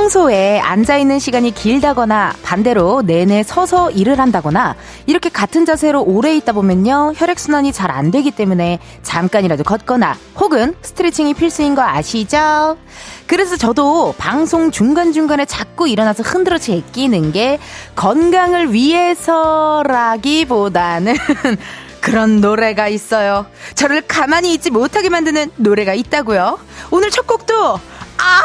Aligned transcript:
평소에 0.00 0.58
앉아있는 0.60 1.18
시간이 1.18 1.50
길다거나 1.50 2.32
반대로 2.42 3.02
내내 3.02 3.42
서서 3.42 3.90
일을 3.90 4.18
한다거나 4.18 4.74
이렇게 5.04 5.28
같은 5.28 5.66
자세로 5.66 6.02
오래 6.02 6.34
있다 6.36 6.52
보면요. 6.52 7.12
혈액순환이 7.14 7.72
잘 7.72 7.90
안 7.90 8.10
되기 8.10 8.30
때문에 8.30 8.78
잠깐이라도 9.02 9.62
걷거나 9.62 10.16
혹은 10.36 10.74
스트레칭이 10.80 11.34
필수인 11.34 11.74
거 11.74 11.82
아시죠? 11.82 12.78
그래서 13.26 13.58
저도 13.58 14.14
방송 14.16 14.70
중간중간에 14.70 15.44
자꾸 15.44 15.86
일어나서 15.86 16.22
흔들어 16.22 16.56
제끼는 16.56 17.32
게 17.32 17.58
건강을 17.94 18.72
위해서라기보다는 18.72 21.14
그런 22.00 22.40
노래가 22.40 22.88
있어요. 22.88 23.44
저를 23.74 24.00
가만히 24.08 24.54
있지 24.54 24.70
못하게 24.70 25.10
만드는 25.10 25.50
노래가 25.56 25.92
있다고요. 25.92 26.58
오늘 26.90 27.10
첫 27.10 27.26
곡도 27.26 27.78
아, 28.20 28.42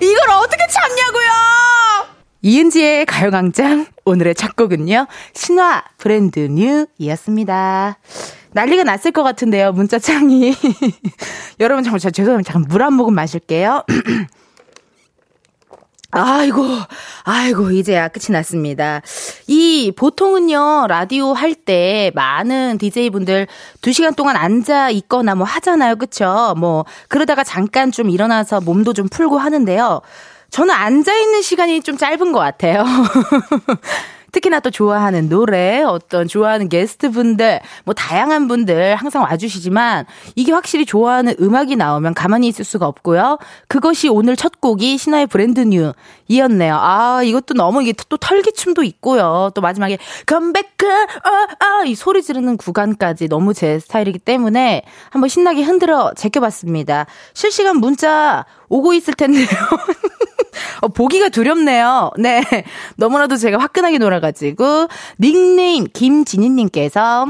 이걸 0.00 0.30
어떻게 0.30 0.62
참냐고요! 0.68 2.14
이은지의 2.42 3.06
가요광장 3.06 3.86
오늘의 4.04 4.34
첫 4.34 4.54
곡은요. 4.54 5.06
신화 5.32 5.82
브랜드 5.96 6.40
뉴이었습니다. 6.40 7.98
난리가 8.52 8.84
났을 8.84 9.12
것 9.12 9.22
같은데요. 9.22 9.72
문자창이. 9.72 10.54
여러분 11.60 11.82
정말 11.84 12.00
죄송합니다. 12.00 12.52
잠깐 12.52 12.68
물 12.68 12.82
한 12.82 12.92
모금 12.92 13.14
마실게요. 13.14 13.84
아이고, 16.16 16.64
아이고, 17.24 17.70
이제야 17.72 18.06
끝이 18.08 18.26
났습니다. 18.30 19.02
이, 19.48 19.92
보통은요, 19.96 20.86
라디오 20.88 21.32
할 21.32 21.54
때 21.54 22.10
많은 22.14 22.76
DJ분들 22.78 23.46
2시간 23.80 24.14
동안 24.14 24.36
앉아 24.36 24.90
있거나 24.90 25.34
뭐 25.34 25.46
하잖아요. 25.46 25.96
그쵸? 25.96 26.54
뭐, 26.58 26.84
그러다가 27.08 27.42
잠깐 27.42 27.90
좀 27.90 28.10
일어나서 28.10 28.60
몸도 28.60 28.92
좀 28.92 29.08
풀고 29.08 29.38
하는데요. 29.38 30.02
저는 30.50 30.74
앉아있는 30.74 31.42
시간이 31.42 31.82
좀 31.82 31.96
짧은 31.96 32.32
것 32.32 32.38
같아요. 32.38 32.84
특히나 34.34 34.58
또 34.58 34.70
좋아하는 34.70 35.28
노래, 35.28 35.82
어떤 35.82 36.26
좋아하는 36.26 36.68
게스트 36.68 37.12
분들, 37.12 37.60
뭐 37.84 37.94
다양한 37.94 38.48
분들 38.48 38.96
항상 38.96 39.22
와주시지만 39.22 40.06
이게 40.34 40.50
확실히 40.50 40.84
좋아하는 40.84 41.36
음악이 41.40 41.76
나오면 41.76 42.14
가만히 42.14 42.48
있을 42.48 42.64
수가 42.64 42.88
없고요. 42.88 43.38
그것이 43.68 44.08
오늘 44.08 44.34
첫 44.34 44.60
곡이 44.60 44.98
신화의 44.98 45.28
브랜드 45.28 45.60
뉴이었네요. 45.60 46.76
아, 46.76 47.22
이것도 47.22 47.54
너무 47.54 47.82
이게 47.82 47.94
또 48.08 48.16
털기춤도 48.16 48.82
있고요. 48.82 49.52
또 49.54 49.60
마지막에 49.60 49.98
컴백크, 50.26 50.84
어, 50.84 51.80
어, 51.80 51.84
이 51.86 51.94
소리 51.94 52.20
지르는 52.20 52.56
구간까지 52.56 53.28
너무 53.28 53.54
제 53.54 53.78
스타일이기 53.78 54.18
때문에 54.18 54.82
한번 55.10 55.28
신나게 55.28 55.62
흔들어 55.62 56.12
제껴봤습니다. 56.16 57.06
실시간 57.34 57.76
문자 57.76 58.44
오고 58.68 58.94
있을 58.94 59.14
텐데요. 59.14 59.46
어, 60.80 60.88
보기가 60.88 61.28
두렵네요. 61.28 62.10
네. 62.18 62.42
너무나도 62.96 63.36
제가 63.36 63.58
화끈하게 63.58 63.98
놀아가지고, 63.98 64.88
닉네임 65.20 65.86
김진희님께서, 65.92 67.26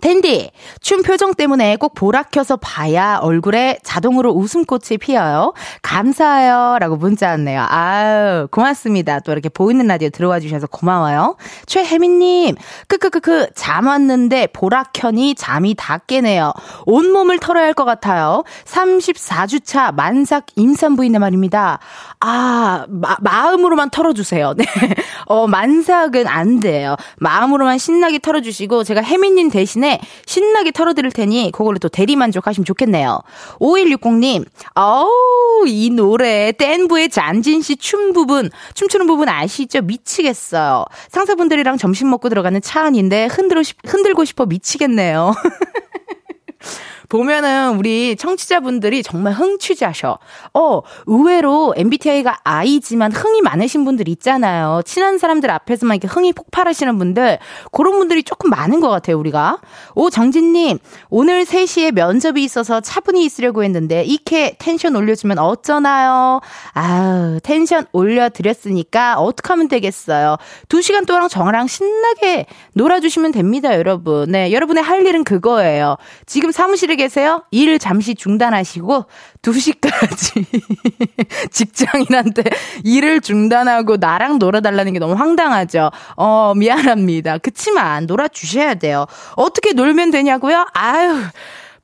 텐디, 0.00 0.50
춤 0.80 1.02
표정 1.02 1.34
때문에 1.34 1.76
꼭 1.76 1.94
보라 1.94 2.24
켜서 2.24 2.56
봐야 2.56 3.18
얼굴에 3.20 3.78
자동으로 3.84 4.32
웃음꽃이 4.32 4.96
피어요. 4.98 5.52
감사해요. 5.82 6.78
라고 6.80 6.96
문자 6.96 7.28
왔네요. 7.28 7.64
아유, 7.68 8.48
고맙습니다. 8.50 9.20
또 9.20 9.32
이렇게 9.32 9.48
보이는 9.50 9.86
라디오 9.86 10.08
들어와 10.08 10.40
주셔서 10.40 10.66
고마워요. 10.66 11.36
최혜민님, 11.66 12.56
크크크크, 12.88 13.48
잠 13.54 13.86
왔는데 13.86 14.48
보라 14.54 14.84
켜니 14.94 15.34
잠이 15.34 15.74
다 15.76 15.98
깨네요. 15.98 16.52
온몸을 16.86 17.38
털어야 17.38 17.64
할 17.64 17.72
것 17.74 17.84
같아요. 17.84 18.44
34주차 18.66 19.94
만삭 19.94 20.46
임산부인의 20.56 21.18
말입니다. 21.20 21.78
아, 22.20 22.84
마, 22.88 23.16
마음으로만 23.20 23.90
털어주세요. 23.90 24.54
네. 24.56 24.64
어, 25.26 25.46
만삭은 25.46 26.26
안 26.26 26.60
돼요. 26.60 26.96
마음으로만 27.18 27.78
신나게 27.78 28.18
털어주시고, 28.18 28.84
제가 28.84 29.02
혜민님 29.02 29.50
대신 29.50 29.81
대신에 29.82 30.00
신나게 30.24 30.70
털어드릴 30.70 31.10
테니 31.10 31.50
그걸로 31.52 31.78
또 31.78 31.88
대리만족하시면 31.88 32.64
좋겠네요. 32.64 33.20
5160님, 33.60 34.46
어우, 34.76 35.66
이 35.66 35.90
노래 35.90 36.52
댄부의 36.52 37.10
잔진 37.10 37.60
씨 37.60 37.76
춤 37.76 38.12
부분, 38.12 38.50
춤추는 38.74 39.06
부분 39.06 39.28
아시죠? 39.28 39.82
미치겠어요. 39.82 40.84
상사분들이랑 41.10 41.76
점심 41.76 42.08
먹고 42.10 42.28
들어가는 42.28 42.62
차 42.62 42.84
안인데 42.84 43.26
흔들고, 43.26 43.62
싶, 43.64 43.76
흔들고 43.84 44.24
싶어 44.24 44.46
미치겠네요. 44.46 45.34
보면은 47.12 47.76
우리 47.76 48.16
청취자분들이 48.16 49.02
정말 49.02 49.34
흥취자셔. 49.34 50.18
어, 50.54 50.80
의외로 51.04 51.74
MBTI가 51.76 52.38
I지만 52.42 53.12
흥이 53.12 53.42
많으신 53.42 53.84
분들 53.84 54.08
있잖아요. 54.08 54.80
친한 54.86 55.18
사람들 55.18 55.50
앞에서만 55.50 55.96
이렇게 55.98 56.08
흥이 56.08 56.32
폭발하시는 56.32 56.96
분들, 56.96 57.38
그런 57.70 57.98
분들이 57.98 58.22
조금 58.22 58.48
많은 58.48 58.80
것 58.80 58.88
같아요, 58.88 59.18
우리가. 59.18 59.60
오, 59.94 60.08
정진님, 60.08 60.78
오늘 61.10 61.44
3시에 61.44 61.92
면접이 61.92 62.42
있어서 62.44 62.80
차분히 62.80 63.26
있으려고 63.26 63.62
했는데, 63.62 64.04
이케 64.04 64.56
텐션 64.58 64.96
올려주면 64.96 65.38
어쩌나요? 65.38 66.40
아우, 66.72 67.40
텐션 67.42 67.84
올려드렸으니까 67.92 69.18
어떡하면 69.18 69.68
되겠어요. 69.68 70.38
2시간 70.68 71.06
동안 71.06 71.28
정랑 71.28 71.66
신나게 71.66 72.46
놀아주시면 72.72 73.32
됩니다, 73.32 73.76
여러분. 73.76 74.32
네, 74.32 74.50
여러분의 74.50 74.82
할 74.82 75.04
일은 75.04 75.24
그거예요. 75.24 75.96
지금 76.24 76.52
사무실에 76.52 77.01
계세요? 77.02 77.42
일 77.50 77.80
잠시 77.80 78.14
중단하시고 78.14 79.06
2시까지 79.42 80.44
직장인한테 81.50 82.44
일을 82.84 83.20
중단하고 83.20 83.96
나랑 83.96 84.38
놀아달라는 84.38 84.92
게 84.92 84.98
너무 85.00 85.14
황당하죠. 85.14 85.90
어, 86.16 86.52
미안합니다. 86.54 87.38
그치만 87.38 88.06
놀아주셔야 88.06 88.74
돼요. 88.74 89.06
어떻게 89.34 89.72
놀면 89.72 90.12
되냐고요? 90.12 90.66
아유. 90.74 91.22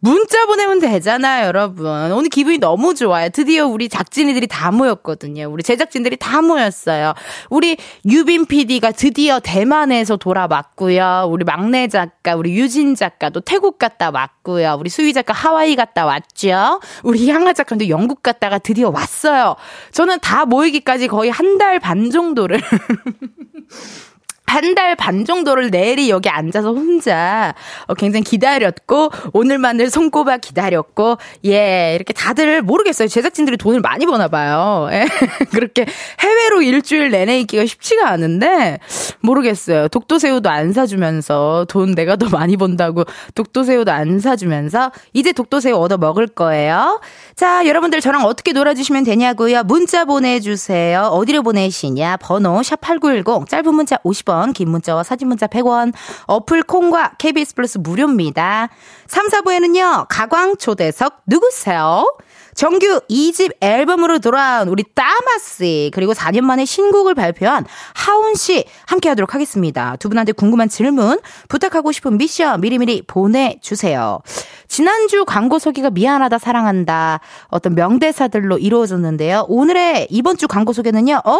문자 0.01 0.47
보내면 0.47 0.79
되잖아요, 0.79 1.47
여러분. 1.49 1.87
오늘 2.13 2.29
기분이 2.29 2.59
너무 2.59 2.95
좋아요. 2.95 3.31
드디어 3.31 3.67
우리 3.67 3.89
작진이들이 3.89 4.47
다 4.47 4.71
모였거든요. 4.71 5.49
우리 5.51 5.65
제작진들이 5.65 6.17
다 6.17 6.41
모였어요. 6.41 7.15
우리 7.51 7.77
유빈 8.07 8.47
PD가 8.47 8.93
드디어 8.93 9.41
대만에서 9.41 10.17
돌아왔고요. 10.17 11.27
우리 11.29 11.45
막내 11.45 11.89
작가, 11.89 12.37
우리 12.37 12.57
유진 12.57 12.95
작가도 12.95 13.41
태국 13.41 13.79
갔다 13.81 14.11
왔고요. 14.11 14.77
우리 14.79 14.89
수희 14.89 15.13
작가 15.13 15.33
하와이 15.33 15.75
갔다 15.75 16.07
왔죠. 16.07 16.81
우리 17.03 17.29
향아 17.29 17.53
작가도 17.55 17.89
영국 17.89 18.23
갔다가 18.23 18.59
드디어 18.59 18.91
왔어요. 18.91 19.57
저는 19.91 20.21
다 20.21 20.45
모이기까지 20.45 21.09
거의 21.09 21.31
한 21.31 21.59
달 21.59 21.81
반 21.81 22.11
정도를 22.11 22.61
한 24.49 24.75
달 24.75 24.97
반 24.97 25.25
정도를 25.25 25.71
내리 25.71 26.11
여기 26.11 26.29
앉아서 26.29 26.73
혼자 26.73 27.55
어, 27.87 27.95
굉장히 27.95 28.25
기다렸고 28.25 29.11
오늘만을 29.33 29.91
손꼽아 29.91 30.39
기다렸고 30.39 31.19
예 31.47 31.93
이렇게 31.95 32.13
다들 32.13 32.63
모르겠어요. 32.63 33.09
제작진들이 33.09 33.57
돈을 33.57 33.81
많이 33.81 34.07
버나 34.07 34.29
봐요. 34.29 34.89
예. 34.93 35.07
그렇게 35.53 35.87
해외로 36.21 36.63
일주일 36.63 37.11
내내 37.11 37.41
있기가 37.41 37.67
쉽지가 37.67 38.09
않은데 38.09 38.79
모르겠어요. 39.21 39.89
독도새우도 39.89 40.49
안 40.51 40.73
사주면서 40.73 41.67
돈 41.69 41.95
내가 41.95 42.17
더 42.17 42.29
많이 42.29 42.57
번다고 42.57 43.05
독도새우도 43.35 43.91
안 43.93 44.19
사주면서 44.21 44.93
이제 45.13 45.33
독도새우 45.33 45.77
얻어 45.77 45.97
먹을 45.99 46.27
거예요 46.27 47.01
자 47.39 47.65
여러분들 47.69 48.01
저랑 48.01 48.25
어떻게 48.25 48.51
놀아주시면 48.51 49.05
되냐고요? 49.05 49.63
문자 49.63 50.05
보내주세요. 50.05 51.03
어디로 51.03 51.45
보내시냐? 51.45 52.17
번호 52.17 52.59
샵8910 52.63 53.49
짧은 53.49 53.75
문자 53.77 53.95
50원 53.99 54.19
50원, 54.39 54.53
긴 54.53 54.71
문자와 54.71 55.05
사진 55.05 55.29
문자 55.29 55.47
100원, 55.47 55.93
어플 56.27 56.65
콩과 56.65 57.13
KBS 57.19 57.55
플러스 57.55 57.79
무료입니다. 57.79 58.71
3, 59.07 59.29
4부에는요, 59.29 60.07
가광 60.09 60.57
초대석 60.57 61.23
누구세요? 61.29 62.13
정규 62.59 63.01
2집 63.09 63.55
앨범으로 63.61 64.19
돌아온 64.19 64.67
우리 64.67 64.83
따마씨 64.83 65.93
그리고 65.95 66.13
4년 66.13 66.41
만에 66.41 66.65
신곡을 66.65 67.15
발표한 67.15 67.65
하운 67.95 68.35
씨 68.35 68.65
함께 68.85 69.09
하도록 69.11 69.33
하겠습니다. 69.33 69.95
두 70.01 70.09
분한테 70.09 70.33
궁금한 70.33 70.69
질문, 70.69 71.21
부탁하고 71.49 71.93
싶은 71.93 72.19
미션 72.19 72.61
미리미리 72.61 73.03
보내주세요. 73.03 74.19
지난주 74.67 75.25
광고 75.25 75.61
소개가 75.61 75.91
미안하다 75.91 76.39
사랑한다 76.39 77.21
어떤 77.47 77.77
명대사들로 77.77 78.59
이루어졌는데요. 78.59 79.47
오늘의 79.47 80.09
이번 80.11 80.37
주 80.37 80.49
광고 80.49 80.73
소개는요. 80.73 81.23
어 81.25 81.39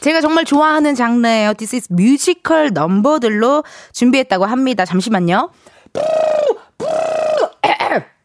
제가 0.00 0.20
정말 0.20 0.44
좋아하는 0.44 0.96
장르예요. 0.96 1.54
This 1.54 1.76
is 1.76 1.92
뮤지컬 1.92 2.72
넘버들로 2.72 3.62
준비했다고 3.92 4.46
합니다. 4.46 4.84
잠시만요. 4.84 5.50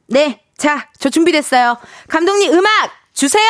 네. 0.09 0.41
자, 0.57 0.87
저 0.99 1.09
준비됐어요. 1.09 1.77
감독님 2.09 2.51
음악 2.53 2.91
주세요! 3.13 3.43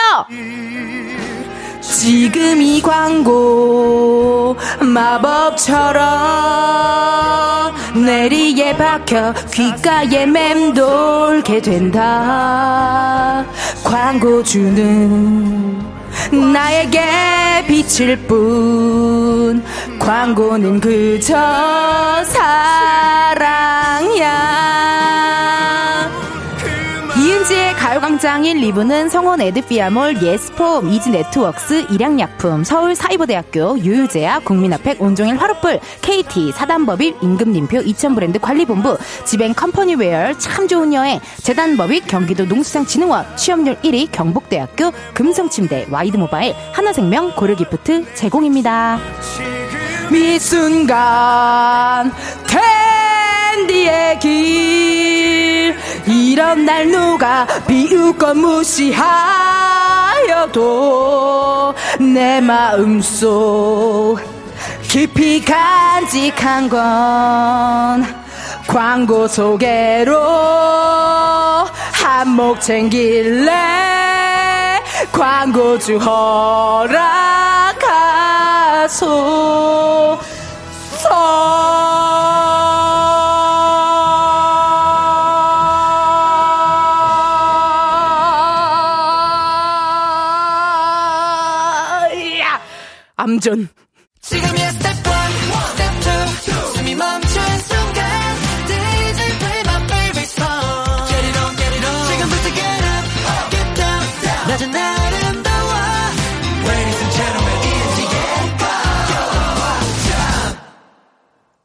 지금 1.81 2.61
이 2.61 2.81
광고 2.81 4.55
마법처럼 4.79 6.05
뇌리에 8.05 8.77
박혀 8.77 9.33
귓가에 9.51 10.25
맴돌게 10.27 11.61
된다 11.61 13.43
광고주는 13.83 15.79
나에게 16.53 17.65
빛일 17.67 18.17
뿐 18.27 19.63
광고는 19.99 20.79
그저 20.79 21.33
사랑이야 23.29 24.29
이은지의 27.39 27.73
가요광장 27.75 28.43
1, 28.43 28.57
2부는 28.57 29.09
성원 29.09 29.39
에드피아몰, 29.39 30.21
예스폼, 30.21 30.89
이지네트웍스, 30.89 31.85
일양약품, 31.89 32.65
서울 32.65 32.95
사이버대학교, 32.95 33.79
유유제약, 33.79 34.43
국민아팩, 34.43 35.01
온종일 35.01 35.37
화롯불, 35.37 35.79
KT, 36.01 36.51
사단법인, 36.51 37.15
임금님표, 37.21 37.79
이천브랜드 37.79 38.39
관리본부, 38.39 38.97
지벤컴퍼니웨어, 39.23 40.37
참 40.37 40.67
좋은 40.67 40.93
여행, 40.93 41.21
재단법인, 41.41 42.07
경기도 42.07 42.43
농수산진흥원, 42.43 43.37
취업률 43.37 43.75
1위, 43.75 44.11
경북대학교, 44.11 44.91
금성침대, 45.13 45.87
와이드모바일, 45.89 46.55
하나생명, 46.73 47.35
고려기프트 47.35 48.15
제공입니다. 48.15 48.99
미 50.11 50.37
순간 50.39 52.11
캔디의 53.69 54.19
길. 54.19 55.77
이런 56.07 56.65
날 56.65 56.87
누가 56.87 57.45
비웃고 57.67 58.33
무시하여도 58.33 58.95
내 61.99 62.41
마음속 62.41 64.17
깊이 64.81 65.45
간직한 65.45 66.67
건 66.67 68.03
광고 68.67 69.27
소개로 69.27 70.19
한몫 71.93 72.61
챙길래 72.61 73.51
광고주 75.11 75.97
허락하소 75.97 77.09
암전. 93.19 93.67
지금 94.21 94.58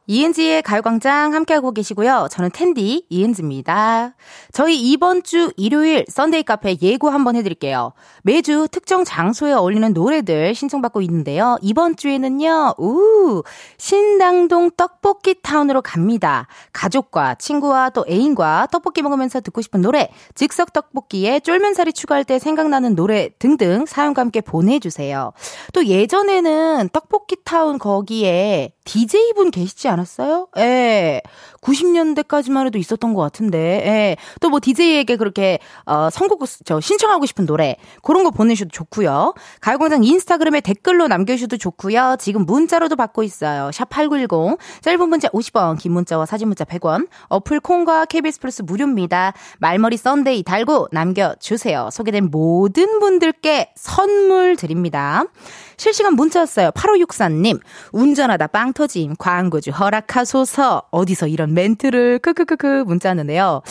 이은지의 0.07 0.61
가요광장 0.61 1.33
함께하고 1.33 1.71
계시고요. 1.71 2.27
저는 2.29 2.51
텐디 2.53 3.05
이은지입니다. 3.09 4.15
저희 4.51 4.79
이번 4.79 5.23
주 5.23 5.51
일요일 5.57 6.05
썬데이 6.07 6.43
카페 6.43 6.75
예고 6.81 7.09
한번 7.09 7.35
해드릴게요. 7.35 7.93
매주 8.21 8.67
특정 8.71 9.03
장소에 9.03 9.53
어울리는 9.53 9.93
노래들 9.93 10.53
신청받고 10.53 11.01
있는데요. 11.01 11.57
이번 11.61 11.95
주에는요, 11.95 12.75
우 12.77 13.43
신당동 13.77 14.71
떡볶이 14.77 15.41
타운으로 15.41 15.81
갑니다. 15.81 16.47
가족과 16.71 17.35
친구와 17.35 17.89
또 17.89 18.05
애인과 18.07 18.67
떡볶이 18.71 19.01
먹으면서 19.01 19.41
듣고 19.41 19.61
싶은 19.61 19.81
노래, 19.81 20.09
즉석 20.35 20.73
떡볶이에 20.73 21.39
쫄면살이 21.39 21.93
추가할 21.93 22.23
때 22.23 22.37
생각나는 22.37 22.95
노래 22.95 23.29
등등 23.39 23.85
사연과 23.85 24.21
함께 24.21 24.41
보내주세요. 24.41 25.33
또 25.73 25.85
예전에는 25.85 26.89
떡볶이 26.93 27.37
타운 27.43 27.79
거기에 27.79 28.73
DJ분 28.85 29.49
계시지 29.51 29.87
않 29.87 29.94
았어요? 29.99 30.47
예. 30.57 31.21
90년대까지만 31.65 32.67
해도 32.67 32.77
있었던 32.77 33.13
것 33.13 33.21
같은데, 33.21 33.57
예. 33.85 34.17
또뭐 34.39 34.59
DJ에게 34.61 35.15
그렇게, 35.15 35.59
어, 35.85 36.09
선곡, 36.11 36.43
저, 36.63 36.79
신청하고 36.79 37.25
싶은 37.25 37.45
노래, 37.45 37.77
그런 38.03 38.23
거 38.23 38.29
보내주셔도 38.29 38.69
좋고요. 38.69 39.33
가요광장 39.61 40.03
인스타그램에 40.03 40.61
댓글로 40.61 41.07
남겨주셔도 41.07 41.57
좋고요. 41.57 42.17
지금 42.19 42.45
문자로도 42.45 42.95
받고 42.95 43.23
있어요. 43.23 43.71
샵8910. 43.71 44.57
짧은 44.81 45.09
문자 45.09 45.27
50원, 45.29 45.79
긴 45.79 45.93
문자와 45.93 46.25
사진 46.25 46.47
문자 46.47 46.63
100원. 46.63 47.07
어플 47.29 47.59
콩과 47.59 48.05
KBS 48.05 48.39
플러스 48.39 48.61
무료입니다. 48.61 49.33
말머리 49.59 49.97
Sunday 49.97 50.43
달고 50.43 50.89
남겨주세요. 50.91 51.89
소개된 51.91 52.29
모든 52.29 52.99
분들께 52.99 53.73
선물 53.75 54.55
드립니다. 54.55 55.25
실시간 55.77 56.15
문자였어요. 56.15 56.71
8564님. 56.71 57.59
운전하다 57.91 58.47
빵 58.47 58.73
터짐. 58.73 59.15
광고주 59.17 59.71
허락하소서. 59.71 60.83
어디서 60.91 61.27
이런 61.27 61.53
멘트를 61.55 62.19
크크크크 62.19 62.83
문자 62.85 63.09
왔는데요. 63.09 63.61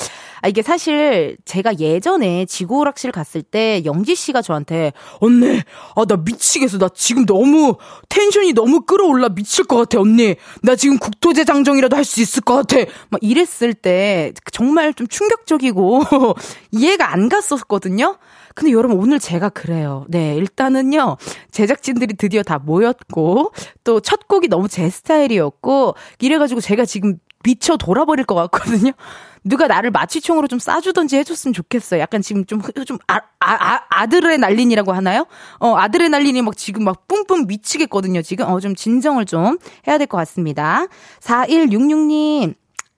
아, 0.43 0.49
이게 0.49 0.61
사실 0.63 1.37
제가 1.47 1.79
예전에 1.79 2.45
지구오락실 2.45 3.13
갔을 3.13 3.43
때 3.43 3.81
영지 3.85 4.15
씨가 4.15 4.43
저한테 4.43 4.93
언니, 5.21 5.61
아, 5.97 6.05
나 6.05 6.17
미치겠어. 6.17 6.79
나 6.79 6.89
지금 6.95 7.25
너무 7.25 7.77
텐션이 8.09 8.53
너무 8.53 8.83
끌어올라 8.83 9.29
미칠 9.31 9.65
것 9.65 9.77
같아, 9.77 10.01
언니. 10.01 10.35
나 10.63 10.77
지금 10.77 10.99
국토제 10.99 11.45
장정이라도 11.45 11.97
할 11.97 12.05
수 12.05 12.21
있을 12.21 12.43
것 12.43 12.55
같아. 12.57 12.85
막 13.09 13.19
이랬을 13.23 13.73
때 13.73 14.33
정말 14.53 14.93
좀 14.93 15.07
충격적이고 15.07 16.03
이해가 16.73 17.13
안 17.13 17.29
갔었거든요. 17.31 18.19
근데 18.55 18.71
여러분 18.73 18.99
오늘 18.99 19.19
제가 19.19 19.49
그래요. 19.49 20.05
네, 20.09 20.37
일단은요. 20.37 21.17
제작진들이 21.51 22.15
드디어 22.17 22.43
다 22.43 22.59
모였고 22.59 23.53
또 23.83 24.01
첫 24.01 24.29
곡이 24.29 24.49
너무 24.49 24.69
제 24.69 24.89
스타일이었고 24.91 25.95
이래 26.21 26.39
가지고 26.39 26.61
제가 26.61 26.85
지금 26.85 27.17
미쳐 27.45 27.77
돌아버릴 27.77 28.25
것 28.25 28.35
같거든요. 28.35 28.93
누가 29.45 29.67
나를 29.67 29.91
마취총으로 29.91 30.49
좀 30.49 30.59
쏴주던지 30.59 31.17
해줬으면 31.19 31.53
좋겠어요. 31.53 32.01
약간 32.01 32.23
지금 32.23 32.47
좀, 32.47 32.63
좀, 32.87 32.99
아, 33.07 33.17
아, 33.41 33.53
아, 33.53 33.81
아 33.91 34.07
드레날린이라고 34.07 34.93
하나요? 34.93 35.27
어, 35.61 35.77
아드레날린이 35.77 36.41
막 36.41 36.57
지금 36.57 36.85
막 36.85 37.07
뿜뿜 37.07 37.47
미치겠거든요, 37.47 38.23
지금. 38.23 38.47
어, 38.49 38.59
좀 38.59 38.75
진정을 38.75 39.27
좀 39.27 39.59
해야 39.87 39.99
될 39.99 40.07
것 40.07 40.17
같습니다. 40.17 40.87
4166님. 41.21 42.55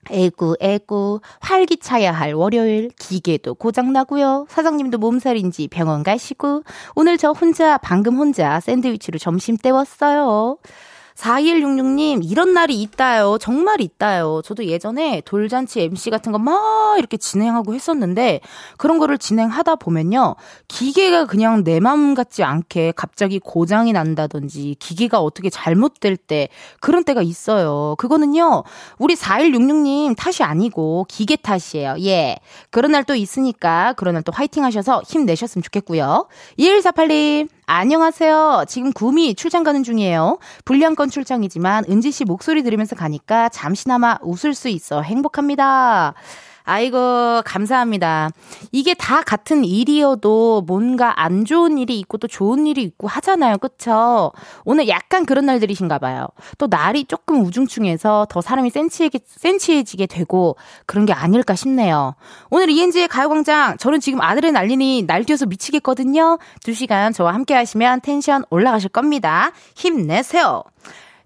에구, 0.09 0.57
에구, 0.61 1.21
활기차야 1.41 2.13
할 2.13 2.33
월요일, 2.35 2.91
기계도 2.97 3.55
고장나고요. 3.57 4.47
사장님도 4.49 4.99
몸살인지 4.99 5.67
병원 5.67 6.05
가시고, 6.05 6.63
오늘 6.95 7.19
저 7.19 7.33
혼자, 7.33 7.77
방금 7.79 8.17
혼자 8.17 8.61
샌드위치로 8.61 9.19
점심 9.19 9.57
때웠어요. 9.57 10.59
4166님, 11.17 12.21
이런 12.23 12.53
날이 12.53 12.81
있다요. 12.83 13.39
정말 13.41 13.81
있다요. 13.81 14.43
저도 14.45 14.67
예전에 14.67 15.23
돌잔치 15.25 15.81
MC 15.81 16.11
같은 16.11 16.33
거 16.33 16.39
막 16.39 16.99
이렇게 16.99 17.17
진행하고 17.17 17.75
했었는데, 17.75 18.41
그런 18.77 18.99
거를 18.99 19.17
진행하다 19.19 19.77
보면요. 19.77 20.37
기계가 20.69 21.25
그냥 21.25 21.65
내 21.65 21.81
마음 21.81 22.15
같지 22.15 22.45
않게 22.45 22.93
갑자기 22.95 23.39
고장이 23.39 23.93
난다든지, 23.93 24.77
기계가 24.79 25.21
어떻게 25.21 25.49
잘못될 25.51 26.17
때, 26.17 26.49
그런 26.81 27.05
때가 27.05 27.23
있어요. 27.23 27.95
그거는요, 27.99 28.65
우리 28.99 29.15
4166님 29.15 30.15
탓이 30.17 30.43
아니고, 30.43 31.07
기계 31.09 31.37
탓이에요. 31.37 31.97
예. 32.01 32.37
그런 32.71 32.93
날 32.93 33.05
또 33.07 33.15
있으니까, 33.15 33.95
그런 33.97 34.15
날 34.15 34.23
또 34.23 34.33
화이팅 34.33 34.65
하셔서 34.65 35.03
힘내셨으면 35.07 35.63
좋겠고요. 35.63 36.27
2148님, 36.59 37.49
안녕하세요. 37.69 38.67
지금 38.69 38.93
구미 38.93 39.35
출장 39.35 39.65
가는 39.65 39.83
중이에요. 39.83 40.39
불량건 40.65 41.11
출장이지만 41.11 41.87
은지 41.91 42.13
씨 42.13 42.25
목소리 42.25 42.63
들으면서 42.63 42.95
가니까 42.95 43.49
잠시나마 43.49 44.19
웃을 44.23 44.55
수 44.55 44.69
있어 44.69 45.03
행복합니다. 45.03 46.15
아이고, 46.69 47.43
감사합니다. 47.45 48.31
이게 48.73 48.93
다 48.93 49.23
같은 49.23 49.65
일이어도 49.65 50.65
뭔가 50.67 51.23
안 51.23 51.45
좋은 51.45 51.79
일이 51.79 52.01
있고 52.01 52.19
또 52.19 52.27
좋은 52.27 52.67
일이 52.67 52.83
있고 52.83 53.07
하잖아요. 53.07 53.59
그쵸? 53.59 54.33
오늘 54.65 54.89
약간 54.89 55.25
그런 55.27 55.47
날들이신가 55.47 56.01
봐요. 56.01 56.27
또 56.59 56.67
날이 56.67 57.05
조금 57.05 57.45
우중충해서 57.45 58.27
더 58.29 58.41
사람이 58.41 58.71
센치해지게, 58.71 59.25
센치해지게 59.25 60.07
되고 60.07 60.57
그런 60.87 61.07
게 61.07 61.13
아닐까 61.13 61.55
싶네요. 61.55 62.17
오늘 62.51 62.69
이은지의 62.69 63.07
가요광장, 63.07 63.77
저는 63.79 64.01
지금 64.01 64.21
아들의 64.21 64.51
난리니 64.51 65.05
날뛰어서 65.07 65.47
미치겠거든요. 65.47 66.39
두 66.65 66.75
시간 66.75 67.13
저와 67.13 67.33
함께 67.33 67.55
하시면 67.55 68.01
텐션 68.01 68.45
올라가실 68.51 68.89
겁니다. 68.89 69.53
힘내세요. 69.77 70.65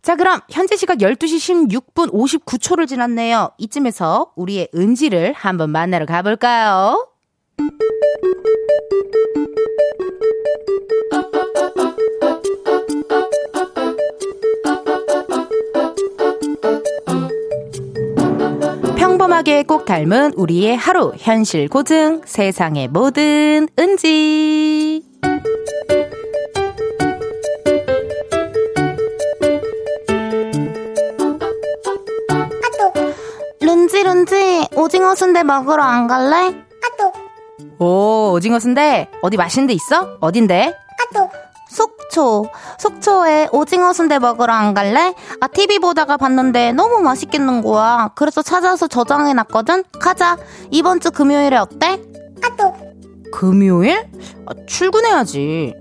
자, 0.02 0.16
그럼 0.16 0.40
현재 0.48 0.76
시각 0.76 0.98
12시 0.98 1.68
16분 1.68 2.10
59초를 2.12 2.88
지났네요. 2.88 3.50
이쯤에서 3.58 4.32
우리의 4.34 4.68
은지를 4.74 5.34
한번 5.34 5.70
만나러 5.70 6.06
가볼까요? 6.06 7.06
평범하게 18.96 19.64
꼭 19.64 19.84
닮은 19.84 20.32
우리의 20.36 20.76
하루 20.76 21.12
현실 21.18 21.68
고증 21.68 22.22
세상의 22.24 22.88
모든 22.88 23.68
은지 23.78 25.02
룬지 33.70 34.02
룬지 34.02 34.66
오징어 34.74 35.14
순대 35.14 35.44
먹으러 35.44 35.84
안 35.84 36.08
갈래? 36.08 36.48
오 37.78 38.32
오징어 38.32 38.58
순대 38.58 39.08
어디 39.22 39.36
맛있는 39.36 39.68
데 39.68 39.74
있어? 39.74 40.16
어딘데? 40.18 40.74
속초 41.68 42.46
속초에 42.80 43.48
오징어 43.52 43.92
순대 43.92 44.18
먹으러 44.18 44.52
안 44.52 44.74
갈래? 44.74 45.14
아 45.40 45.46
TV 45.46 45.78
보다가 45.78 46.16
봤는데 46.16 46.72
너무 46.72 46.98
맛있겠는 46.98 47.62
거야 47.62 48.10
그래서 48.16 48.42
찾아서 48.42 48.88
저장해 48.88 49.34
놨거든 49.34 49.84
가자 50.00 50.36
이번 50.72 50.98
주 50.98 51.12
금요일에 51.12 51.56
어때? 51.56 52.02
금요일? 53.30 53.98
아, 54.46 54.52
출근해야지 54.66 55.74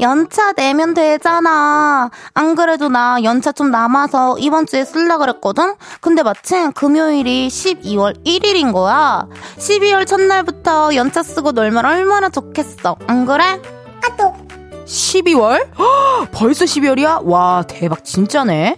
연차 0.00 0.52
내면 0.52 0.94
되잖아 0.94 2.10
안 2.34 2.54
그래도 2.54 2.88
나 2.88 3.18
연차 3.22 3.52
좀 3.52 3.70
남아서 3.70 4.38
이번 4.38 4.66
주에 4.66 4.84
쓸라 4.84 5.18
그랬거든 5.18 5.74
근데 6.00 6.22
마침 6.22 6.72
금요일이 6.72 7.48
12월 7.48 8.24
1일인 8.24 8.72
거야 8.72 9.26
12월 9.58 10.06
첫날부터 10.06 10.94
연차 10.94 11.22
쓰고 11.22 11.52
놀면 11.52 11.84
얼마나 11.84 12.28
좋겠어 12.28 12.96
안 13.06 13.26
그래? 13.26 13.60
12월? 14.86 15.68
헉, 15.78 16.28
벌써 16.32 16.64
12월이야? 16.64 17.20
와 17.24 17.64
대박 17.66 18.04
진짜네 18.04 18.76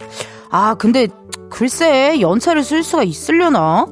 아 0.51 0.75
근데 0.75 1.09
글쎄 1.51 2.21
연차를 2.21 2.65
쓸 2.65 2.83
수가 2.83 3.03
있으려나? 3.03 3.87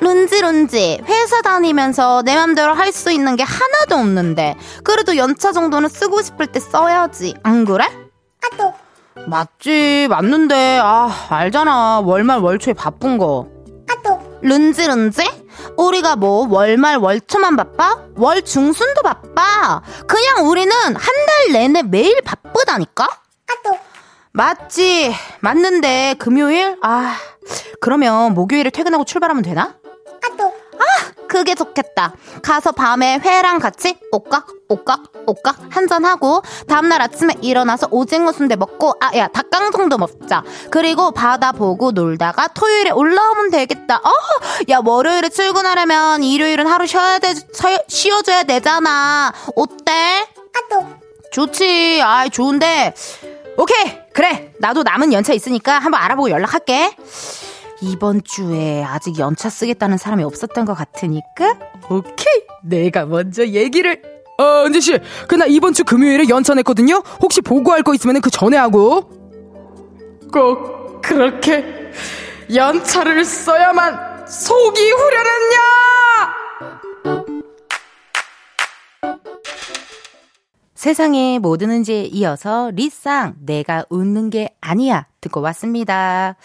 룬지 0.00 0.40
룬지. 0.40 1.00
회사 1.04 1.42
다니면서 1.42 2.22
내 2.22 2.34
맘대로 2.34 2.72
할 2.74 2.90
수 2.92 3.12
있는 3.12 3.36
게 3.36 3.42
하나도 3.44 3.94
없는데. 3.96 4.56
그래도 4.82 5.16
연차 5.16 5.52
정도는 5.52 5.88
쓰고 5.88 6.22
싶을 6.22 6.46
때 6.48 6.58
써야지. 6.58 7.34
안 7.42 7.64
그래? 7.64 7.84
맞지. 9.26 10.08
맞는데. 10.10 10.80
아 10.82 11.10
알잖아. 11.28 12.00
월말 12.00 12.38
월초에 12.40 12.74
바쁜 12.74 13.18
거. 13.18 13.46
룬지 14.42 14.86
룬지? 14.86 15.22
우리가 15.76 16.16
뭐 16.16 16.48
월말 16.48 16.96
월초만 16.96 17.56
바빠? 17.56 17.98
월 18.16 18.42
중순도 18.42 19.02
바빠. 19.02 19.82
그냥 20.06 20.48
우리는 20.48 20.72
한 20.74 20.94
달 20.94 21.52
내내 21.52 21.82
매일 21.82 22.20
바쁘다니까? 22.22 23.06
맞지. 24.32 25.14
맞는데. 25.40 26.14
금요일? 26.18 26.78
아 26.82 27.14
그러면 27.80 28.32
목요일에 28.34 28.70
퇴근하고 28.70 29.04
출발하면 29.04 29.42
되나? 29.42 29.74
그게 31.28 31.54
좋겠다. 31.54 32.12
가서 32.42 32.72
밤에 32.72 33.18
회랑 33.22 33.58
같이 33.60 33.96
오깍 34.12 34.46
오깍 34.68 35.02
오깍 35.26 35.56
한잔하고 35.70 36.42
다음날 36.68 37.00
아침에 37.02 37.34
일어나서 37.40 37.88
오징어 37.90 38.32
순대 38.32 38.56
먹고 38.56 38.94
아 39.00 39.10
야 39.16 39.28
닭강 39.28 39.70
정도 39.72 39.96
먹자. 39.98 40.42
그리고 40.70 41.12
바다 41.12 41.52
보고 41.52 41.92
놀다가 41.92 42.48
토요일에 42.48 42.90
올라오면 42.90 43.50
되겠다. 43.50 43.96
어, 43.96 44.10
야 44.70 44.80
월요일에 44.84 45.28
출근하려면 45.28 46.22
일요일은 46.24 46.66
하루 46.66 46.86
쉬어야 46.86 47.18
돼 47.18 47.34
쉬- 47.34 47.84
쉬어줘야 47.88 48.42
되잖아. 48.42 49.32
어때? 49.54 50.26
좋지 51.32 52.00
아 52.02 52.28
좋은데 52.28 52.92
오케이 53.56 53.98
그래 54.12 54.52
나도 54.58 54.82
남은 54.82 55.12
연차 55.12 55.32
있으니까 55.32 55.78
한번 55.78 56.00
알아보고 56.02 56.28
연락할게 56.30 56.96
이번 57.82 58.22
주에 58.24 58.82
아직 58.84 59.18
연차 59.18 59.48
쓰겠다는 59.48 59.96
사람이 59.96 60.22
없었던 60.22 60.64
것 60.64 60.74
같으니까? 60.74 61.56
오케이. 61.88 62.42
내가 62.62 63.06
먼저 63.06 63.46
얘기를. 63.46 64.02
어 64.38 64.64
은지 64.64 64.80
씨. 64.80 64.98
그나 65.28 65.46
이번 65.46 65.72
주 65.72 65.84
금요일에 65.84 66.28
연차 66.28 66.54
냈거든요. 66.54 67.02
혹시 67.20 67.40
보고할 67.40 67.82
거 67.82 67.94
있으면 67.94 68.20
그 68.20 68.30
전에 68.30 68.56
하고. 68.56 69.10
꼭 70.32 71.00
그렇게 71.02 71.64
연차를 72.54 73.24
써야만 73.24 74.26
속이 74.26 74.90
후련했냐? 74.92 75.60
세상의 80.74 81.38
모든 81.40 81.70
은지에 81.70 82.04
이어서 82.04 82.70
리쌍 82.74 83.34
내가 83.44 83.84
웃는 83.90 84.30
게 84.30 84.54
아니야 84.62 85.06
듣고 85.20 85.42
왔습니다. 85.42 86.36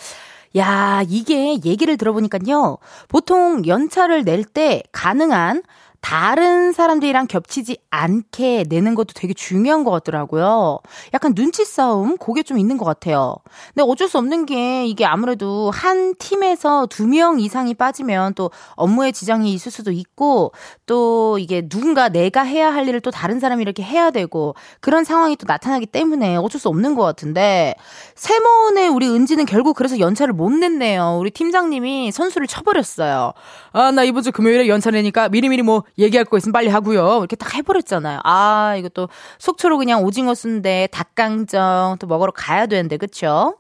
야, 0.57 1.03
이게 1.09 1.59
얘기를 1.65 1.97
들어보니까요. 1.97 2.77
보통 3.09 3.65
연차를 3.65 4.23
낼 4.23 4.43
때 4.45 4.83
가능한 4.91 5.63
다른 6.05 6.71
사람들이랑 6.71 7.25
겹치지 7.25 7.77
않게 7.89 8.65
내는 8.69 8.93
것도 8.93 9.13
되게 9.15 9.33
중요한 9.33 9.83
것 9.83 9.89
같더라고요. 9.89 10.77
약간 11.15 11.33
눈치 11.33 11.65
싸움, 11.65 12.15
그게 12.17 12.43
좀 12.43 12.59
있는 12.59 12.77
것 12.77 12.85
같아요. 12.85 13.37
근데 13.73 13.81
어쩔 13.89 14.07
수 14.07 14.19
없는 14.19 14.45
게 14.45 14.85
이게 14.85 15.03
아무래도 15.03 15.71
한 15.71 16.13
팀에서 16.19 16.85
두 16.85 17.07
명 17.07 17.39
이상이 17.39 17.73
빠지면 17.73 18.35
또 18.35 18.51
업무에 18.75 19.11
지장이 19.11 19.51
있을 19.53 19.71
수도 19.71 19.91
있고 19.91 20.51
또 20.85 21.39
이게 21.39 21.67
누군가 21.67 22.09
내가 22.09 22.43
해야 22.43 22.71
할 22.71 22.87
일을 22.87 22.99
또 23.01 23.09
다른 23.09 23.39
사람이 23.39 23.63
이렇게 23.63 23.81
해야 23.81 24.11
되고 24.11 24.53
그런 24.81 25.03
상황이 25.05 25.35
또 25.35 25.45
나타나기 25.47 25.87
때문에 25.87 26.35
어쩔 26.35 26.61
수 26.61 26.69
없는 26.69 26.93
것 26.93 27.01
같은데 27.01 27.73
세모은의 28.13 28.89
우리 28.89 29.09
은지는 29.09 29.47
결국 29.47 29.75
그래서 29.75 29.97
연차를 29.97 30.35
못 30.35 30.51
냈네요. 30.51 31.17
우리 31.19 31.31
팀장님이 31.31 32.11
선수를 32.11 32.45
쳐버렸어요. 32.45 33.33
아, 33.71 33.91
나 33.91 34.03
이번 34.03 34.21
주 34.21 34.31
금요일에 34.31 34.67
연차 34.67 34.91
내니까 34.91 35.29
미리미리 35.29 35.63
뭐 35.63 35.83
얘기할 35.97 36.25
거 36.25 36.37
있으면 36.37 36.51
빨리 36.53 36.67
하고요. 36.69 37.19
이렇게 37.19 37.35
딱 37.35 37.53
해버렸잖아요. 37.55 38.19
아, 38.23 38.75
이것도 38.77 39.09
속초로 39.39 39.77
그냥 39.77 40.03
오징어 40.03 40.33
순대, 40.35 40.87
닭강정 40.91 41.97
또 41.99 42.07
먹으러 42.07 42.31
가야 42.31 42.65
되는데, 42.67 42.97
그쵸? 42.97 43.55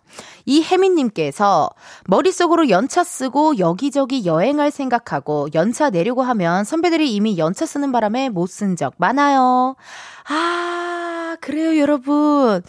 이혜민님께서 0.45 1.69
머릿속으로 2.07 2.69
연차 2.69 3.03
쓰고 3.03 3.57
여기저기 3.57 4.25
여행할 4.25 4.71
생각하고 4.71 5.47
연차 5.55 5.89
내려고 5.89 6.23
하면 6.23 6.63
선배들이 6.63 7.13
이미 7.13 7.37
연차 7.37 7.65
쓰는 7.65 7.91
바람에 7.91 8.29
못 8.29 8.47
쓴 8.49 8.75
적 8.75 8.93
많아요. 8.97 9.75
아, 10.27 11.37
그래요, 11.41 11.77
여러분. 11.79 12.61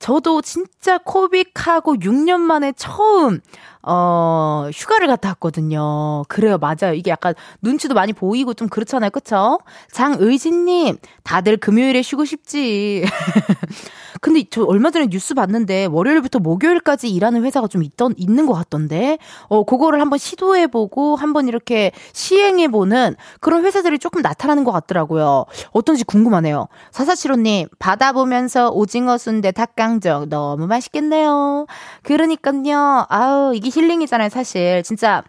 저도 0.00 0.40
진짜 0.40 0.98
코빅하고 0.98 1.96
6년 1.96 2.40
만에 2.40 2.72
처음 2.72 3.40
어, 3.82 4.68
휴가를 4.72 5.06
갔다 5.06 5.28
왔거든요. 5.30 6.24
그래요, 6.28 6.58
맞아요. 6.58 6.94
이게 6.94 7.10
약간 7.10 7.34
눈치도 7.62 7.94
많이 7.94 8.12
보이고 8.12 8.54
좀 8.54 8.68
그렇잖아요. 8.68 9.10
그쵸? 9.10 9.58
장의진님, 9.92 10.96
다들 11.22 11.58
금요일에 11.58 12.02
쉬고 12.02 12.24
싶지. 12.24 13.04
근데 14.20 14.44
저 14.50 14.64
얼마 14.64 14.90
전에 14.90 15.06
뉴스 15.06 15.34
봤는데 15.34 15.86
월요일부터 15.86 16.38
목요일까지 16.38 17.08
일하는 17.08 17.44
회사가 17.44 17.66
좀 17.68 17.82
있던, 17.82 18.14
있는 18.16 18.46
것 18.46 18.52
같던데, 18.54 19.18
어, 19.48 19.64
그거를 19.64 20.00
한번 20.00 20.18
시도해보고 20.18 21.16
한번 21.16 21.48
이렇게 21.48 21.92
시행해보는 22.12 23.16
그런 23.40 23.64
회사들이 23.64 23.98
조금 23.98 24.22
나타나는 24.22 24.64
것 24.64 24.72
같더라고요. 24.72 25.46
어떤지 25.72 26.04
궁금하네요. 26.04 26.68
사사치로님, 26.90 27.68
바다 27.78 28.12
보면서 28.12 28.70
오징어 28.70 29.18
순대 29.18 29.52
닭강정 29.52 30.28
너무 30.28 30.66
맛있겠네요. 30.66 31.66
그러니까요, 32.02 33.06
아우, 33.08 33.54
이게 33.54 33.70
힐링이잖아요, 33.72 34.28
사실. 34.28 34.82
진짜. 34.82 35.22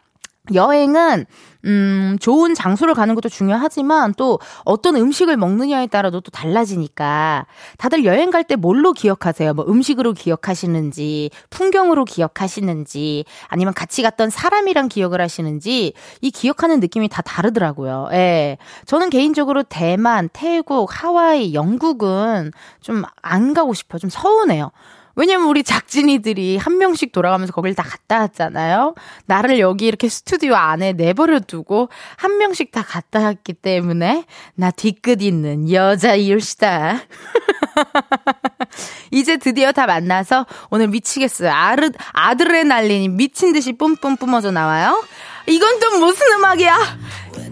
여행은 0.53 1.25
음, 1.65 2.17
좋은 2.20 2.55
장소를 2.55 2.96
가는 2.96 3.13
것도 3.13 3.29
중요하지만 3.29 4.15
또 4.17 4.39
어떤 4.65 4.96
음식을 4.96 5.38
먹느냐에 5.38 5.88
따라도 5.88 6.20
또 6.22 6.31
달라지니까 6.31 7.46
다들 7.77 8.03
여행 8.05 8.31
갈 8.31 8.43
때 8.43 8.55
뭘로 8.55 8.93
기억하세요? 8.93 9.53
뭐 9.53 9.65
음식으로 9.67 10.13
기억하시는지, 10.13 11.29
풍경으로 11.51 12.05
기억하시는지, 12.05 13.25
아니면 13.48 13.74
같이 13.75 14.01
갔던 14.01 14.31
사람이랑 14.31 14.88
기억을 14.89 15.22
하시는지 15.22 15.93
이 16.22 16.31
기억하는 16.31 16.79
느낌이 16.79 17.08
다 17.10 17.22
다르더라고요. 17.22 18.10
예. 18.13 18.58
저는 18.86 19.12
개인적으로 19.12 19.62
대만, 19.63 20.29
태국, 20.34 20.89
하와이, 20.91 21.53
영국은 21.53 22.51
좀 22.81 23.03
안 23.22 23.53
가고 23.53 23.74
싶어요. 23.74 24.00
좀 24.00 24.10
서운해요. 24.10 24.72
왜냐면 25.15 25.48
우리 25.48 25.63
작진이들이 25.63 26.58
한 26.58 26.77
명씩 26.77 27.12
돌아가면서 27.12 27.53
거길 27.53 27.75
다 27.75 27.84
갔다 27.84 28.20
왔잖아요. 28.20 28.96
나를 29.25 29.60
여기 29.60 29.88
이렇게 29.88 30.10
스튜디오 30.10 30.56
안에 30.56 30.94
내버려 30.94 31.39
두고 31.39 31.89
한 32.18 32.38
명씩 32.38 32.72
다 32.72 32.82
갔다 32.82 33.22
왔기 33.22 33.53
때문에 33.53 34.25
나 34.56 34.72
뒤끝 34.72 35.22
있는 35.22 35.72
여자 35.72 36.15
이웃이다. 36.15 37.01
이제 39.12 39.38
드디어 39.38 39.72
다 39.72 39.86
만나서 39.86 40.46
오늘 40.70 40.88
미치겠어요. 40.88 41.51
아르, 41.51 41.89
아드레날린이 42.13 43.10
미친 43.10 43.53
듯이 43.53 43.74
뿜뿜 43.74 44.18
뿜어져 44.18 44.51
나와요. 44.51 45.03
이건 45.48 45.80
또 45.80 46.00
무슨 46.00 46.27
음악이야? 46.38 46.77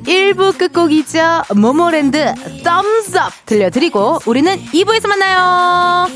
1부 0.06 0.58
끝곡이죠. 0.58 1.44
모모랜드 1.56 2.34
썸스업 2.64 3.46
들려드리고 3.46 4.20
우리는 4.26 4.56
2부에서 4.58 5.08
만나요. 5.08 6.08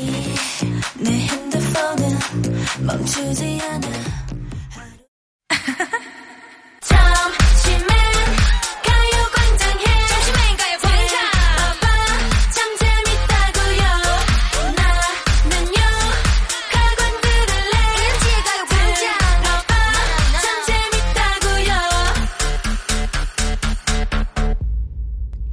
내 0.98 1.10
핸드폰은 1.10 2.18
멈추지 2.86 3.60
않아. 3.62 3.88
점심엔 6.80 7.88
가요광장해 8.84 9.84
점심엔 10.08 10.56
가요광장. 10.56 11.14
아빠 11.58 11.84
참 12.54 12.76
재밌다고요. 12.78 13.82
나는요. 15.50 15.78
학원 16.72 17.00
들을래. 17.20 17.74
일찍 17.98 18.24
가요광장. 18.44 19.04
아빠 19.44 19.72
참 20.42 20.46
재밌다고요. 20.66 21.72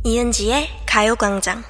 이은지의 0.04 0.56
가요광장 0.86 1.64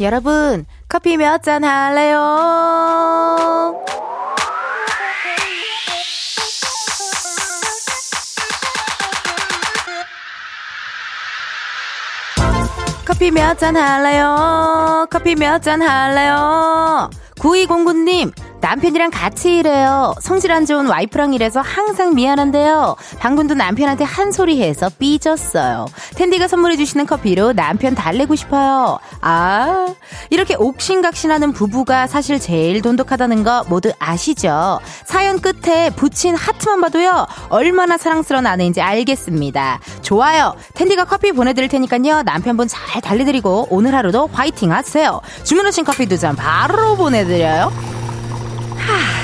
여러분, 0.00 0.66
커피 0.88 1.16
몇 1.16 1.42
잔 1.42 1.64
할래요? 1.64 2.20
커피 13.04 13.30
몇 13.30 13.58
잔 13.58 13.76
할래요? 13.76 15.06
커피 15.10 15.34
몇 15.34 15.60
잔 15.62 15.82
할래요? 15.82 17.10
9209님, 17.38 18.32
남편이랑 18.68 19.10
같이 19.10 19.58
일해요. 19.58 20.14
성질 20.22 20.50
안 20.50 20.64
좋은 20.64 20.86
와이프랑 20.86 21.34
일해서 21.34 21.60
항상 21.60 22.14
미안한데요. 22.14 22.96
방금도 23.18 23.52
남편한테 23.52 24.04
한 24.04 24.32
소리 24.32 24.62
해서 24.62 24.88
삐졌어요. 24.98 25.84
텐디가 26.14 26.48
선물해주시는 26.48 27.04
커피로 27.04 27.52
남편 27.52 27.94
달래고 27.94 28.34
싶어요. 28.36 28.98
아, 29.20 29.86
이렇게 30.30 30.54
옥신각신하는 30.54 31.52
부부가 31.52 32.06
사실 32.06 32.40
제일 32.40 32.80
돈독하다는 32.80 33.44
거 33.44 33.64
모두 33.68 33.92
아시죠? 33.98 34.80
사연 35.04 35.42
끝에 35.42 35.90
붙인 35.90 36.34
하트만 36.34 36.80
봐도요, 36.80 37.26
얼마나 37.50 37.98
사랑스러운 37.98 38.46
아내인지 38.46 38.80
알겠습니다. 38.80 39.80
좋아요. 40.00 40.54
텐디가 40.72 41.04
커피 41.04 41.32
보내드릴 41.32 41.68
테니까요, 41.68 42.22
남편분 42.22 42.68
잘 42.68 43.02
달래드리고 43.02 43.68
오늘 43.68 43.94
하루도 43.94 44.30
화이팅 44.32 44.72
하세요. 44.72 45.20
주문하신 45.42 45.84
커피 45.84 46.06
두 46.06 46.14
잔 46.16 46.34
바로 46.36 46.96
보내드려요. 46.96 47.70
啊 48.78 49.23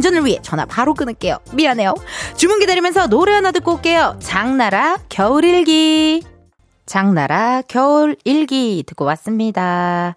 전을 0.00 0.24
위해 0.24 0.38
전화 0.42 0.64
바로 0.64 0.94
끊을게요. 0.94 1.38
미안해요. 1.52 1.94
주문 2.36 2.58
기다리면서 2.58 3.06
노래 3.08 3.32
하나 3.32 3.50
듣고 3.52 3.74
올게요. 3.74 4.16
장나라 4.20 4.96
겨울일기. 5.08 6.22
장나라 6.86 7.62
겨울일기 7.62 8.84
듣고 8.86 9.04
왔습니다. 9.04 10.14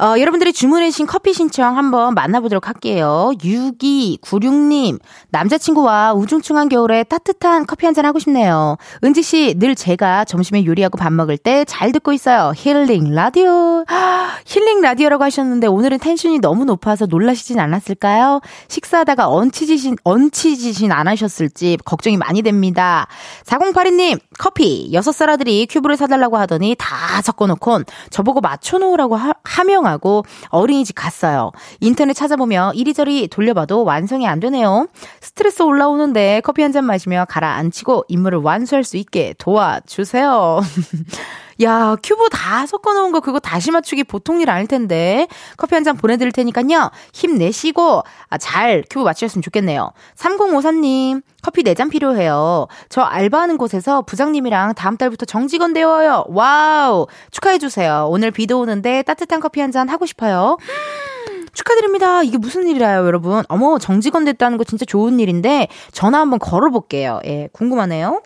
어, 0.00 0.18
여러분들이 0.18 0.52
주문해주신 0.52 1.06
커피 1.06 1.32
신청 1.32 1.76
한번 1.76 2.14
만나보도록 2.14 2.66
할게요. 2.68 3.30
6296님, 3.38 4.98
남자친구와 5.30 6.14
우중충한 6.14 6.68
겨울에 6.68 7.04
따뜻한 7.04 7.66
커피 7.66 7.86
한잔 7.86 8.04
하고 8.04 8.18
싶네요. 8.18 8.76
은지씨, 9.04 9.56
늘 9.58 9.74
제가 9.74 10.24
점심에 10.24 10.64
요리하고 10.66 10.96
밥 10.98 11.12
먹을 11.12 11.36
때 11.36 11.64
잘 11.68 11.92
듣고 11.92 12.12
있어요. 12.12 12.52
힐링 12.56 13.14
라디오. 13.14 13.84
아, 13.88 14.30
힐링 14.46 14.80
라디오라고 14.80 15.22
하셨는데 15.24 15.66
오늘은 15.66 15.98
텐션이 15.98 16.38
너무 16.40 16.64
높아서 16.64 17.06
놀라시진 17.06 17.58
않았을까요? 17.60 18.40
식사하다가 18.68 19.28
얹히지신, 19.28 19.96
얹히지신 20.04 20.90
않으셨을지 20.92 21.78
걱정이 21.84 22.16
많이 22.16 22.42
됩니다. 22.42 23.06
4082님, 23.44 24.18
커피. 24.38 24.90
6살 24.92 25.28
아들이 25.28 25.66
큐브를 25.70 25.96
사달라고 25.96 26.36
하더니 26.38 26.74
다 26.78 27.20
섞어놓곤 27.22 27.84
저보고 28.10 28.40
맞춰놓으라고 28.40 29.16
하, 29.16 29.32
하명 29.44 29.86
하고 29.88 30.24
어린이집 30.50 30.94
갔어요. 30.94 31.50
인터넷 31.80 32.14
찾아보며 32.14 32.72
이리저리 32.74 33.28
돌려봐도 33.28 33.84
완성이 33.84 34.26
안 34.28 34.38
되네요. 34.40 34.86
스트레스 35.20 35.62
올라오는데 35.62 36.40
커피 36.44 36.62
한 36.62 36.68
잔 36.72 36.84
마시며 36.84 37.24
가라앉히고 37.28 38.04
임무를 38.08 38.38
완수할 38.38 38.84
수 38.84 38.96
있게 38.98 39.34
도와주세요. 39.38 40.60
야, 41.62 41.96
큐브 42.02 42.28
다 42.30 42.66
섞어 42.66 42.94
놓은 42.94 43.10
거 43.10 43.18
그거 43.20 43.40
다시 43.40 43.72
맞추기 43.72 44.04
보통 44.04 44.40
일 44.40 44.48
아닐 44.48 44.68
텐데. 44.68 45.26
커피 45.56 45.74
한 45.74 45.82
잔 45.84 45.96
보내드릴 45.96 46.30
테니까요. 46.32 46.90
힘내시고, 47.12 48.02
아, 48.28 48.38
잘 48.38 48.84
큐브 48.88 49.04
맞추셨으면 49.04 49.42
좋겠네요. 49.42 49.90
3053님, 50.16 51.22
커피 51.42 51.62
4잔 51.64 51.90
필요해요. 51.90 52.66
저 52.88 53.00
알바하는 53.02 53.58
곳에서 53.58 54.02
부장님이랑 54.02 54.74
다음 54.74 54.96
달부터 54.96 55.24
정직원 55.26 55.72
되어요. 55.72 56.24
와우! 56.28 57.06
축하해주세요. 57.32 58.06
오늘 58.10 58.30
비도 58.30 58.60
오는데 58.60 59.02
따뜻한 59.02 59.40
커피 59.40 59.60
한 59.60 59.72
잔 59.72 59.88
하고 59.88 60.06
싶어요. 60.06 60.56
축하드립니다. 61.52 62.22
이게 62.22 62.38
무슨 62.38 62.68
일이래요, 62.68 63.04
여러분? 63.04 63.42
어머, 63.48 63.78
정직원 63.78 64.24
됐다는 64.24 64.58
거 64.58 64.64
진짜 64.64 64.84
좋은 64.84 65.18
일인데, 65.20 65.68
전화 65.92 66.20
한번 66.20 66.38
걸어볼게요. 66.38 67.20
예, 67.26 67.48
궁금하네요. 67.52 68.22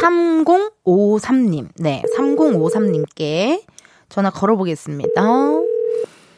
3053님. 0.00 1.68
네, 1.76 2.02
3053님께 2.16 3.62
전화 4.08 4.30
걸어보겠습니다. 4.30 5.22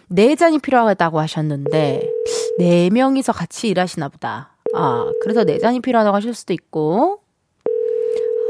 네 0.09 0.37
잔이 0.37 0.59
필요하다고 0.59 1.21
하셨는데, 1.21 2.11
네 2.59 2.91
명이서 2.91 3.33
같이 3.33 3.69
일하시나 3.69 4.09
보다. 4.09 4.57
아, 4.75 5.11
그래서 5.23 5.45
네 5.45 5.59
잔이 5.59 5.81
필요하다고 5.81 6.17
하실 6.17 6.35
수도 6.35 6.53
있고, 6.53 7.21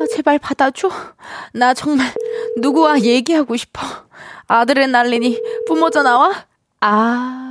아, 0.01 0.07
제발 0.11 0.39
받아줘. 0.39 0.91
나 1.53 1.75
정말 1.75 2.07
누구와 2.59 3.01
얘기하고 3.01 3.57
싶어. 3.57 3.81
아드레날린이 4.47 5.41
뿜어져 5.67 6.03
나와? 6.03 6.33
아, 6.81 7.44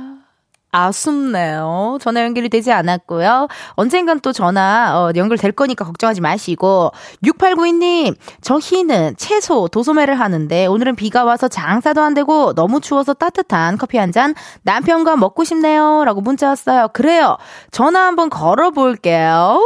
아쉽네요. 0.74 1.98
전화 2.00 2.22
연결이 2.22 2.48
되지 2.48 2.72
않았고요. 2.72 3.48
언젠간 3.74 4.20
또 4.20 4.32
전화 4.32 4.92
어, 4.96 5.12
연결될 5.14 5.52
거니까 5.52 5.84
걱정하지 5.84 6.20
마시고 6.20 6.90
6892님 7.22 8.16
저 8.40 8.58
희는 8.58 9.14
채소 9.16 9.68
도소매를 9.68 10.18
하는데 10.18 10.66
오늘은 10.66 10.96
비가 10.96 11.24
와서 11.24 11.46
장사도 11.48 12.00
안 12.02 12.14
되고 12.14 12.54
너무 12.54 12.80
추워서 12.80 13.14
따뜻한 13.14 13.76
커피 13.78 13.98
한 13.98 14.14
잔 14.14 14.34
남편과 14.62 15.16
먹고 15.16 15.42
싶네요 15.44 16.04
라고 16.04 16.20
문자 16.20 16.48
왔어요. 16.48 16.88
그래요. 16.92 17.36
전화 17.72 18.06
한번 18.06 18.30
걸어볼게요. 18.30 19.60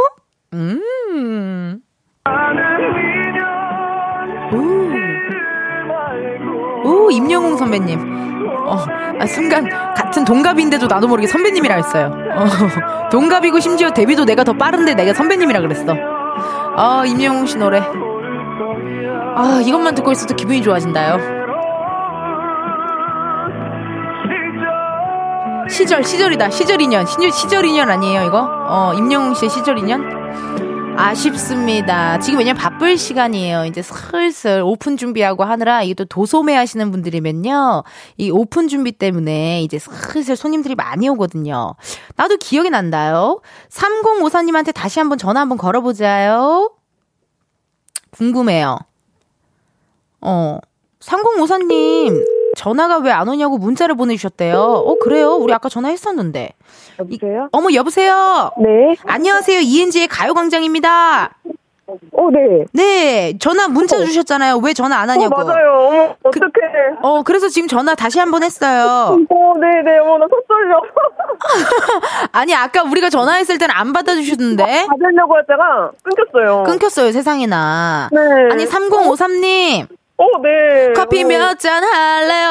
음. 0.53 1.81
오. 6.89 7.05
오, 7.05 7.11
임영웅 7.11 7.57
선배님. 7.57 8.45
어, 8.67 8.77
아, 9.19 9.25
순간 9.25 9.67
같은 9.95 10.25
동갑인데도 10.25 10.87
나도 10.87 11.07
모르게 11.07 11.27
선배님이라 11.27 11.75
했어요. 11.75 12.13
어, 12.35 12.45
동갑이고 13.09 13.59
심지어 13.59 13.91
데뷔도 13.91 14.25
내가 14.25 14.43
더 14.43 14.53
빠른데 14.53 14.95
내가 14.95 15.13
선배님이라 15.13 15.61
그랬어. 15.61 15.95
아, 16.75 17.03
임영웅 17.05 17.45
씨 17.45 17.57
노래. 17.57 17.79
아, 19.35 19.61
이것만 19.63 19.95
듣고 19.95 20.11
있어도 20.11 20.35
기분이 20.35 20.61
좋아진다요. 20.61 21.39
시절, 25.69 26.03
시절이다. 26.03 26.49
시절 26.49 26.81
인연. 26.81 27.05
시, 27.05 27.15
시절 27.31 27.63
인연 27.65 27.89
아니에요, 27.89 28.23
이거? 28.23 28.47
어, 28.67 28.93
임영웅 28.95 29.35
씨의 29.35 29.49
시절 29.49 29.77
인연? 29.77 30.68
아쉽습니다. 30.99 32.19
지금 32.19 32.39
왜냐면 32.39 32.61
바쁠 32.61 32.97
시간이에요. 32.97 33.65
이제 33.65 33.81
슬슬 33.81 34.61
오픈 34.61 34.97
준비하고 34.97 35.45
하느라 35.45 35.81
이게 35.81 35.93
또 35.93 36.03
도소매 36.03 36.53
하시는 36.55 36.91
분들이면요. 36.91 37.83
이 38.17 38.29
오픈 38.29 38.67
준비 38.67 38.91
때문에 38.91 39.63
이제 39.63 39.79
슬슬 39.79 40.35
손님들이 40.35 40.75
많이 40.75 41.07
오거든요. 41.07 41.75
나도 42.17 42.35
기억이 42.35 42.69
난다요. 42.69 43.39
3054님한테 43.69 44.73
다시 44.73 44.99
한번 44.99 45.17
전화 45.17 45.39
한번 45.39 45.57
걸어보자요. 45.57 46.71
궁금해요. 48.11 48.77
어. 50.19 50.59
3054님, 50.99 52.25
전화가 52.63 52.97
왜 52.97 53.09
안 53.11 53.27
오냐고 53.29 53.57
문자를 53.57 53.95
보내주셨대요. 53.95 54.57
어, 54.59 54.95
그래요? 54.99 55.31
우리 55.35 55.53
아까 55.53 55.67
전화했었는데. 55.69 56.51
여보세요? 56.99 57.47
어머, 57.53 57.69
여보세요? 57.73 58.51
네. 58.57 58.95
안녕하세요. 59.05 59.59
이은지의 59.61 60.07
가요광장입니다. 60.09 61.31
어, 61.87 62.29
네. 62.31 62.65
네, 62.73 63.37
전화 63.39 63.67
문자 63.67 63.97
주셨잖아요. 63.97 64.57
왜 64.57 64.73
전화 64.73 64.97
안 64.97 65.09
어, 65.09 65.13
하냐고. 65.13 65.35
맞아요. 65.43 65.71
어머, 65.87 66.15
어떡해. 66.21 66.99
어, 67.01 67.23
그래서 67.23 67.47
지금 67.47 67.67
전화 67.69 67.95
다시 67.95 68.19
한번 68.19 68.43
했어요. 68.43 68.85
어, 69.29 69.53
네네. 69.59 69.97
어머, 69.99 70.17
나 70.19 70.27
손떨려. 70.29 70.81
아니, 72.33 72.53
아까 72.53 72.83
우리가 72.83 73.09
전화했을 73.09 73.57
때는 73.57 73.73
안 73.73 73.91
받아주셨는데. 73.93 74.85
받으려고 74.87 75.35
하다가 75.37 75.91
끊겼어요. 76.03 76.63
끊겼어요, 76.63 77.11
세상에나. 77.13 78.09
네. 78.11 78.19
아니, 78.51 78.65
3053님. 78.65 79.87
어, 80.19 80.41
네. 80.41 80.93
커피 80.93 81.23
어, 81.23 81.27
몇잔 81.27 81.83
할래요? 81.83 82.49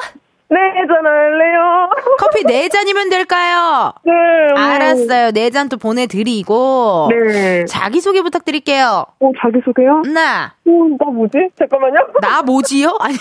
네, 0.48 0.56
전화할래요. 0.86 1.90
커피 2.20 2.44
네 2.44 2.68
잔이면 2.68 3.10
될까요? 3.10 3.92
네. 4.04 4.12
어머. 4.54 4.60
알았어요. 4.64 5.32
네 5.32 5.50
잔 5.50 5.68
또 5.68 5.76
보내드리고. 5.76 7.08
네. 7.10 7.64
자기소개 7.64 8.22
부탁드릴게요. 8.22 9.04
어, 9.18 9.30
자기소개요? 9.42 10.02
나, 10.14 10.54
어, 10.64 10.70
나 11.00 11.10
뭐지? 11.10 11.32
잠깐만요. 11.58 11.94
나 12.22 12.42
뭐지요? 12.42 12.96
아니, 13.00 13.16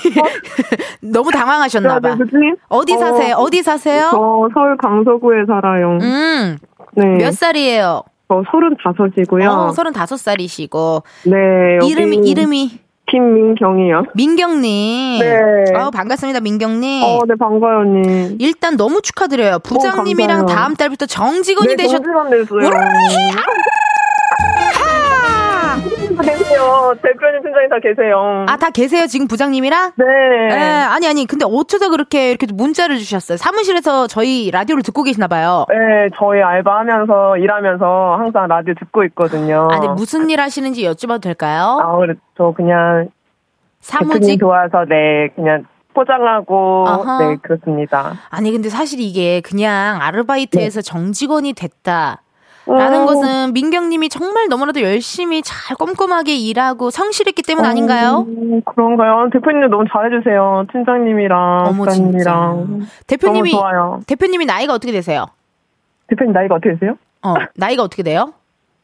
너무 1.02 1.32
당황하셨나봐. 1.32 2.10
네, 2.10 2.16
누구지? 2.16 2.36
어디 2.70 2.94
어, 2.94 2.98
사세요? 3.00 3.36
어디 3.38 3.64
사세요? 3.64 4.10
저 4.12 4.50
서울 4.54 4.78
강서구에 4.78 5.46
살아요. 5.48 5.98
음, 6.02 6.58
네. 6.94 7.06
몇 7.18 7.34
살이에요? 7.34 8.04
저 8.28 8.44
서른다섯이고요. 8.52 9.50
어, 9.50 9.72
서른다섯 9.72 10.20
살이시고. 10.20 11.02
네. 11.26 11.78
여기 11.78 11.88
이름이, 11.88 12.18
이름이, 12.18 12.80
김민경이요. 13.08 14.06
민경님. 14.16 15.20
네. 15.20 15.64
어, 15.76 15.92
반갑습니다, 15.92 16.40
민경님. 16.40 17.04
어, 17.04 17.20
네, 17.28 17.36
반가워요, 17.36 17.80
언니. 17.80 18.36
일단 18.40 18.78
너무 18.78 19.02
축하드려요. 19.02 19.60
부장님이랑 19.60 20.40
감사해요. 20.40 20.56
다음 20.58 20.76
달부터 20.76 21.06
정직원이 21.06 21.70
네, 21.70 21.76
되셨, 21.76 21.98
정직원 21.98 22.30
됐어요. 22.32 22.70
계세요. 26.66 26.96
대표님, 27.02 27.44
팀장님 27.44 27.70
다 27.70 27.80
계세요. 27.80 28.46
아, 28.48 28.58
다 28.58 28.70
계세요, 28.70 29.06
지금 29.08 29.28
부장님이랑? 29.28 29.94
네. 29.96 30.06
예, 30.52 30.56
아니, 30.56 31.08
아니, 31.08 31.26
근데 31.26 31.46
어쩌다 31.46 31.90
그렇게 31.90 32.30
이렇게 32.30 32.48
문자를 32.52 32.98
주셨어요? 32.98 33.38
사무실에서 33.38 34.08
저희 34.08 34.50
라디오를 34.52 34.84
듣고 34.84 35.04
계시나봐요. 35.04 35.66
네, 35.70 36.10
저희 36.18 36.42
알바하면서 36.42 37.38
일하면서 37.38 38.16
항상 38.18 38.48
라디오 38.48 38.74
듣고 38.80 39.04
있거든요. 39.06 39.68
아니, 39.72 39.88
무슨 39.88 40.30
일 40.30 40.40
하시는지 40.40 40.84
여쭤봐도 40.84 41.22
될까요? 41.22 41.80
아, 41.82 41.96
그래, 41.98 42.16
저 42.38 42.54
그냥 42.56 43.10
사무직? 43.80 44.40
좋아서 44.40 44.86
네, 44.90 45.30
그냥 45.36 45.66
포장하고 45.94 46.86
아하. 46.88 47.20
네, 47.20 47.38
그렇습니다. 47.42 48.14
아니, 48.30 48.52
근데 48.52 48.70
사실 48.70 49.00
이게 49.00 49.42
그냥 49.42 50.02
아르바이트에서 50.02 50.82
정직원이 50.82 51.54
됐다. 51.54 52.22
어, 52.68 52.76
라는 52.76 53.06
것은 53.06 53.54
민경님이 53.54 54.10
정말 54.10 54.48
너무나도 54.48 54.82
열심히 54.82 55.44
잘 55.44 55.76
꼼꼼하게 55.78 56.36
일하고 56.36 56.90
성실했기 56.90 57.44
때문 57.44 57.64
아닌가요? 57.64 58.26
음, 58.28 58.62
그런가요? 58.64 59.30
대표님 59.32 59.70
너무 59.70 59.86
잘해주세요. 59.92 60.66
팀장님이랑 60.72 61.64
어머, 61.68 61.88
진짜. 61.88 62.52
부장님이랑 62.52 62.88
대표님이. 63.06 63.52
대표님이 64.08 64.46
나이가 64.46 64.74
어떻게 64.74 64.92
되세요? 64.92 65.28
대표님 66.08 66.34
나이가 66.34 66.56
어떻게 66.56 66.72
되세요? 66.74 66.98
어, 67.24 67.34
나이가 67.56 67.84
어떻게 67.84 68.02
돼요? 68.04 68.34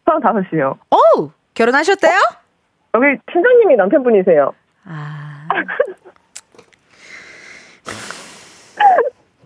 서른다섯이요. 0.05 0.77
어우! 0.89 1.31
결혼하셨대요? 1.53 2.17
여기 2.95 3.05
팀장님이 3.31 3.75
남편분이세요. 3.77 4.51
아. 4.85 5.47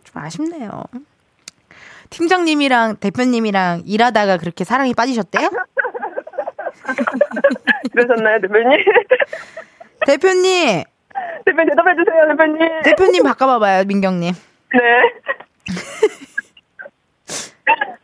좀 0.04 0.22
아쉽네요. 0.22 0.84
팀장님이랑 2.10 2.98
대표님이랑 2.98 3.84
일하다가 3.86 4.38
그렇게 4.38 4.64
사랑이 4.64 4.94
빠지셨대요? 4.94 5.50
그러셨나요, 7.92 8.40
대표님? 8.42 8.80
대표님! 10.06 10.84
대표님 11.46 11.70
대답해 11.70 11.96
주세요, 11.96 12.28
대표님. 12.30 12.82
대표님 12.84 13.24
바꿔봐봐요, 13.24 13.86
민경님. 13.86 14.34
네. 14.34 14.80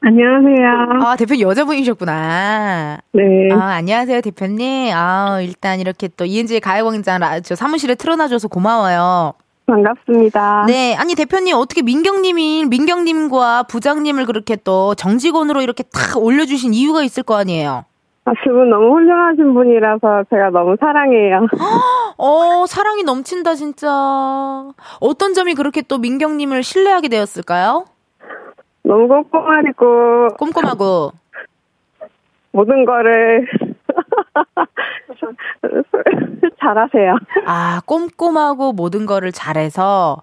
안녕하세요. 0.04 1.06
아, 1.06 1.16
대표님 1.16 1.48
여자분이셨구나. 1.48 2.98
네. 3.14 3.50
아, 3.54 3.74
안녕하세요, 3.76 4.22
대표님. 4.22 4.92
아, 4.96 5.40
일단 5.42 5.80
이렇게 5.80 6.08
또 6.08 6.26
이은지의 6.26 6.60
가요광장 6.60 7.20
라- 7.20 7.40
저 7.42 7.54
사무실에 7.56 7.94
틀어놔줘서 7.96 8.48
고마워요. 8.48 9.34
반갑습니다. 9.66 10.66
네, 10.68 10.96
아니 10.96 11.16
대표님 11.16 11.56
어떻게 11.56 11.82
민경님이 11.82 12.66
민경님과 12.66 13.64
부장님을 13.64 14.26
그렇게 14.26 14.56
또 14.56 14.96
정직원으로 14.96 15.62
이렇게 15.62 15.84
탁 15.84 16.22
올려주신 16.22 16.74
이유가 16.74 17.04
있을 17.04 17.24
거 17.24 17.36
아니에요? 17.36 17.86
아, 18.26 18.34
두분 18.44 18.70
너무 18.70 18.94
훌륭하신 18.96 19.54
분이라서 19.54 20.26
제가 20.30 20.50
너무 20.52 20.76
사랑해요. 20.80 21.48
어, 22.18 22.66
사랑이 22.68 23.04
넘친다 23.04 23.56
진짜. 23.56 23.88
어떤 25.00 25.34
점이 25.34 25.56
그렇게 25.56 25.82
또 25.82 25.98
민경님을 25.98 26.62
신뢰하게 26.64 27.08
되었을까요? 27.08 27.86
너무 28.84 29.08
꼼꼼하고 29.08 30.28
꼼꼼하고. 30.38 31.12
모든 32.52 32.84
거를 32.86 33.48
잘하세요. 36.60 37.16
아, 37.46 37.82
꼼꼼하고 37.86 38.74
모든 38.74 39.06
거를 39.06 39.32
잘해서. 39.32 40.22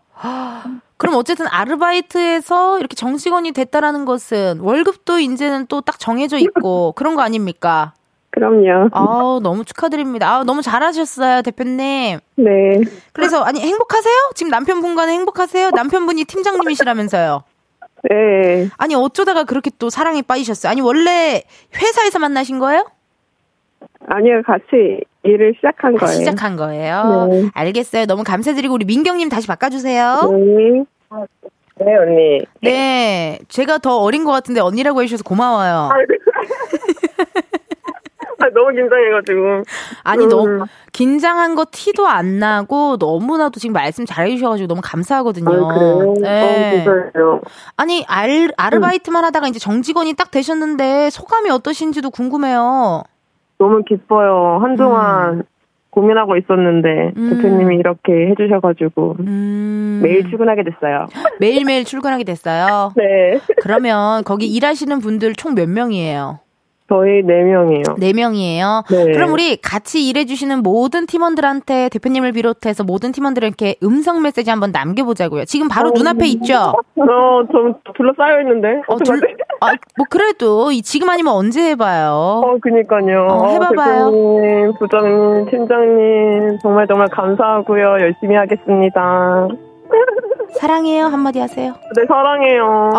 그럼 0.97 1.15
어쨌든 1.15 1.47
아르바이트에서 1.49 2.79
이렇게 2.81 2.95
정직원이 2.97 3.53
됐다라는 3.53 4.05
것은 4.05 4.61
월급도 4.61 5.21
이제는 5.21 5.67
또 5.67 5.81
딱 5.81 5.99
정해져 5.99 6.39
있고 6.39 6.93
그런 6.97 7.15
거 7.15 7.23
아닙니까? 7.23 7.95
그럼요. 8.31 8.89
아우, 8.93 9.41
너무 9.41 9.65
축하드립니다. 9.65 10.29
아 10.31 10.45
너무 10.45 10.61
잘하셨어요, 10.63 11.43
대표님. 11.43 12.19
네. 12.37 12.81
그래서, 13.13 13.43
아니, 13.43 13.61
행복하세요? 13.61 14.15
지금 14.35 14.51
남편분과는 14.51 15.13
행복하세요? 15.13 15.71
남편분이 15.71 16.25
팀장님이시라면서요. 16.25 17.43
네. 18.11 18.69
아니, 18.77 18.95
어쩌다가 18.95 19.45
그렇게 19.45 19.71
또 19.79 19.91
사랑에 19.91 20.23
빠지셨어요? 20.23 20.71
아니, 20.71 20.81
원래 20.81 21.43
회사에서 21.75 22.19
만나신 22.21 22.59
거예요? 22.61 22.85
아니요, 24.11 24.43
같이 24.47 25.01
일을 25.23 25.55
시작한 25.57 25.95
아, 25.97 25.99
거예요. 25.99 26.19
시작한 26.19 26.57
거예요. 26.57 27.29
네. 27.31 27.51
알겠어요. 27.53 28.07
너무 28.07 28.25
감사드리고, 28.25 28.75
우리 28.75 28.85
민경님 28.85 29.29
다시 29.29 29.47
바꿔주세요. 29.47 30.21
네. 30.31 30.85
네, 31.81 31.97
언니. 31.97 32.41
네. 32.63 33.39
제가 33.49 33.79
더 33.79 33.99
어린 33.99 34.25
것 34.25 34.33
같은데 34.33 34.61
언니라고 34.61 35.03
해주셔서 35.03 35.23
고마워요. 35.25 35.91
아, 38.41 38.49
너무 38.55 38.73
긴장해가지고. 38.73 39.63
아니, 40.05 40.25
음. 40.25 40.29
너무 40.29 40.65
긴장한 40.93 41.55
거 41.55 41.67
티도 41.71 42.07
안 42.09 42.39
나고 42.39 42.97
너무나도 42.99 43.61
지금 43.61 43.75
말씀 43.75 44.07
잘해주셔가지고 44.07 44.67
너무 44.67 44.81
감사하거든요. 44.83 45.51
아, 45.51 45.75
그래요? 45.75 46.15
네. 46.21 46.85
어. 46.87 47.41
아니, 47.77 48.05
알, 48.09 48.51
아르바이트만 48.57 49.25
하다가 49.25 49.49
이제 49.49 49.59
정직원이 49.59 50.15
딱 50.15 50.31
되셨는데 50.31 51.11
소감이 51.11 51.51
어떠신지도 51.51 52.11
궁금해요. 52.11 53.03
너무 53.59 53.83
기뻐요. 53.85 54.59
한동안 54.63 55.43
고민하고 55.91 56.37
있었는데, 56.37 57.13
음. 57.17 57.31
대표님이 57.31 57.77
이렇게 57.77 58.29
해주셔가지고, 58.29 59.17
음. 59.21 60.01
매일 60.03 60.29
출근하게 60.29 60.63
됐어요. 60.65 61.07
매일매일 61.41 61.85
출근하게 61.85 62.25
됐어요. 62.25 62.93
네. 62.97 63.41
그러면 63.63 64.23
거기 64.25 64.47
일하시는 64.47 64.99
분들 65.01 65.35
총 65.35 65.55
몇 65.55 65.69
명이에요? 65.69 66.39
저희 66.89 67.23
네 67.23 67.43
명이요 67.43 67.83
네 67.99 68.13
명이에요. 68.13 68.85
네. 68.89 69.13
그럼 69.13 69.33
우리 69.33 69.57
같이 69.57 70.09
일해주시는 70.09 70.63
모든 70.63 71.07
팀원들한테 71.07 71.91
대표님을 71.91 72.33
비롯해서 72.33 72.83
모든 72.85 73.13
팀원들에게 73.13 73.77
음성 73.83 74.23
메시지 74.23 74.51
한번 74.51 74.73
남겨보자고요. 74.73 75.45
지금 75.45 75.69
바로 75.69 75.91
눈앞에 75.91 76.27
있죠? 76.29 76.55
어, 76.55 76.75
좀 77.53 77.75
둘러싸여 77.95 78.41
있는데. 78.41 78.81
어? 78.89 78.97
둘, 78.97 79.21
아, 79.61 79.73
뭐 79.97 80.07
그래도 80.09 80.73
이 80.73 80.83
지금 80.83 81.11
아니면 81.11 81.35
언제 81.35 81.63
해봐요? 81.71 82.43
어, 82.45 82.59
그니까요. 82.61 83.27
어, 83.31 83.49
해봐봐요. 83.49 84.11
대표님, 84.11 84.73
부장님, 84.79 85.51
팀장님, 85.51 86.59
정말 86.63 86.87
정말 86.87 87.09
감사하고요. 87.09 87.99
열심히 88.01 88.35
하겠습니다. 88.37 89.49
사랑해요 90.55 91.07
한마디 91.07 91.41
하세요. 91.41 91.75
네, 91.97 92.07
사랑해요. 92.07 92.91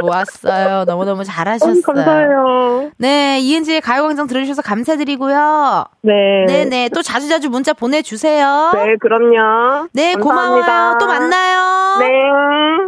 좋았어요. 0.00 0.84
너무너무 0.84 1.20
어, 1.20 1.24
잘하셨어요. 1.24 1.82
감사해요. 1.82 2.90
네, 2.98 3.38
이은지의 3.40 3.80
가요광장 3.80 4.26
들어주셔서 4.26 4.62
감사드리고요. 4.62 5.84
네. 6.02 6.12
네네, 6.46 6.88
또 6.90 7.02
자주자주 7.02 7.50
문자 7.50 7.72
보내주세요. 7.72 8.70
네, 8.74 8.96
그럼요. 9.00 9.88
네, 9.92 10.14
감사합니다. 10.14 10.66
고마워요. 10.66 10.98
또 10.98 11.06
만나요. 11.06 11.98
네. 11.98 12.06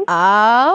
아우, 0.06 0.74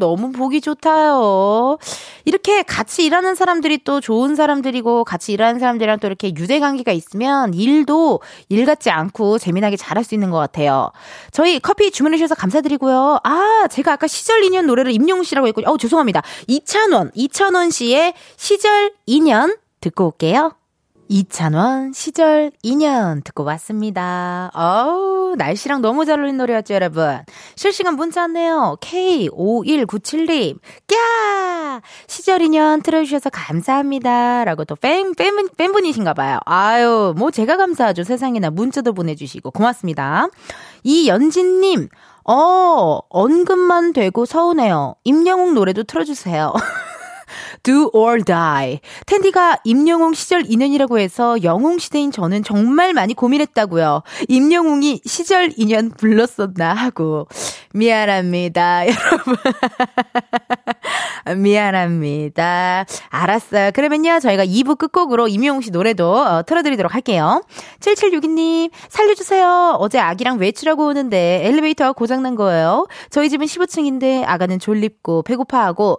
너무 0.00 0.32
보기 0.32 0.60
좋다요. 0.60 1.78
이렇게 2.24 2.64
같이 2.64 3.04
일하는 3.04 3.36
사람들이 3.36 3.84
또 3.84 4.00
좋은 4.00 4.34
사람들이고 4.34 5.04
같이 5.04 5.32
일하는 5.32 5.60
사람들이랑 5.60 6.00
또 6.00 6.08
이렇게 6.08 6.34
유대 6.36 6.58
관계가 6.58 6.90
있으면 6.90 7.54
일도 7.54 8.20
일 8.48 8.66
같지 8.66 8.90
않고 8.90 9.38
재미나게 9.38 9.76
잘할 9.76 10.02
수 10.02 10.16
있는 10.16 10.30
것 10.30 10.38
같아요. 10.38 10.90
저희 11.30 11.60
커피 11.60 11.92
주문해 11.92 12.16
주셔서 12.16 12.34
감사드리고요. 12.34 13.20
아, 13.22 13.68
제가 13.70 13.92
아까 13.92 14.08
시절 14.08 14.42
인연 14.42 14.66
노래를 14.66 14.90
임용우 14.90 15.22
씨라고 15.22 15.46
했고, 15.46 15.62
어, 15.70 15.76
죄송합니다. 15.76 16.22
이찬원, 16.48 17.12
이찬원 17.14 17.70
씨의 17.70 18.14
시절 18.36 18.92
인연 19.06 19.54
듣고 19.80 20.06
올게요. 20.06 20.59
이찬원 21.12 21.92
시절 21.92 22.52
인연 22.62 23.22
듣고 23.22 23.42
왔습니다. 23.42 24.48
어우, 24.54 25.34
날씨랑 25.36 25.82
너무 25.82 26.04
잘 26.04 26.20
어울린 26.20 26.36
노래였죠, 26.36 26.72
여러분. 26.72 27.18
실시간 27.56 27.96
문자 27.96 28.20
왔네요. 28.20 28.76
K5197님. 28.80 30.60
꺄! 30.86 31.82
시절 32.06 32.42
인연 32.42 32.80
틀어주셔서 32.82 33.30
감사합니다. 33.30 34.44
라고 34.44 34.64
또 34.64 34.76
팬, 34.76 35.12
팬, 35.16 35.48
팬분이신가 35.56 36.14
봐요. 36.14 36.38
아유, 36.44 37.12
뭐 37.16 37.32
제가 37.32 37.56
감사하죠. 37.56 38.04
세상에나 38.04 38.50
문자도 38.50 38.92
보내주시고. 38.92 39.50
고맙습니다. 39.50 40.28
이연진님. 40.84 41.88
어, 42.22 43.00
언급만 43.08 43.92
되고 43.94 44.24
서운해요. 44.24 44.94
임영웅 45.02 45.54
노래도 45.54 45.82
틀어주세요. 45.82 46.52
Do 47.62 47.90
or 47.92 48.22
Die. 48.22 48.80
텐디가 49.06 49.58
임영웅 49.64 50.14
시절 50.14 50.44
인연이라고 50.46 50.98
해서 50.98 51.42
영웅 51.42 51.78
시대인 51.78 52.10
저는 52.12 52.42
정말 52.42 52.92
많이 52.92 53.14
고민했다고요. 53.14 54.02
임영웅이 54.28 55.02
시절 55.04 55.52
인연 55.56 55.90
불렀었나 55.90 56.74
하고. 56.74 57.26
미안합니다, 57.72 58.84
여러분. 58.88 59.36
미안합니다. 61.36 62.84
알았어요. 63.10 63.70
그러면요, 63.72 64.18
저희가 64.20 64.44
2부 64.44 64.78
끝곡으로 64.78 65.28
임영웅 65.28 65.60
씨 65.60 65.70
노래도 65.70 66.16
어, 66.16 66.42
틀어드리도록 66.42 66.94
할게요. 66.94 67.42
7762님, 67.80 68.70
살려주세요. 68.88 69.76
어제 69.78 69.98
아기랑 69.98 70.38
외출하고 70.38 70.86
오는데 70.86 71.42
엘리베이터가 71.46 71.92
고장난 71.92 72.34
거예요. 72.34 72.86
저희 73.10 73.28
집은 73.28 73.46
15층인데 73.46 74.24
아가는 74.26 74.58
졸립고 74.58 75.22
배고파하고 75.22 75.98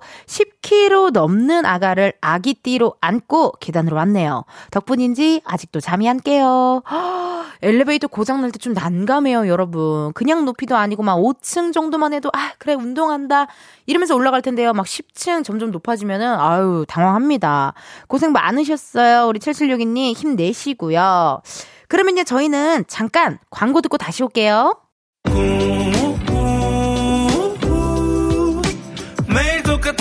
10kg 0.72 1.12
넘는 1.12 1.66
아가를 1.66 2.14
아기띠로 2.22 2.96
안고 3.02 3.54
계단으로 3.60 3.96
왔네요. 3.98 4.46
덕분인지 4.72 5.42
아직도 5.46 5.80
잠이 5.80 6.08
안 6.10 6.20
깨요. 6.20 6.84
엘리베이터 7.64 8.08
고장날 8.08 8.52
때 8.52 8.62
좀 8.62 8.74
난감해요, 8.74 9.48
여러분. 9.48 10.14
그냥 10.14 10.46
높이도 10.46 10.76
아니고 10.76 11.02
막 11.04 11.16
5층 11.18 11.74
정도만 11.74 12.14
해도 12.14 12.30
아, 12.34 12.52
그래, 12.60 12.74
운동한다. 12.76 13.48
이러면서 13.88 14.16
올라갈 14.16 14.42
텐데요. 14.44 14.72
막 14.74 14.86
10층 14.86 15.44
점점 15.44 15.72
높아지면은 15.72 16.40
아유, 16.40 16.86
당황합니다. 16.88 17.74
고생 18.08 18.32
많으셨어요. 18.32 19.28
우리 19.28 19.40
7762님 19.40 20.16
힘내시고요. 20.16 21.42
그러면요, 21.88 22.24
저희는 22.24 22.86
잠깐 22.88 23.40
광고 23.50 23.82
듣고 23.82 23.98
다시 23.98 24.22
올게요. 24.24 24.76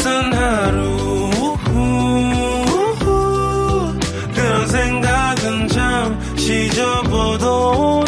같은 0.01 0.33
하루. 0.33 1.31
그런 4.35 4.67
생각은 4.67 5.69
잠시 5.69 6.71
접어도 6.71 8.05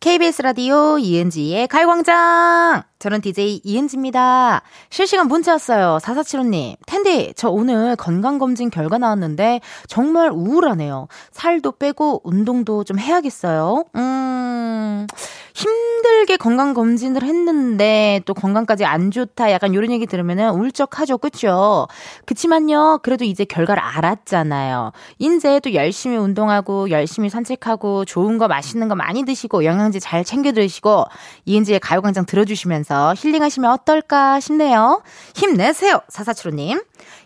KBS 0.00 0.42
라디오 0.42 0.98
이은지의 0.98 1.68
가요광장. 1.68 2.89
저는 3.00 3.22
DJ 3.22 3.62
이은지입니다. 3.64 4.60
실시간 4.90 5.26
문자 5.26 5.52
왔어요. 5.52 5.98
4475님. 6.02 6.76
텐디, 6.86 7.32
저 7.34 7.48
오늘 7.48 7.96
건강검진 7.96 8.68
결과 8.68 8.98
나왔는데 8.98 9.60
정말 9.88 10.30
우울하네요. 10.30 11.08
살도 11.32 11.72
빼고 11.72 12.20
운동도 12.24 12.84
좀 12.84 12.98
해야겠어요. 12.98 13.86
음, 13.96 15.06
힘들게 15.54 16.36
건강검진을 16.36 17.22
했는데 17.22 18.20
또 18.26 18.34
건강까지 18.34 18.84
안 18.84 19.10
좋다. 19.10 19.50
약간 19.50 19.72
이런 19.72 19.90
얘기 19.90 20.06
들으면 20.06 20.54
울적하죠. 20.54 21.18
그쵸? 21.18 21.88
그치만요. 22.26 23.00
그래도 23.02 23.24
이제 23.24 23.44
결과를 23.44 23.82
알았잖아요. 23.82 24.92
이제 25.18 25.60
또 25.60 25.72
열심히 25.72 26.16
운동하고 26.16 26.90
열심히 26.90 27.30
산책하고 27.30 28.04
좋은 28.04 28.36
거 28.36 28.46
맛있는 28.46 28.88
거 28.88 28.94
많이 28.94 29.24
드시고 29.24 29.64
영양제 29.64 30.00
잘 30.00 30.22
챙겨 30.22 30.52
드시고 30.52 31.06
이은지의 31.46 31.80
가요광장 31.80 32.26
들어주시면서 32.26 32.89
힐링하시면 33.16 33.70
어떨까 33.70 34.40
싶네요. 34.40 35.02
힘내세요. 35.34 36.00
사사치로님. 36.08 36.80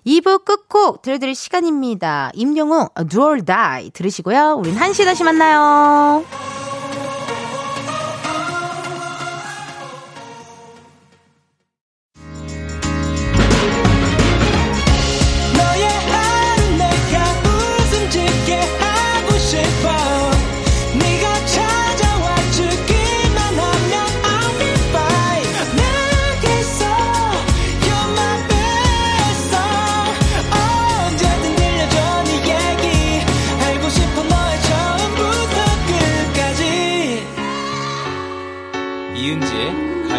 2부 0.07 0.44
끝곡 0.44 1.03
들려드릴 1.03 1.35
시간입니다. 1.35 2.31
임영웅 2.35 2.88
Do 3.09 3.22
or 3.22 3.42
Die 3.44 3.90
들으시고요. 3.90 4.57
우린 4.59 4.74
1시 4.77 5.05
다시 5.05 5.24
만나요. 5.24 6.24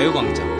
가요광장. 0.06 0.58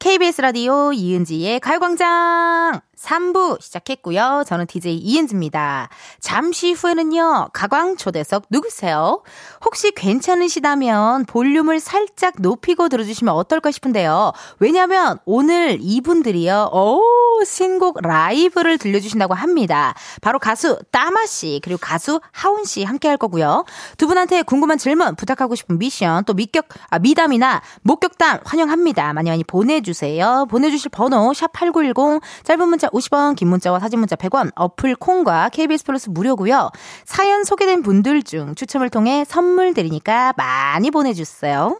KBS 0.00 0.40
라디오 0.40 0.92
이은지의 0.92 1.60
가요광장 1.60 2.80
3부 3.02 3.60
시작했고요. 3.60 4.44
저는 4.46 4.66
DJ 4.66 4.96
이은지입니다. 4.96 5.88
잠시 6.20 6.72
후에는요. 6.72 7.48
가광 7.52 7.96
초대석 7.96 8.44
누구세요? 8.50 9.22
혹시 9.64 9.90
괜찮으시다면 9.90 11.26
볼륨을 11.26 11.80
살짝 11.80 12.34
높이고 12.38 12.88
들어주시면 12.88 13.34
어떨까 13.34 13.70
싶은데요. 13.70 14.32
왜냐면 14.60 15.18
오늘 15.24 15.78
이분들이요. 15.80 16.70
오, 16.72 17.02
신곡 17.44 18.00
라이브를 18.02 18.78
들려주신다고 18.78 19.34
합니다. 19.34 19.94
바로 20.20 20.38
가수 20.38 20.78
따마씨 20.90 21.60
그리고 21.62 21.78
가수 21.80 22.20
하운씨 22.30 22.84
함께 22.84 23.08
할 23.08 23.16
거고요. 23.16 23.64
두 23.96 24.06
분한테 24.06 24.42
궁금한 24.42 24.78
질문 24.78 25.16
부탁하고 25.16 25.54
싶은 25.54 25.78
미션 25.78 26.24
또 26.24 26.34
미격, 26.34 26.68
아, 26.90 26.98
미담이나 26.98 27.62
목격담 27.82 28.40
환영합니다. 28.44 29.12
많이 29.12 29.30
많이 29.30 29.44
보내주세요. 29.44 30.46
보내주실 30.48 30.90
번호 30.90 31.32
샵8910 31.32 32.20
짧은 32.44 32.68
문자 32.68 32.88
50원 32.92 33.36
긴 33.36 33.48
문자와 33.48 33.80
사진 33.80 33.98
문자 33.98 34.16
100원 34.16 34.50
어플 34.54 34.96
콩과 34.96 35.48
KBS 35.50 35.84
플러스 35.84 36.10
무료고요. 36.10 36.70
사연 37.04 37.44
소개된 37.44 37.82
분들 37.82 38.22
중 38.22 38.54
추첨을 38.54 38.90
통해 38.90 39.24
선물 39.26 39.74
드리니까 39.74 40.34
많이 40.36 40.90
보내주세요. 40.90 41.78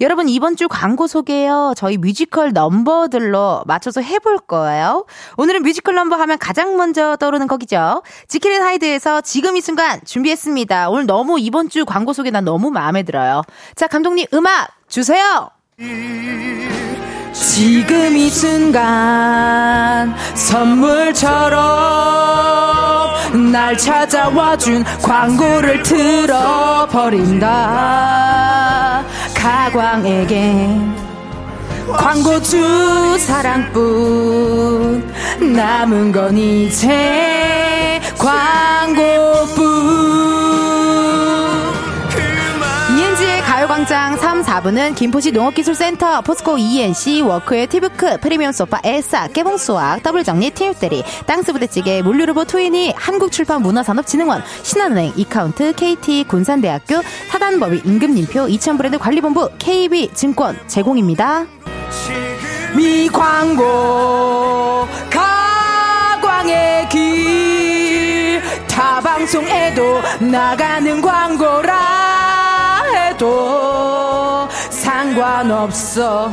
여러분 0.00 0.28
이번 0.28 0.56
주 0.56 0.68
광고 0.68 1.06
소개요. 1.06 1.74
저희 1.76 1.98
뮤지컬 1.98 2.52
넘버들로 2.52 3.64
맞춰서 3.66 4.00
해볼 4.00 4.38
거예요. 4.38 5.04
오늘은 5.36 5.62
뮤지컬 5.62 5.94
넘버 5.94 6.16
하면 6.16 6.38
가장 6.38 6.76
먼저 6.76 7.16
떠오르는 7.16 7.46
곡이죠. 7.48 8.02
지킬 8.26 8.49
앤 8.49 8.62
하이드에서 8.62 9.20
지금 9.20 9.56
이 9.56 9.60
순간 9.60 10.00
준비했습니다. 10.04 10.88
오늘 10.88 11.06
너무 11.06 11.38
이번 11.38 11.68
주 11.68 11.84
광고 11.84 12.12
소개 12.14 12.30
난 12.30 12.44
너무 12.44 12.70
마음에 12.70 13.02
들어요. 13.02 13.42
자 13.74 13.86
감독님 13.86 14.26
음악 14.32 14.70
주세요. 14.88 15.50
지금 17.40 18.16
이 18.16 18.28
순간 18.28 20.14
선물처럼 20.34 21.60
날 23.50 23.78
찾아와준 23.78 24.84
광고를 25.02 25.82
틀어버린다. 25.82 27.48
가광에게 29.34 30.78
광고주 31.96 33.16
사랑뿐 33.18 35.10
남은 35.54 36.12
건 36.12 36.36
이제 36.36 38.00
광고뿐 38.18 39.60
광장 43.80 44.16
가요광장 44.16 44.16
3, 44.18 44.42
4부는 44.42 44.94
김포시 44.94 45.32
농업기술센터, 45.32 46.20
포스코 46.20 46.58
E&C, 46.58 47.22
워크웨어 47.22 47.66
티뷰크, 47.66 48.18
프리미엄 48.20 48.52
소파 48.52 48.78
에싸, 48.84 49.26
깨봉수학, 49.28 50.02
더블정리 50.02 50.50
팀대리, 50.50 51.02
땅스부대찌개, 51.26 52.02
물류로봇 52.02 52.48
트위니, 52.48 52.92
한국출판 52.94 53.62
문화산업진흥원, 53.62 54.42
신한은행, 54.62 55.14
이카운트, 55.16 55.72
KT, 55.72 56.24
군산대학교, 56.24 57.00
사단법인 57.30 57.80
임금님표, 57.84 58.48
이천브랜드 58.48 58.98
관리본부, 58.98 59.50
KB증권 59.58 60.58
제공입니다. 60.66 61.46
미광고 62.76 63.64
가광의 66.20 66.88
길 66.90 68.42
타방송에도 68.68 70.02
나가는 70.30 71.00
광고라 71.00 72.39
해도 73.20 74.48
상관없어. 74.70 76.32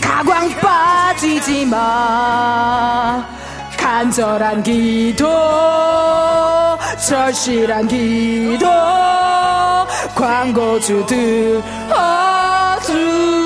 가광 0.00 0.48
빠지지 0.60 1.66
마. 1.66 3.26
간절한 3.76 4.62
기도 4.62 5.26
절실한 7.08 7.88
기도 7.88 8.66
광고주들 10.14 11.62
어주 11.90 13.37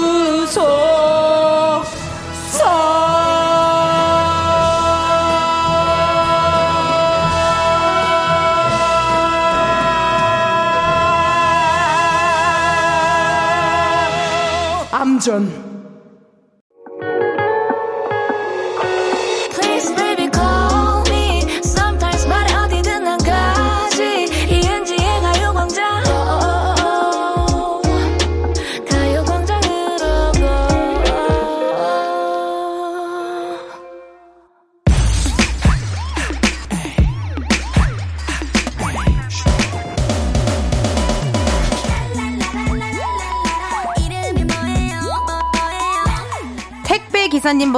암 15.31 15.72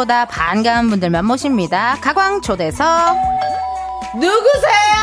기사님보다 0.05 0.27
반가운 0.27 0.91
분들만 0.91 1.25
모십니다. 1.25 1.97
가광 2.01 2.43
초대석 2.43 2.87
누구세요? 4.15 4.95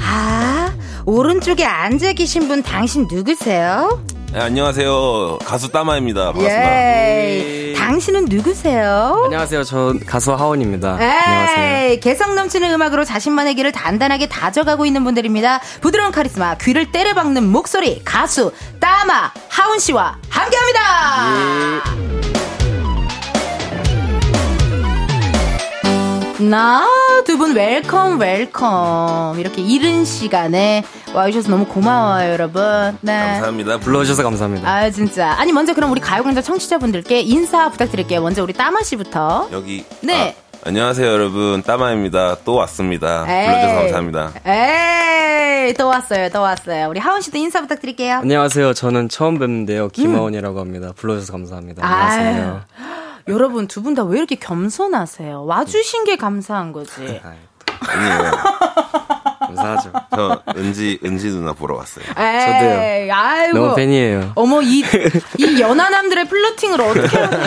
아 0.00 0.72
오른쪽에 1.04 1.64
앉아 1.64 2.12
계신 2.14 2.48
분 2.48 2.62
당신 2.62 3.06
누구세요? 3.10 4.02
네, 4.32 4.40
안녕하세요. 4.40 5.38
가수 5.44 5.70
따마입니다. 5.70 6.32
반갑습니다. 6.32 6.74
예. 6.74 7.61
당신은 7.82 8.26
누구세요? 8.26 9.22
안녕하세요. 9.24 9.64
저 9.64 9.92
가수 10.06 10.32
하원입니다. 10.32 10.92
안녕하세요. 10.92 11.88
에이, 11.88 12.00
개성 12.00 12.36
넘치는 12.36 12.72
음악으로 12.72 13.04
자신만의 13.04 13.56
길을 13.56 13.72
단단하게 13.72 14.28
다져가고 14.28 14.86
있는 14.86 15.02
분들입니다. 15.02 15.60
부드러운 15.80 16.12
카리스마, 16.12 16.54
귀를 16.58 16.92
때려박는 16.92 17.44
목소리, 17.48 18.00
가수, 18.04 18.52
따마, 18.78 19.32
하온 19.48 19.80
씨와 19.80 20.16
함께 20.28 20.56
합니다! 20.56 22.12
나두 26.38 27.38
분 27.38 27.54
welcome 27.54 28.18
welcome 28.18 29.38
이렇게 29.38 29.62
이른 29.62 30.04
시간에 30.04 30.84
와주셔서 31.14 31.50
너무 31.50 31.66
고마워요 31.66 32.32
여러분 32.32 32.96
네. 33.02 33.12
감사합니다. 33.18 33.78
불러주셔서 33.78 34.22
감사합니다. 34.22 34.68
아 34.68 34.90
진짜 34.90 35.32
아니 35.32 35.52
먼저 35.52 35.74
그럼 35.74 35.90
우리 35.90 36.00
가요광장 36.00 36.42
청취자분들께 36.42 37.20
인사 37.20 37.68
부탁드릴게요 37.70 38.22
먼저 38.22 38.42
우리 38.42 38.52
따마 38.52 38.82
씨부터 38.82 39.48
여기. 39.52 39.84
네. 40.00 40.34
아, 40.38 40.68
안녕하세요, 40.68 41.06
여러분. 41.06 41.60
따마입니다. 41.64 42.36
또 42.44 42.54
왔습니다. 42.54 43.24
에이. 43.28 43.46
불러줘서 43.46 43.74
감사합니다. 43.80 44.32
에이, 45.66 45.74
또 45.74 45.88
왔어요, 45.88 46.28
또 46.30 46.40
왔어요. 46.40 46.88
우리 46.88 47.00
하원 47.00 47.20
씨도 47.20 47.36
인사 47.38 47.60
부탁드릴게요. 47.60 48.18
안녕하세요. 48.18 48.72
저는 48.72 49.08
처음 49.08 49.40
뵙는데요. 49.40 49.88
김하원이라고 49.88 50.60
합니다. 50.60 50.92
불러주셔서 50.94 51.32
감사합니다. 51.32 51.84
안녕하세요. 51.84 52.60
여러분, 53.26 53.66
두 53.66 53.82
분 53.82 53.94
다 53.96 54.04
왜 54.04 54.18
이렇게 54.18 54.36
겸손하세요? 54.36 55.44
와주신 55.46 56.04
게 56.04 56.14
감사한 56.14 56.70
거지. 56.72 57.20
아니에요. 57.80 58.30
감사하죠. 59.54 59.92
저 60.14 60.42
은지, 60.56 60.98
은지 61.04 61.28
누나 61.30 61.52
보러 61.52 61.76
왔어요. 61.76 62.04
에이, 62.18 63.10
아이고. 63.10 63.58
너무 63.58 63.74
팬이에요. 63.74 64.32
어머, 64.34 64.62
이, 64.62 64.84
이 65.38 65.60
연하남들의 65.60 66.28
플러팅을 66.28 66.80
어떻게 66.80 67.16
하냐. 67.16 67.38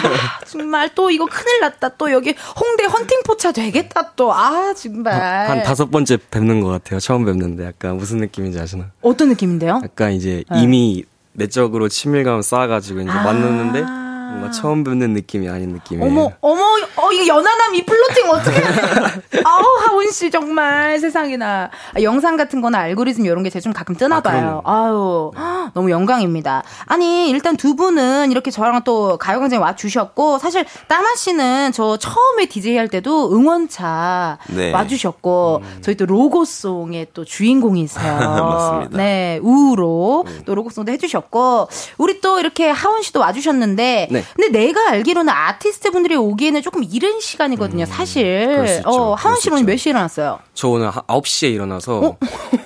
정말 0.47 0.89
또 0.95 1.09
이거 1.11 1.25
큰일 1.25 1.61
났다. 1.61 1.89
또 1.97 2.11
여기 2.11 2.35
홍대 2.59 2.85
헌팅 2.85 3.21
포차 3.25 3.51
되겠다. 3.51 4.11
또. 4.15 4.33
아, 4.33 4.73
정말. 4.73 5.49
한 5.49 5.63
다섯 5.63 5.89
번째 5.91 6.17
뵙는 6.31 6.61
것 6.61 6.69
같아요. 6.69 6.99
처음 6.99 7.25
뵙는데 7.25 7.65
약간 7.65 7.97
무슨 7.97 8.17
느낌인지 8.17 8.59
아시나? 8.59 8.85
어떤 9.01 9.29
느낌인데요? 9.29 9.81
약간 9.83 10.11
이제 10.13 10.43
네. 10.51 10.61
이미 10.61 11.03
내적으로 11.33 11.89
친밀감 11.89 12.41
쌓아가지고 12.41 13.01
이제 13.01 13.11
아. 13.11 13.23
만났는데 13.23 13.81
뭔가 13.81 14.51
처음 14.51 14.83
뵙는 14.83 15.13
느낌이 15.13 15.47
아닌 15.49 15.69
느낌이에요. 15.69 16.09
어머, 16.09 16.31
어머, 16.41 16.63
어, 17.05 17.11
이거 17.11 17.27
연하남 17.27 17.75
이 17.75 17.85
flirting 17.85 18.29
어떻게. 18.29 18.61
아우, 19.45 19.63
하온 19.85 20.09
씨, 20.11 20.31
정말 20.31 20.99
세상에나. 20.99 21.69
아, 21.95 22.01
영상 22.01 22.35
같은 22.35 22.61
거나 22.61 22.79
알고리즘 22.79 23.25
이런 23.25 23.43
게 23.43 23.49
제가 23.49 23.61
좀 23.61 23.73
가끔 23.73 23.95
뜨나 23.95 24.21
봐요. 24.21 24.61
아, 24.65 24.87
유 24.89 25.31
너무 25.73 25.91
영광입니다. 25.91 26.63
아니, 26.85 27.29
일단 27.29 27.57
두 27.57 27.75
분은 27.75 28.31
이렇게 28.31 28.49
저랑 28.49 28.83
또 28.83 29.17
가요광장에 29.17 29.61
와 29.61 29.75
주셨고, 29.75 30.39
사실 30.39 30.65
따마 30.87 31.13
씨는 31.15 31.71
저 31.73 31.97
처음에 31.97 32.47
DJ 32.47 32.77
할 32.77 32.87
때도 32.87 33.35
응원차 33.35 34.39
네. 34.47 34.71
와 34.71 34.87
주셨고, 34.87 35.61
저희 35.81 35.95
또 35.95 36.05
로고송의 36.05 37.07
또 37.13 37.23
주인공이세요. 37.23 38.17
맞습니다. 38.17 38.97
네, 38.97 39.39
우로 39.43 40.25
또 40.45 40.55
로고송도 40.55 40.91
해 40.91 40.97
주셨고, 40.97 41.67
우리 41.97 42.19
또 42.21 42.39
이렇게 42.39 42.69
하원 42.69 43.03
씨도 43.03 43.19
와 43.19 43.31
주셨는데, 43.31 44.07
네. 44.09 44.23
근데 44.35 44.49
내가 44.57 44.89
알기로는 44.89 45.31
아티스트 45.31 45.91
분들이 45.91 46.15
오기에는 46.15 46.61
조금 46.61 46.83
이른 46.95 47.19
시간이거든요, 47.19 47.85
사실. 47.85 48.67
수 48.67 48.75
있죠. 48.77 48.89
어, 48.89 48.93
하원 49.15 49.17
그럴 49.17 49.35
수씨 49.35 49.49
오늘 49.49 49.59
있죠. 49.61 49.71
몇 49.71 49.77
시에 49.77 49.89
일어났어요? 49.91 50.39
저 50.53 50.69
오늘 50.69 50.89
한 50.89 51.03
9시에 51.03 51.53
일어나서 51.53 52.15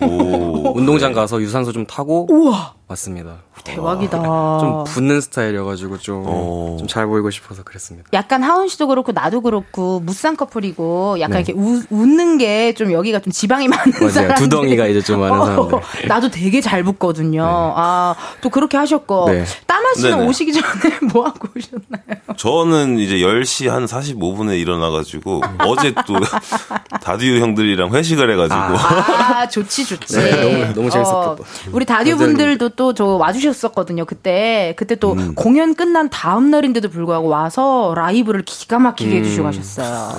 오. 0.01 0.73
운동장 0.77 1.13
가서 1.13 1.41
유산소 1.41 1.71
좀 1.71 1.85
타고 1.87 2.27
우와, 2.29 2.75
왔습니다. 2.89 3.37
대박이다. 3.63 4.17
좀 4.61 4.83
붓는 4.85 5.21
스타일이어가지고 5.21 5.99
좀 5.99 6.25
오. 6.27 6.77
좀잘 6.79 7.05
보이고 7.05 7.29
싶어서 7.29 7.61
그랬습니다. 7.63 8.09
약간 8.13 8.41
하원 8.41 8.67
씨도 8.67 8.87
그렇고 8.87 9.11
나도 9.11 9.41
그렇고 9.41 9.99
무쌍 9.99 10.35
커플이고 10.35 11.17
약간 11.19 11.43
네. 11.43 11.51
이렇게 11.51 11.53
우- 11.53 11.83
웃는 11.91 12.37
게 12.39 12.73
좀 12.73 12.91
여기가 12.91 13.19
좀 13.19 13.31
지방이 13.31 13.67
많은 13.67 13.91
맞아요. 13.93 14.09
사람들. 14.09 14.35
두덩이가 14.37 14.87
이제 14.87 15.01
좀 15.01 15.19
많은 15.19 15.45
사람들. 15.45 15.75
어, 15.75 15.81
나도 16.07 16.29
되게 16.31 16.61
잘 16.61 16.83
붙거든요. 16.83 17.43
아, 17.45 18.15
또 18.41 18.49
그렇게 18.49 18.77
하셨고. 18.77 19.29
네. 19.31 19.43
따마 19.67 19.93
씨는 19.95 20.11
네네. 20.17 20.27
오시기 20.27 20.53
전에 20.53 20.63
뭐 21.13 21.25
하고 21.25 21.47
오셨나요? 21.55 22.35
저는 22.37 22.97
이제 22.99 23.17
10시 23.17 23.67
한 23.69 23.85
45분에 23.85 24.59
일어나가지고 24.59 25.41
어제 25.65 25.93
또 26.07 26.15
다디오 27.03 27.35
형들이랑 27.39 27.93
회식을 27.93 28.31
해가지고 28.31 28.59
아, 28.59 29.47
좋지, 29.47 29.85
좋지. 29.85 30.15
네, 30.17 30.31
너무- 30.41 30.73
너무 30.73 30.89
재밌었겠다. 30.89 31.43
우리 31.71 31.85
다디오 31.85 32.17
분들도 32.17 32.69
또 32.79 32.93
저 32.93 33.03
와주셨었거든요, 33.05 34.05
그때. 34.05 34.73
그때 34.77 34.95
또 34.95 35.11
음. 35.11 35.35
공연 35.35 35.75
끝난 35.75 36.09
다음 36.09 36.49
날인데도 36.49 36.89
불구하고 36.89 37.27
와서 37.27 37.91
라이브를 37.93 38.43
기가 38.43 38.79
막히게 38.79 39.11
음. 39.11 39.17
해주시고 39.17 39.43
가셨어요. 39.43 40.13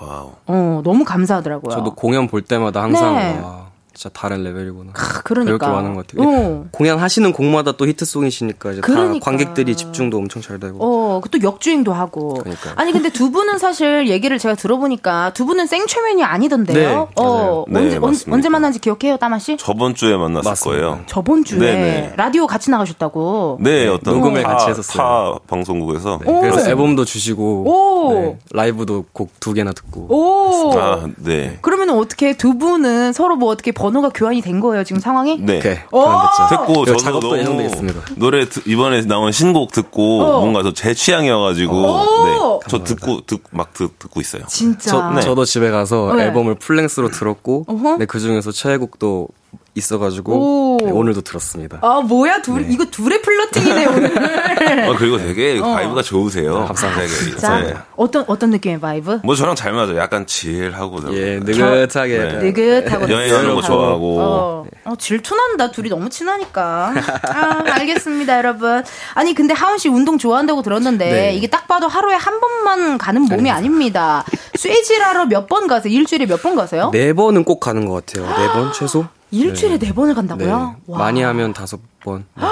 wow. 0.00 0.32
어, 0.48 0.80
너무 0.82 1.04
감사하더라고요. 1.04 1.72
저도 1.72 1.94
공연 1.94 2.26
볼 2.26 2.42
때마다 2.42 2.82
항상 2.82 3.14
네. 3.14 3.38
와, 3.40 3.66
진짜 3.94 4.08
다른 4.14 4.42
레벨이구나. 4.42 4.92
그러니까. 5.24 5.44
배울 5.50 5.58
게 5.58 5.66
많은 5.66 5.94
것 5.94 6.06
같아요. 6.06 6.28
어. 6.28 6.64
공연하시는 6.72 7.32
곡마다 7.32 7.72
또 7.72 7.86
히트송이시니까 7.86 8.72
이제 8.72 8.80
그러니까. 8.80 9.14
다 9.14 9.20
관객들이 9.24 9.76
집중도 9.76 10.16
엄청 10.18 10.40
잘 10.40 10.58
되고. 10.58 10.78
어, 10.80 11.20
그또 11.20 11.42
역주행도 11.42 11.92
하고. 11.92 12.34
그러니까요. 12.34 12.74
아니 12.76 12.92
근데 12.92 13.10
두 13.10 13.30
분은 13.30 13.58
사실 13.58 14.08
얘기를 14.08 14.38
제가 14.38 14.54
들어보니까 14.54 15.32
두 15.34 15.44
분은 15.46 15.66
생초면이 15.66 16.24
아니던데요. 16.24 16.74
네, 16.88 17.06
어. 17.16 17.64
네, 17.68 17.80
언제 17.80 17.96
언, 17.96 18.02
맞습니다. 18.02 18.34
언제 18.34 18.48
만난지 18.48 18.78
기억해요, 18.80 19.16
따마 19.18 19.38
씨? 19.38 19.56
저번 19.58 19.94
주에 19.94 20.16
만났을 20.16 20.48
맞습니다. 20.50 20.80
거예요. 20.86 21.04
저번 21.06 21.44
주에 21.44 21.58
네네. 21.58 22.12
라디오 22.16 22.46
같이 22.46 22.70
나가셨다고. 22.70 23.58
네, 23.60 23.88
어떤 23.88 24.14
녹음을 24.14 24.42
타- 24.42 24.50
같이 24.56 24.70
했었어요. 24.70 25.34
타 25.34 25.38
방송국에서. 25.48 26.18
네, 26.24 26.40
그래서 26.40 26.68
앨범도 26.70 27.04
주시고 27.04 27.64
오. 27.66 28.14
네, 28.14 28.38
라이브도 28.52 29.04
곡 29.12 29.32
두 29.40 29.52
개나 29.52 29.72
듣고. 29.72 30.06
오. 30.08 30.78
아, 30.78 31.06
네. 31.16 31.58
그러면 31.62 31.90
어떻게 31.90 32.36
두 32.36 32.56
분은 32.58 33.12
서로 33.12 33.36
뭐 33.36 33.50
어떻게 33.50 33.72
번호가 33.82 34.10
교환이 34.14 34.40
된 34.40 34.60
거예요 34.60 34.84
지금 34.84 35.00
상황이? 35.00 35.38
네. 35.40 35.58
듣고 35.60 36.84
그리고 36.84 36.84
저도 36.84 36.96
작업도 36.98 37.36
너무 37.42 37.62
있습니다. 37.62 38.00
노래 38.16 38.48
드- 38.48 38.62
이번에 38.66 39.02
나온 39.02 39.32
신곡 39.32 39.72
듣고 39.72 40.22
어. 40.22 40.40
뭔가 40.40 40.62
저 40.62 40.72
제 40.72 40.94
취향이어가지고 40.94 41.74
오! 41.74 42.24
네. 42.60 42.60
저 42.68 42.82
듣고 42.84 43.22
듣, 43.26 43.42
막 43.50 43.72
듣, 43.74 43.98
듣고 43.98 44.20
있어요. 44.20 44.42
진짜. 44.48 44.90
저, 44.90 45.10
네. 45.10 45.20
저도 45.20 45.44
집에 45.44 45.70
가서 45.70 46.14
네. 46.14 46.24
앨범을 46.24 46.54
full-length로 46.56 47.10
들었고. 47.10 47.66
네, 47.98 48.06
그 48.06 48.20
중에서 48.20 48.52
최애곡도 48.52 49.28
있어가지고, 49.74 50.32
오. 50.34 50.78
네, 50.84 50.90
오늘도 50.90 51.22
들었습니다. 51.22 51.78
아 51.82 52.00
뭐야 52.00 52.42
둘 52.42 52.70
이거 52.70 52.84
둘의 52.84 53.22
flirting이네 53.22 53.86
오늘. 53.86 54.12
아, 54.90 54.94
그리고 54.98 55.16
되게 55.18 55.58
vibe가 55.60 56.02
좋으세요. 56.02 56.66
감사합니다. 56.66 57.00
되게. 57.06 57.30
진짜 57.30 57.60
네. 57.60 57.74
어떤 57.96 58.24
어떤 58.26 58.50
느낌의 58.50 58.80
vibe? 58.80 59.20
뭐 59.24 59.34
저랑 59.34 59.54
잘 59.54 59.72
맞아요. 59.72 59.96
약간 59.96 60.26
chill하고. 60.26 60.98
예, 61.14 61.38
느긋하게. 61.42 62.18
네. 62.18 62.32
느긋하고 62.52 63.08
여행하는 63.10 63.54
거. 63.54 63.62
좋아하고. 63.62 64.20
어, 64.20 64.66
어, 64.84 64.94
질투난다. 64.98 65.70
둘이 65.70 65.88
너무 65.88 66.10
친하니까. 66.10 66.92
아, 67.28 67.62
알겠습니다, 67.66 68.36
여러분. 68.38 68.82
아니, 69.14 69.34
근데 69.34 69.54
하은 69.54 69.78
씨 69.78 69.88
운동 69.88 70.18
좋아한다고 70.18 70.62
들었는데, 70.62 71.10
네. 71.10 71.34
이게 71.34 71.46
딱 71.48 71.66
봐도 71.68 71.88
하루에 71.88 72.14
한 72.14 72.40
번만 72.40 72.98
가는 72.98 73.22
몸이 73.22 73.50
아닙니다. 73.50 74.24
쇠질하러 74.54 75.26
몇 75.26 75.46
번 75.48 75.66
가세요? 75.66 75.92
일주일에 75.92 76.26
몇 76.26 76.42
번 76.42 76.56
가세요? 76.56 76.90
네 76.92 77.12
번은 77.12 77.44
꼭 77.44 77.60
가는 77.60 77.84
것 77.86 78.04
같아요. 78.06 78.26
네 78.26 78.52
번 78.52 78.72
최소? 78.72 79.06
일주일에 79.36 79.78
네, 79.78 79.92
번을 79.92 80.10
네. 80.10 80.14
간다고요? 80.14 80.76
와. 80.86 80.98
많이 80.98 81.22
하면 81.22 81.52
다섯 81.52 81.80
번. 82.00 82.24
네. 82.36 82.42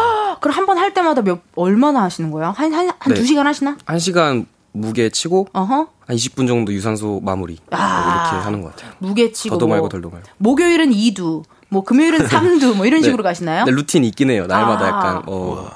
그럼 0.40 0.56
한 0.56 0.64
번 0.66 0.78
할 0.78 0.94
때마다 0.94 1.20
몇, 1.22 1.40
얼마나 1.54 2.02
하시는 2.02 2.30
거예요? 2.30 2.52
한, 2.56 2.72
한, 2.72 2.88
한 2.98 3.12
네. 3.12 3.14
두 3.14 3.26
시간 3.26 3.46
하시나? 3.46 3.76
한 3.84 3.98
시간 3.98 4.46
무게 4.72 5.10
치고, 5.10 5.48
어허. 5.52 5.88
한 6.06 6.16
20분 6.16 6.46
정도 6.48 6.72
유산소 6.72 7.20
마무리. 7.22 7.56
네, 7.56 7.60
아. 7.76 8.30
이렇게 8.30 8.44
하는 8.44 8.62
것 8.62 8.74
같아요. 8.74 8.92
무게 9.00 9.30
치고. 9.32 9.56
더도 9.56 9.66
뭐, 9.66 9.76
말고 9.76 9.88
덜도 9.90 10.08
말고. 10.10 10.26
목요일은 10.38 10.90
2두, 10.90 11.42
뭐, 11.68 11.84
금요일은 11.84 12.20
3두, 12.26 12.74
뭐, 12.76 12.86
이런 12.86 13.00
네. 13.02 13.04
식으로 13.06 13.22
가시나요? 13.22 13.64
네, 13.66 13.70
루틴이 13.72 14.08
있긴 14.08 14.30
해요. 14.30 14.46
날마다 14.46 14.84
아. 14.86 14.88
약간, 14.88 15.22
어, 15.26 15.68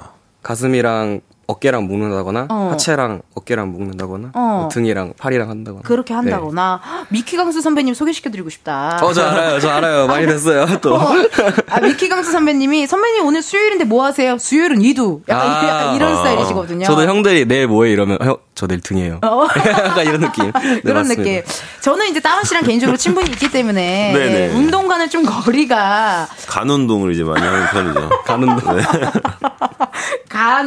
가슴이랑 0.43 1.21
어깨랑 1.47 1.87
묶는다거나, 1.87 2.47
어. 2.51 2.69
하체랑 2.73 3.23
어깨랑 3.35 3.71
묶는다거나, 3.73 4.31
어. 4.35 4.41
뭐 4.61 4.69
등이랑 4.69 5.15
팔이랑 5.19 5.51
한다거나. 5.51 5.83
그렇게 5.85 6.15
한다거나. 6.15 6.81
미키 7.09 7.37
강수 7.37 7.61
선배님 7.61 7.95
소개시켜드리고 7.95 8.49
싶다. 8.51 8.99
네. 9.01 9.07
어, 9.07 9.13
저 9.13 9.23
알아요. 9.25 9.61
저 9.61 9.71
알아요. 9.71 10.07
많이 10.09 10.27
됐어요. 10.27 10.67
또. 10.81 10.97
아, 10.97 11.81
미키 11.81 12.09
강수 12.09 12.33
선배님이 12.33 12.87
선배님 12.87 13.25
오늘 13.27 13.43
수요일인데 13.43 13.85
뭐 13.85 14.05
하세요? 14.05 14.39
수요일은 14.39 14.81
이두. 14.83 15.21
약간 15.29 15.51
아. 15.51 15.93
이- 15.93 15.97
이런 15.97 16.17
스타일이시거든요. 16.17 16.87
저도 16.87 17.03
형들이 17.03 17.47
내일 17.47 17.67
뭐해? 17.69 17.93
이러면, 17.93 18.19
형, 18.23 18.37
저 18.55 18.67
내일 18.67 18.81
등이에요. 18.81 19.21
약간 19.25 20.05
이런 20.07 20.21
느낌. 20.21 20.53
네, 20.55 20.81
그런 20.81 20.97
맞습니다. 20.99 21.23
느낌. 21.23 21.43
저는 21.81 22.07
이제 22.09 22.21
따은 22.21 22.45
씨랑 22.45 22.63
개인적으로 22.65 22.97
친분이 22.97 23.31
있기 23.31 23.51
때문에 23.51 24.13
네네. 24.15 24.49
운동과는 24.59 25.11
좀 25.11 25.25
거리가 25.25 26.29
간 26.47 26.71
운동을 26.71 27.13
이제 27.13 27.25
많이 27.25 27.41
하는 27.45 27.67
편이죠. 27.67 28.11
가는 28.25 28.57
동간 28.57 28.85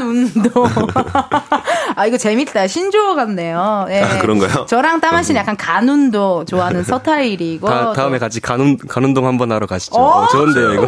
운동. 0.02 0.68
아 1.96 2.06
이거 2.06 2.18
재밌다. 2.18 2.68
신조어 2.68 3.16
같네요. 3.16 3.86
예. 3.90 4.02
아, 4.02 4.20
그런가요? 4.20 4.66
저랑 4.66 5.00
따은 5.02 5.24
씨는 5.24 5.40
약간 5.40 5.56
간 5.58 5.88
운동 5.90 6.46
좋아하는 6.46 6.84
서타일이고. 6.84 7.68
다, 7.68 7.94
다음에 7.94 8.18
같이 8.20 8.40
가는, 8.40 8.78
가는 8.78 9.14
동 9.14 9.28
한번 9.28 9.52
하러 9.52 9.66
가시죠. 9.68 9.96
어, 10.00 10.24
어, 10.24 10.28
좋은데요, 10.28 10.74
이거. 10.74 10.86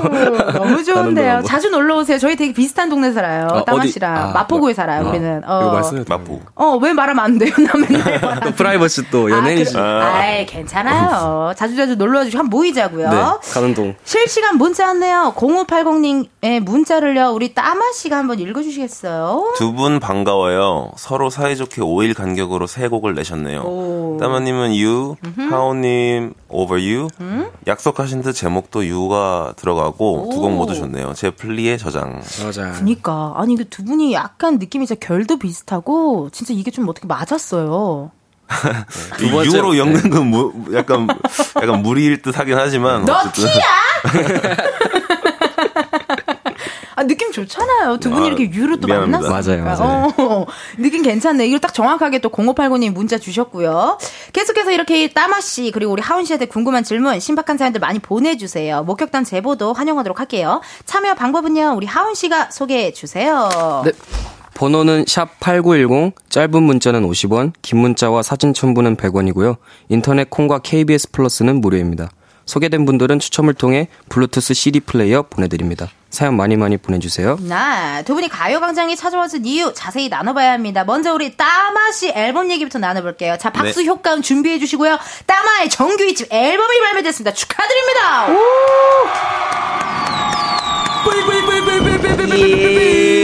너무 0.53 0.83
좋은데요. 0.83 1.43
자주 1.43 1.69
놀러 1.69 1.97
오세요. 1.97 2.17
저희 2.17 2.35
되게 2.35 2.53
비슷한 2.53 2.89
동네 2.89 3.11
살아요. 3.11 3.47
어, 3.51 3.65
따만? 3.65 3.87
씨랑 3.87 4.15
아, 4.17 4.31
마포구에 4.33 4.71
마- 4.71 4.75
살아요. 4.75 5.05
아, 5.05 5.09
우리는. 5.09 5.39
이거 5.43 5.71
말씀해도 5.71 6.17
맛보. 6.17 6.41
어, 6.55 6.77
왜 6.81 6.88
말하면 6.93 7.23
안 7.23 7.37
돼요? 7.37 7.51
나 7.57 7.73
맨날 7.77 8.39
또 8.41 8.51
프라이버시 8.53 9.09
또 9.11 9.29
연예인이시. 9.31 9.77
아, 9.77 9.81
그, 9.81 10.05
아이, 10.05 10.45
괜찮아요. 10.45 11.53
자주자주 11.57 11.95
놀러 11.95 12.19
와주시고 12.19 12.39
한번 12.39 12.57
모이자고요. 12.57 13.09
네, 13.09 13.51
가는 13.53 13.73
동. 13.73 13.95
실시간 14.03 14.57
문자 14.57 14.87
왔네요. 14.87 15.33
0580님의 15.35 16.59
문자를요. 16.61 17.31
우리 17.31 17.53
따마 17.53 17.81
씨가 17.93 18.17
한번 18.17 18.39
읽어주시겠어요? 18.39 19.53
두 19.57 19.69
분 19.79 19.99
반가워요. 19.99 20.91
서로 20.97 21.29
사이좋게 21.29 21.81
5일 21.81 22.13
간격으로 22.15 22.67
새 22.67 22.87
곡을 22.89 23.13
내셨네요. 23.13 23.61
오. 23.61 24.17
따마님은 24.19 24.71
You, 24.71 25.15
하오님 25.49 26.33
Over 26.49 26.81
You. 26.83 27.07
음? 27.21 27.47
약속하신 27.67 28.21
듯 28.23 28.33
제목도 28.33 28.79
You가 28.79 29.53
들어가고 29.55 30.29
두 30.33 30.39
곡 30.39 30.51
모두 30.53 30.73
좋네요. 30.73 31.13
제 31.15 31.29
플리의 31.31 31.77
저장. 31.77 32.21
맞아. 32.43 32.71
그니까. 32.71 33.33
아니, 33.35 33.55
그 33.55 33.69
두 33.69 33.83
분이 33.85 34.13
약간 34.13 34.57
느낌이 34.57 34.87
진짜 34.87 34.99
결도 35.05 35.37
비슷하고, 35.37 36.29
진짜 36.31 36.53
이게 36.53 36.71
좀 36.71 36.78
어떻게 36.87 37.07
맞았어요. 37.07 38.11
이 39.21 39.29
번째- 39.29 39.57
유로 39.57 39.77
엮는 39.77 40.09
건 40.09 40.27
뭐, 40.27 40.53
약간 40.73 41.07
약간 41.57 41.81
무리일 41.83 42.21
듯 42.21 42.37
하긴 42.39 42.57
하지만 42.57 43.05
너 43.05 43.13
어쨌든 43.13 43.45
티야! 43.45 43.63
아, 46.95 47.03
느낌 47.03 47.31
좋잖아요. 47.31 47.97
두 47.99 48.09
분이 48.09 48.25
아, 48.25 48.27
이렇게 48.27 48.51
유로 48.51 48.77
또. 48.77 48.87
만났으니까. 48.89 49.29
맞아요, 49.63 49.63
맞아요. 49.63 50.13
어, 50.17 50.45
느낌 50.77 51.01
괜찮네. 51.01 51.47
이걸 51.47 51.59
딱 51.59 51.73
정확하게 51.73 52.19
또 52.19 52.29
0589님 52.29 52.91
문자 52.91 53.17
주셨고요. 53.17 53.97
계속해서 54.33 54.71
이렇게 54.71 55.07
따마 55.13 55.39
씨 55.39 55.71
그리고 55.73 55.93
우리 55.93 56.01
하은 56.01 56.25
씨한테 56.25 56.47
궁금한 56.47 56.83
질문, 56.83 57.21
신박한 57.21 57.57
사연들 57.57 57.79
많이 57.79 57.99
보내주세요. 57.99 58.83
목격담 58.83 59.23
제보도 59.23 59.71
환영하도록 59.71 60.19
할게요. 60.19 60.59
참여 60.85 61.13
방법은요. 61.15 61.73
우리 61.77 61.87
하은 61.87 62.15
씨가 62.15 62.51
소개해 62.51 62.91
주세요. 62.91 63.81
네. 63.85 63.91
번호는 64.59 65.05
샵 65.07 65.39
8910, 65.39 66.15
짧은 66.27 66.61
문자는 66.61 67.07
50원, 67.09 67.53
긴 67.61 67.79
문자와 67.79 68.21
사진 68.23 68.53
첨부는 68.53 68.97
100원이고요. 68.97 69.55
인터넷 69.87 70.29
콩과 70.29 70.59
KBS 70.59 71.11
플러스는 71.11 71.61
무료입니다. 71.61 72.09
소개된 72.45 72.85
분들은 72.85 73.19
추첨을 73.19 73.53
통해 73.53 73.87
블루투스 74.09 74.53
CD 74.53 74.81
플레이어 74.81 75.21
보내드립니다. 75.29 75.87
사연 76.09 76.35
많이 76.35 76.57
많이 76.57 76.75
보내주세요. 76.75 77.37
나, 77.47 78.01
두 78.01 78.15
분이 78.15 78.27
가요광장에 78.27 78.97
찾아왔은 78.97 79.45
이유 79.45 79.71
자세히 79.73 80.09
나눠봐야 80.09 80.51
합니다. 80.51 80.83
먼저 80.83 81.13
우리 81.13 81.37
따마 81.37 81.93
씨 81.93 82.09
앨범 82.09 82.51
얘기부터 82.51 82.79
나눠볼게요. 82.79 83.37
자, 83.39 83.51
박수 83.51 83.79
네. 83.79 83.85
효과음 83.85 84.21
준비해 84.21 84.59
주시고요. 84.59 84.99
따마의 85.25 85.69
정규 85.69 86.03
2집 86.03 86.33
앨범이 86.33 86.79
발매됐습니다. 86.81 87.33
축하드립니다! 87.33 88.27
예. 92.37 93.18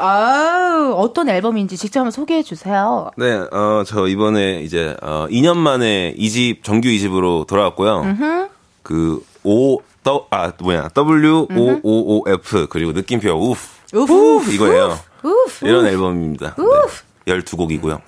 아 0.00 0.92
어떤 0.96 1.28
앨범인지 1.28 1.76
직접 1.76 2.00
한번 2.00 2.10
소개해 2.10 2.42
주세요. 2.42 3.10
네, 3.16 3.32
어, 3.52 3.82
저 3.86 4.06
이번에 4.06 4.60
이제, 4.62 4.96
어, 5.02 5.26
2년 5.30 5.56
만에 5.56 6.14
2집, 6.18 6.62
정규 6.62 6.88
2집으로 6.88 7.46
돌아왔고요. 7.46 8.04
그, 8.82 9.24
O, 9.44 9.78
더, 10.02 10.26
아, 10.30 10.52
뭐냐, 10.60 10.88
W, 10.94 11.46
O, 11.50 11.80
O, 11.82 12.16
O, 12.18 12.30
F, 12.30 12.66
그리고 12.68 12.92
느낌표, 12.92 13.30
우프. 13.30 13.60
우프, 13.94 14.52
이거예요. 14.52 14.98
우프. 15.22 15.66
이런 15.66 15.86
앨범입니다. 15.86 16.54
네, 16.56 17.32
12곡이고요. 17.34 18.00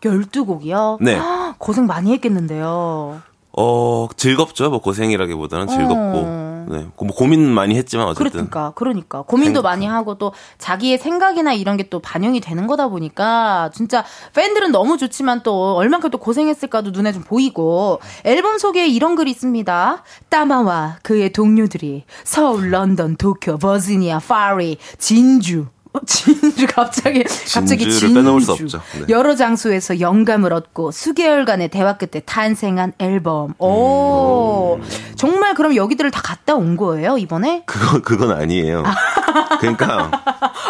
12곡이요? 0.00 0.98
네. 1.00 1.18
고생 1.58 1.86
많이 1.86 2.12
했겠는데요. 2.12 3.22
어, 3.56 4.08
즐겁죠. 4.16 4.70
뭐 4.70 4.80
고생이라기보다는 4.80 5.68
즐겁고. 5.68 5.94
어. 5.96 6.51
네. 6.68 6.86
뭐 6.96 7.08
고민 7.14 7.48
많이 7.48 7.76
했지만 7.76 8.08
어쨌든. 8.08 8.30
그러니까, 8.32 8.72
그러니까. 8.74 9.22
고민도 9.22 9.58
행복한. 9.58 9.70
많이 9.70 9.86
하고 9.86 10.16
또 10.18 10.32
자기의 10.58 10.98
생각이나 10.98 11.52
이런 11.52 11.76
게 11.76 11.82
또 11.92 12.00
반영이 12.00 12.40
되는 12.40 12.66
거다 12.66 12.88
보니까 12.88 13.70
진짜 13.74 14.02
팬들은 14.34 14.72
너무 14.72 14.96
좋지만 14.96 15.42
또 15.42 15.74
얼만큼 15.76 16.10
또 16.10 16.16
고생했을까도 16.18 16.90
눈에 16.90 17.12
좀 17.12 17.22
보이고 17.22 18.00
앨범 18.24 18.56
소개에 18.56 18.86
이런 18.86 19.14
글이 19.14 19.30
있습니다. 19.30 20.02
따마와 20.30 20.96
그의 21.02 21.32
동료들이 21.32 22.04
서울, 22.24 22.70
런던, 22.72 23.16
도쿄, 23.16 23.58
버지니아, 23.58 24.20
파리, 24.20 24.78
진주, 24.98 25.66
어, 25.81 25.81
진주 26.06 26.66
갑자기 26.66 27.22
갑자기 27.22 27.84
진주를 27.84 27.90
진주 27.92 28.14
빼놓을 28.14 28.40
수 28.40 28.52
없죠. 28.52 28.80
네. 28.98 29.04
여러 29.10 29.36
장소에서 29.36 30.00
영감을 30.00 30.52
얻고 30.52 30.90
수개월간의 30.90 31.68
대화 31.68 31.96
끝에 31.98 32.20
탄생한 32.24 32.94
앨범. 32.98 33.54
오 33.58 34.80
정말 35.16 35.54
그럼 35.54 35.76
여기들을 35.76 36.10
다 36.10 36.20
갔다 36.22 36.54
온 36.54 36.76
거예요 36.76 37.18
이번에? 37.18 37.64
그거, 37.66 38.00
그건 38.00 38.32
아니에요. 38.32 38.82
그러니까 39.60 40.10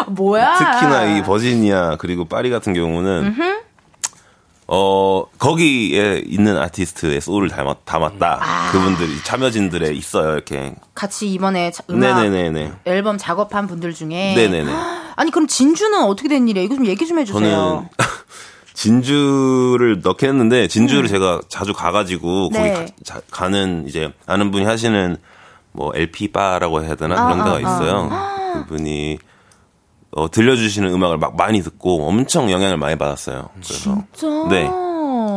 뭐야? 0.07 0.55
특히나 0.57 1.05
이 1.17 1.23
버지니아 1.23 1.95
그리고 1.97 2.25
파리 2.25 2.49
같은 2.49 2.73
경우는 2.73 3.35
어, 4.67 5.25
거기에 5.39 6.23
있는 6.25 6.57
아티스트의 6.57 7.19
소울을 7.21 7.49
담았, 7.49 7.83
담았다. 7.85 8.39
아. 8.41 8.71
그분들이 8.71 9.21
참여진들에 9.23 9.93
있어요, 9.93 10.33
이렇게. 10.33 10.73
같이 10.95 11.31
이번에 11.31 11.69
자- 11.71 11.83
음악 11.89 12.21
네네네네. 12.21 12.71
앨범 12.85 13.17
작업한 13.17 13.67
분들 13.67 13.93
중에 13.93 14.33
네네네. 14.35 14.71
아니 15.15 15.31
그럼 15.31 15.47
진주는 15.47 16.03
어떻게 16.03 16.27
된 16.29 16.47
일이에요? 16.47 16.65
이거 16.65 16.75
좀 16.75 16.85
얘기 16.85 17.05
좀 17.07 17.19
해주세요. 17.19 17.39
저는 17.41 17.89
진주를 18.73 20.01
넣긴 20.03 20.29
했는데 20.29 20.67
진주를 20.67 21.07
제가 21.07 21.41
자주 21.47 21.73
가가지고 21.73 22.49
거기 22.49 22.63
네. 22.63 22.73
가, 22.73 22.85
자- 23.03 23.21
가는 23.31 23.85
이제 23.87 24.11
아는 24.25 24.51
분이 24.51 24.65
하시는 24.65 25.17
뭐 25.71 25.91
LP 25.95 26.31
바라고 26.31 26.83
해야 26.83 26.95
되나 26.95 27.15
그런 27.15 27.41
아, 27.41 27.43
데가 27.45 27.55
아, 27.57 27.59
있어요. 27.59 28.09
그분이 28.53 29.17
어, 30.11 30.29
들려주시는 30.29 30.93
음악을 30.93 31.17
막 31.17 31.35
많이 31.35 31.61
듣고 31.63 32.07
엄청 32.07 32.51
영향을 32.51 32.77
많이 32.77 32.95
받았어요. 32.97 33.49
그래서 33.55 34.03
진짜? 34.13 34.27
네. 34.49 34.69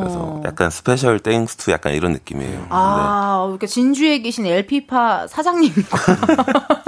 그래서 0.00 0.42
약간 0.44 0.68
special 0.70 1.20
thanks 1.20 1.56
to 1.56 1.70
약간 1.72 1.94
이런 1.94 2.12
느낌이에요. 2.12 2.66
아, 2.68 3.42
그러니까 3.44 3.66
진주에 3.66 4.18
계신 4.18 4.44
LP바 4.46 5.26
사장님과 5.28 5.98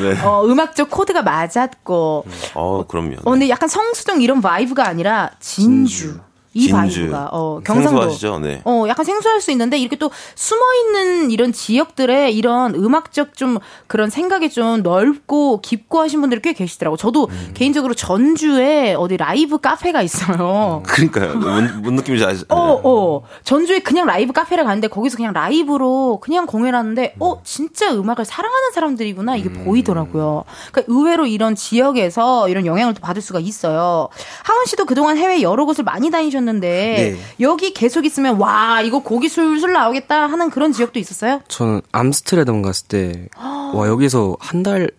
네. 0.00 0.14
네. 0.14 0.22
어, 0.24 0.44
음악적 0.44 0.90
코드가 0.90 1.22
맞았고 1.22 2.24
어, 2.54 2.84
그럼요. 2.86 3.16
어, 3.24 3.30
근데 3.30 3.48
약간 3.48 3.68
성수동 3.68 4.22
이런 4.22 4.40
vibe가 4.40 4.86
아니라 4.86 5.30
진주. 5.40 6.18
이 6.52 6.62
진주. 6.62 6.74
vibe가 6.74 7.28
어, 7.32 7.60
경상도 7.64 7.90
생소하시죠? 7.90 8.38
네. 8.40 8.60
어, 8.64 8.84
약간 8.88 9.04
생소할 9.04 9.40
수 9.40 9.52
있는데 9.52 9.78
이렇게 9.78 9.96
또 9.96 10.10
숨어 10.34 10.60
있는 10.84 11.30
이런 11.30 11.52
지역들의 11.52 12.34
이런 12.36 12.74
음악적 12.74 13.36
좀 13.36 13.58
그런 13.86 14.10
생각이 14.10 14.50
좀 14.50 14.82
넓고 14.82 15.60
깊고 15.60 16.00
하신 16.00 16.20
분들이 16.20 16.42
꽤 16.42 16.52
계시더라고. 16.52 16.96
저도 16.96 17.28
음. 17.30 17.50
개인적으로 17.54 17.94
전주에 17.94 18.94
어디 18.94 19.16
라이브 19.16 19.58
카페가 19.58 20.02
있어요. 20.02 20.82
그러니까요. 20.86 21.34
뭔, 21.38 21.82
뭔 21.82 21.94
느낌인지 21.96 22.24
아시? 22.24 22.44
어, 22.48 22.80
어. 22.82 23.22
전주에 23.44 23.78
그냥 23.78 24.06
라이브 24.06 24.32
카페를 24.32 24.64
갔는데 24.64 24.88
거기서 24.88 25.16
그냥 25.16 25.32
라이브로 25.32 26.18
그냥 26.20 26.46
공연하는데 26.46 27.14
어, 27.20 27.40
진짜 27.44 27.94
음악을 27.94 28.24
사랑하는 28.24 28.72
사람들이구나 28.72 29.36
이게 29.36 29.48
음. 29.50 29.64
보이더라고요. 29.64 30.44
그러니까 30.72 30.92
의외로 30.92 31.26
이런 31.26 31.54
지역에서 31.54 32.48
이런 32.48 32.66
영향을 32.66 32.94
또 32.94 33.00
받을 33.00 33.22
수가 33.22 33.38
있어요. 33.38 34.08
하원 34.42 34.66
씨도 34.66 34.84
그동안 34.86 35.16
해외 35.16 35.42
여러 35.42 35.64
곳을 35.64 35.84
많이 35.84 36.10
다니셨 36.10 36.39
는데 36.44 37.16
네. 37.16 37.20
여기 37.40 37.72
계속 37.72 38.04
있으면 38.04 38.36
와, 38.36 38.80
이거 38.82 39.00
곡이 39.00 39.28
술술 39.28 39.72
나오겠다 39.72 40.26
하는 40.26 40.50
그런 40.50 40.72
지역도 40.72 40.98
있었어요? 40.98 41.42
저는 41.48 41.82
암스테르담 41.92 42.62
갔을 42.62 42.86
때, 42.88 43.28
와, 43.74 43.88
여기서 43.88 44.36
한 44.40 44.62
달, 44.62 44.90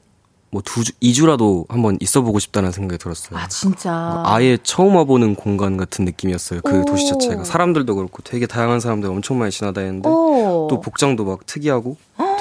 뭐두 0.51 0.83
주, 0.83 0.91
2주라도 1.01 1.65
한번 1.69 1.97
있어 2.01 2.21
보고 2.21 2.37
싶다는 2.39 2.71
생각이 2.71 3.01
들었어요. 3.01 3.39
아, 3.39 3.47
진짜. 3.47 4.21
아예 4.25 4.57
처음 4.61 4.95
와보는 4.95 5.35
공간 5.35 5.77
같은 5.77 6.03
느낌이었어요. 6.03 6.61
그 6.61 6.81
오. 6.81 6.85
도시 6.85 7.07
자체가. 7.07 7.45
사람들도 7.45 7.95
그렇고 7.95 8.21
되게 8.23 8.45
다양한 8.47 8.81
사람들 8.81 9.09
엄청 9.09 9.39
많이 9.39 9.51
지나다니는데, 9.51 10.09
오. 10.09 10.67
또 10.69 10.81
복장도 10.81 11.23
막 11.23 11.45
특이하고, 11.45 11.95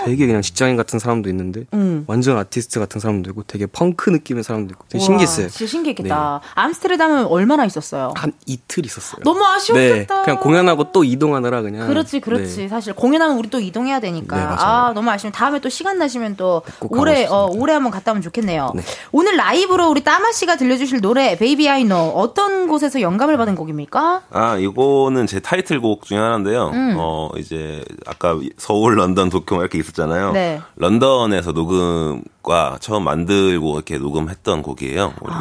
되게 0.05 0.26
그냥 0.26 0.43
직장인 0.43 0.76
같은 0.76 0.99
사람도 0.99 1.28
있는데, 1.28 1.64
음. 1.74 2.05
완전 2.07 2.39
아티스트 2.39 2.78
같은 2.81 3.01
사람도 3.01 3.31
있고, 3.31 3.43
되게 3.45 3.66
펑크 3.66 4.11
느낌의 4.11 4.43
사람도 4.45 4.72
있고, 4.72 4.85
되게 4.89 5.03
우와, 5.03 5.07
신기했어요. 5.07 5.47
네. 5.47 5.53
진짜 5.53 5.70
신기했겠다. 5.70 6.41
암스테르담은 6.55 7.26
얼마나 7.26 7.64
있었어요? 7.64 8.12
한 8.16 8.33
이틀 8.47 8.87
있었어요. 8.87 9.22
너무 9.24 9.45
아쉬웠겠다. 9.45 10.14
네, 10.16 10.24
그냥 10.24 10.41
공연하고 10.41 10.93
또 10.93 11.05
이동하느라 11.05 11.62
그냥. 11.62 11.87
그렇지, 11.89 12.20
그렇지. 12.20 12.57
네. 12.62 12.68
사실 12.68 12.93
공연하면 12.95 13.37
우리 13.37 13.51
또 13.51 13.61
이동해야 13.61 14.01
되니까. 14.01 14.37
네. 14.37 14.43
아, 14.59 14.93
너무 14.95 15.11
아쉬운. 15.11 15.33
다음에 15.33 15.61
또 15.61 15.68
시간 15.68 15.99
나시면 15.99 16.37
또꼭 16.37 16.93
올해 16.93 17.26
어. 17.26 17.51
올해 17.53 17.74
한번 17.74 17.91
갔다 17.91 18.12
오면 18.12 18.22
좋겠네요. 18.22 18.72
네. 18.74 18.83
오늘 19.12 19.37
라이브로 19.37 19.91
우리 19.91 20.03
따마 20.03 20.31
씨가 20.33 20.57
들려주실 20.57 21.01
노래 21.01 21.37
Baby 21.36 21.68
I 21.68 21.84
Know 21.84 21.96
어떤 21.97 22.68
곳에서 22.68 23.01
영감을 23.01 23.37
받은 23.37 23.55
곡입니까? 23.55 24.22
아, 24.31 24.57
이거는 24.57 25.26
제 25.26 25.41
타이틀곡 25.41 26.05
중에 26.05 26.18
하나인데요. 26.18 26.70
음. 26.72 26.97
어, 26.99 27.31
이제 27.37 27.85
아까 28.07 28.39
서울, 28.57 28.97
런던, 28.97 29.31
도쿄 29.31 29.57
이렇게 29.70 29.78
있었잖아요. 29.78 30.32
네. 30.32 30.60
런던에서 30.76 31.52
녹음과 31.52 32.78
처음 32.80 33.04
만들고 33.04 33.76
이렇게 33.76 33.98
녹음했던 33.98 34.62
곡이에요. 34.62 35.14
우리 35.20 35.32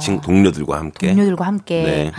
친 0.00 0.20
동료들과 0.20 0.76
함께. 0.76 1.08
아. 1.08 1.14
동료들과 1.14 1.46
함께. 1.46 1.82
네. 1.82 2.12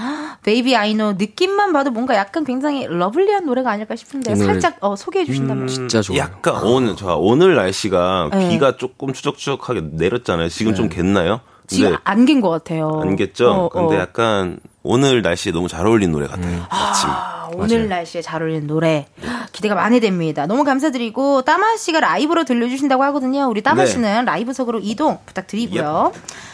Baby 0.43 0.75
I 0.75 0.95
Know 0.95 1.13
느낌만 1.13 1.71
봐도 1.71 1.91
뭔가 1.91 2.15
약간 2.15 2.43
굉장히 2.43 2.87
lovely한 2.87 3.45
노래가 3.45 3.69
아닐까 3.71 3.95
싶은데 3.95 4.31
이 4.31 4.35
노래 4.35 4.53
살짝 4.53 4.77
어, 4.81 4.95
소개해 4.95 5.23
주신다면. 5.25 5.67
진짜 5.67 6.01
좋아요. 6.01 6.19
약간 6.19 6.63
오늘 6.63 6.95
저 6.95 7.15
오늘 7.15 7.55
날씨가 7.55 8.29
네. 8.33 8.49
비가 8.49 8.75
조금 8.75 9.13
추적추적하게 9.13 9.81
내렸잖아요. 9.93 10.49
지금 10.49 10.73
좀 10.73 10.89
갰나요? 10.89 11.41
지금 11.67 11.95
안 12.03 12.16
갠 12.16 12.41
것 12.41 12.49
같아요. 12.49 12.99
안 13.03 13.11
갰죠? 13.11 13.49
어, 13.51 13.69
근데 13.69 13.97
어. 13.97 13.99
약간 13.99 14.59
오늘 14.83 15.21
날씨에 15.21 15.51
너무 15.51 15.67
잘 15.67 15.85
어울리는 15.85 16.11
노래 16.11 16.25
같아요. 16.27 16.65
마침. 16.71 17.09
아, 17.09 17.49
오늘 17.53 17.87
날씨에 17.87 18.21
잘 18.23 18.41
어울리는 18.41 18.65
노래 18.65 19.05
기대가 19.51 19.75
많이 19.75 19.99
됩니다. 19.99 20.47
너무 20.47 20.63
감사드리고 20.63 21.43
따마 21.43 21.77
씨가 21.77 21.99
라이브로 21.99 22.45
들려주신다고 22.45 23.03
하거든요. 23.03 23.47
우리 23.47 23.61
따마 23.61 23.83
네. 23.83 23.87
씨는 23.91 24.25
라이브석으로 24.25 24.79
이동 24.81 25.19
부탁드리고요. 25.27 26.11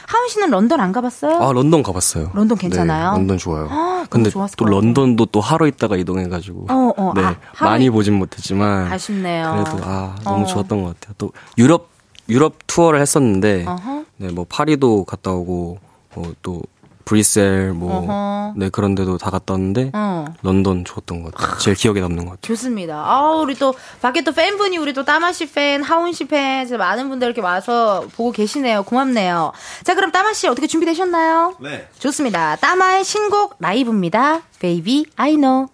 하은 0.08 0.28
씨는 0.30 0.50
런던 0.50 0.82
안 0.82 0.92
가봤어요? 0.92 1.38
아, 1.42 1.54
런던 1.54 1.84
가봤어요. 1.84 2.32
런던 2.34 2.58
괜찮아요? 2.58 3.12
네, 3.14 3.18
런던 3.18 3.38
좋아요. 3.38 3.68
아, 3.72 4.06
근데 4.10 4.30
또. 4.30 4.66
런던도 4.66 5.28
또 5.28 5.40
하루 5.40 5.68
있다가 5.68 5.96
이동해가지고. 5.96 6.68
어, 6.70 6.94
어, 6.98 7.14
네, 7.16 7.22
아, 7.24 7.36
많이 7.62 7.86
있- 7.86 7.90
보진 7.90 8.14
못했지만. 8.16 8.92
아쉽네요. 8.92 9.64
그래도 9.64 9.84
아, 9.86 10.16
너무 10.26 10.44
어. 10.44 10.46
좋았던 10.46 10.84
것 10.84 11.00
같아요. 11.00 11.14
또 11.18 11.32
유럽, 11.58 11.90
유럽 12.28 12.56
투어를 12.68 13.00
했었는데. 13.00 13.66
어허. 13.68 14.04
네, 14.18 14.30
뭐 14.32 14.46
파리도 14.50 15.04
갔다 15.06 15.32
오고, 15.32 15.78
뭐또 16.16 16.62
브뤼셀, 17.08 17.72
뭐. 17.72 18.00
어허. 18.00 18.54
네, 18.58 18.70
그런 18.70 18.94
데도 18.94 19.18
다 19.18 19.30
갔다 19.32 19.54
왔는데. 19.54 19.92
어. 19.94 20.26
런던 20.44 20.84
좋았던 20.84 21.24
것 21.24 21.34
같아요. 21.34 21.58
제일 21.58 21.78
기억에 21.78 22.02
남는 22.02 22.26
것 22.26 22.32
같아요. 22.32 22.42
좋습니다. 22.42 22.96
아, 22.96 23.32
우리 23.42 23.56
또 23.56 23.74
밖에 24.02 24.24
또 24.24 24.34
팬분이 24.34 24.78
우리 24.78 24.92
또 24.94 25.06
따마 25.06 25.32
씨 25.32 25.50
팬, 25.52 25.82
하운 25.82 26.12
씨 26.12 26.26
팬, 26.26 26.68
많은 26.78 27.08
분들 27.10 27.28
이렇게 27.28 27.42
와서 27.42 28.06
보고 28.16 28.32
계시네요. 28.32 28.84
고맙네요. 28.84 29.54
자, 29.84 29.96
그럼 29.96 30.12
따마 30.12 30.34
씨 30.34 30.48
어떻게 30.48 30.68
준비되셨나요? 30.68 31.56
네. 31.62 31.88
좋습니다. 31.98 32.58
따마의 32.58 33.06
신곡 33.06 33.56
라이브입니다. 33.60 34.42
Baby 34.60 35.06
I 35.16 35.36
Know. 35.36 35.68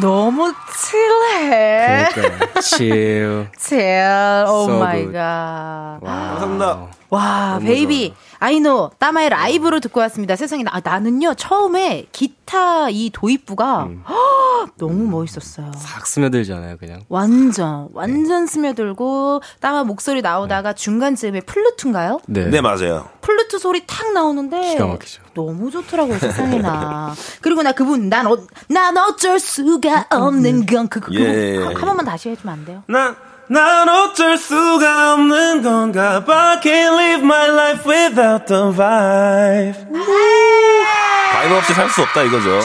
너무 0.00 0.52
chill해. 0.74 2.08
그러니까 2.14 2.60
Chill. 2.60 3.48
Chill. 3.58 4.04
Oh 4.48 4.66
my. 4.78 5.12
God. 5.12 5.98
감사합니다. 6.02 6.86
와, 7.10 7.58
Baby. 7.62 8.14
I 8.16 8.31
Know, 8.50 8.90
따마의 8.98 9.28
라이브로 9.30 9.80
듣고 9.80 10.00
왔습니다. 10.00 10.36
세상에, 10.36 10.62
나, 10.62 10.80
나는요, 10.82 11.34
처음에 11.34 12.06
기타 12.12 12.88
이 12.90 13.10
도입부가 13.12 13.88
허, 14.08 14.66
너무 14.78 15.04
멋있었어요. 15.08 15.72
싹 15.76 16.06
스며들잖아요, 16.06 16.76
그냥. 16.78 17.00
완전, 17.08 17.88
완전 17.92 18.46
스며들고, 18.46 19.42
따마 19.60 19.84
목소리 19.84 20.22
나오다가 20.22 20.72
중간쯤에 20.72 21.40
플루트인가요? 21.40 22.20
네. 22.26 22.46
네, 22.46 22.60
맞아요. 22.60 23.08
플루트 23.20 23.58
소리 23.58 23.86
탁 23.86 24.12
나오는데 24.12 24.72
기가 24.72 24.86
막히죠. 24.86 25.22
너무 25.34 25.70
좋더라고요 25.70 26.18
세상에나 26.18 27.14
그리고 27.40 27.62
나 27.62 27.72
그분 27.72 28.08
난, 28.08 28.26
어, 28.26 28.36
난 28.68 28.96
어쩔 28.98 29.38
수가 29.38 30.06
없는 30.10 30.66
건 30.66 30.88
그, 30.88 31.00
그, 31.00 31.14
예. 31.14 31.56
그, 31.56 31.64
한 31.66 31.74
번만 31.74 32.04
다시 32.04 32.28
해주면 32.30 32.52
안 32.58 32.64
돼요? 32.64 32.82
난, 32.88 33.16
난 33.52 33.88
어쩔 33.88 34.36
수가 34.38 35.14
없는 35.14 35.62
건가 35.62 36.24
But 36.24 36.32
I 36.32 36.60
can't 36.60 36.94
live 36.96 37.22
my 37.24 37.48
life 37.50 37.90
without 37.90 38.46
the 38.46 38.72
vibe 38.72 39.78
vibe 41.32 41.54
없이 41.56 41.74
살 41.74 41.90
수 41.90 42.02
없다 42.02 42.22
이거죠. 42.22 42.60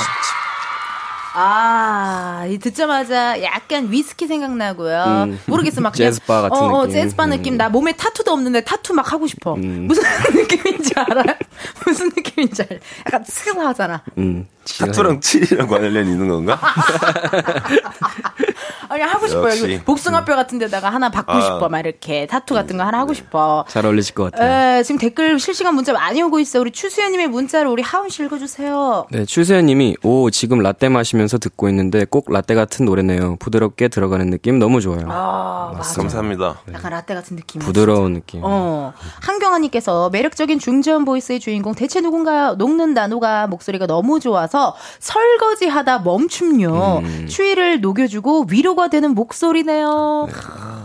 아, 1.40 2.46
이 2.50 2.58
듣자마자 2.58 3.44
약간 3.44 3.92
위스키 3.92 4.26
생각나고요. 4.26 5.04
음. 5.28 5.40
모르겠어, 5.46 5.82
막 5.82 5.94
그냥- 5.94 6.12
재즈바 6.12 6.42
같은 6.42 6.58
어, 6.58 6.66
어, 6.66 6.82
느낌. 6.88 6.94
재즈바 6.94 7.26
음. 7.26 7.30
느낌. 7.30 7.58
나 7.58 7.70
몸에 7.70 7.92
타투도 7.92 8.32
없는데 8.32 8.62
타투 8.62 8.96
막 8.96 9.12
하고 9.14 9.28
싶어. 9.28 9.54
음. 9.54 9.86
무슨 9.88 10.02
느낌인지 10.34 10.94
알아요? 10.96 11.36
무슨 11.86 12.08
느낌인지 12.08 12.64
알아요? 12.64 12.80
약간 13.06 13.24
스하잖아. 13.28 14.02
음. 14.18 14.48
타투랑 14.80 15.22
칠이랑 15.22 15.68
관련이 15.68 16.10
있는 16.12 16.28
건가? 16.28 16.60
아니 18.90 19.02
하고 19.04 19.28
싶어요. 19.28 19.46
역시. 19.48 19.74
이거 19.74 19.84
복숭아뼈 19.86 20.36
같은 20.36 20.60
데다가 20.60 20.90
하나 20.90 21.10
받고 21.10 21.32
아. 21.32 21.42
싶어. 21.42 21.70
막 21.70 21.80
이렇게 21.80 22.26
타투 22.28 22.54
같은 22.54 22.78
거 22.78 22.84
하나 22.84 23.00
하고 23.00 23.14
싶어. 23.14 23.66
잘 23.68 23.86
어울리실 23.86 24.16
것 24.16 24.32
같아요. 24.32 24.80
에, 24.80 24.84
지금 24.84 25.00
댓글 25.00 25.40
실시간 25.40 25.76
문자 25.76 25.94
많이 25.94 26.22
오고 26.22 26.40
있어요. 26.40 26.62
우리 26.62 26.72
추수연님의 26.72 27.28
문자를 27.28 27.68
우리 27.68 27.82
하은 27.84 28.10
씨 28.10 28.24
읽어주세요. 28.24 29.08
네, 29.12 29.26
추세현님이 29.26 29.98
오 30.04 30.30
지금 30.30 30.60
라떼 30.60 30.90
마시면서 30.90 31.38
듣고 31.38 31.70
있는데 31.70 32.06
꼭 32.06 32.32
라떼 32.32 32.56
같은 32.56 32.86
노래네요. 32.86 33.38
부드럽게 33.40 33.88
들어가는 33.90 34.30
느낌 34.30 34.60
너무 34.60 34.82
좋아요. 34.82 35.06
아, 35.10 35.72
맞아. 35.76 36.02
감사합니다. 36.02 36.60
약간 36.74 36.92
라떼 36.92 37.14
같은 37.14 37.36
느낌. 37.36 37.60
부드러운 37.62 38.14
느낌. 38.14 38.42
어. 38.44 38.94
한경아님께서 39.22 40.10
매력적인 40.10 40.60
중저음 40.60 41.06
보이스의 41.06 41.40
주인공 41.40 41.76
대체 41.76 42.02
누군가요? 42.02 42.56
녹는다 42.56 43.08
녹아 43.08 43.48
목소리가 43.48 43.86
너무 43.88 44.20
좋아서 44.20 44.76
설거지 45.00 45.68
하다 45.68 46.00
멈춤요. 46.00 47.00
음. 47.04 47.28
추위를 47.30 47.82
녹여주고 47.82 48.46
위로 48.50 48.76
가 48.78 48.88
되는 48.90 49.16
목소리네요. 49.16 50.28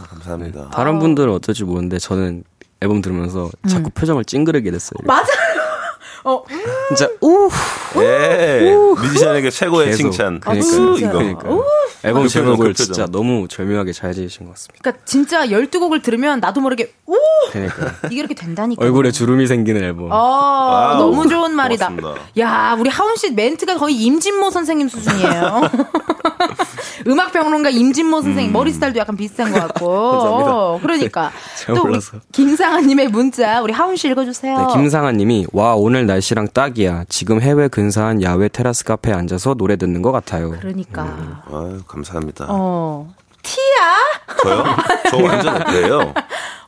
감사합니다. 0.08 0.70
다른 0.70 0.98
분들은 0.98 1.32
어떨지 1.34 1.64
모르는데 1.64 1.98
저는 1.98 2.42
앨범 2.80 3.00
들으면서 3.02 3.50
자꾸 3.68 3.90
표정을 3.90 4.24
찡그리게 4.24 4.70
됐어요. 4.70 4.98
음. 5.02 5.06
맞아요. 5.06 5.51
어, 6.24 6.42
진짜 6.88 7.08
우 7.20 7.48
예. 7.96 8.74
뮤지션에게 9.00 9.50
최고의 9.50 9.88
계속. 9.88 9.98
칭찬. 9.98 10.40
그러니까, 10.40 10.66
우. 10.66 10.98
이거. 10.98 11.12
그러니까. 11.12 11.48
우. 11.50 11.64
앨범 12.04 12.22
그 12.24 12.28
제목을 12.28 12.68
그. 12.68 12.74
진짜 12.74 13.06
너무 13.06 13.46
절묘하게 13.48 13.92
잘 13.92 14.12
지으신 14.14 14.46
것 14.46 14.54
같습니다. 14.54 14.80
그러니까 14.82 15.04
진짜 15.04 15.46
12곡을 15.46 16.02
들으면 16.02 16.40
나도 16.40 16.60
모르게 16.60 16.92
오! 17.06 17.14
그러니까 17.50 17.92
이게 18.06 18.16
이렇게 18.16 18.34
된다니까. 18.34 18.84
얼굴에 18.84 19.10
주름이 19.10 19.46
생기는 19.46 19.82
앨범. 19.82 20.10
어, 20.10 20.16
Wow. 20.16 20.98
너무 20.98 21.28
좋은 21.28 21.54
말이다. 21.54 21.88
고맙습니다. 21.88 22.28
야, 22.38 22.76
우리 22.78 22.88
하운 22.90 23.16
씨 23.16 23.30
멘트가 23.32 23.76
거의 23.78 23.96
임진모 23.96 24.50
선생님 24.50 24.88
수준이에요. 24.88 25.62
음악 27.08 27.32
평론가 27.32 27.70
임진모 27.70 28.22
선생님 28.22 28.52
머리 28.52 28.72
스타일도 28.72 28.98
약간 28.98 29.16
비슷한 29.16 29.52
것 29.52 29.60
같고. 29.60 29.86
어, 29.92 30.78
그러니까 30.82 31.30
잘또 31.58 31.82
우리 31.82 31.88
몰라서. 31.90 32.18
김상아 32.32 32.80
님의 32.80 33.08
문자 33.08 33.60
우리 33.60 33.72
하운 33.72 33.96
씨 33.96 34.08
읽어 34.08 34.24
주세요. 34.24 34.58
네, 34.58 34.64
김상아 34.72 35.12
님이 35.12 35.46
와 35.52 35.74
오늘 35.74 36.06
날씨랑 36.12 36.48
딱이야. 36.52 37.04
지금 37.08 37.40
해외 37.40 37.68
근사한 37.68 38.22
야외 38.22 38.48
테라스 38.48 38.84
카페에 38.84 39.14
앉아서 39.14 39.54
노래 39.54 39.76
듣는 39.76 40.02
것 40.02 40.12
같아요. 40.12 40.50
그러니까 40.50 41.42
아유, 41.50 41.80
감사합니다. 41.86 42.46
어 42.50 43.12
티야? 43.42 44.42
저요? 44.42 44.64
저 45.10 45.16
완전 45.16 45.64
그래요. 45.64 46.14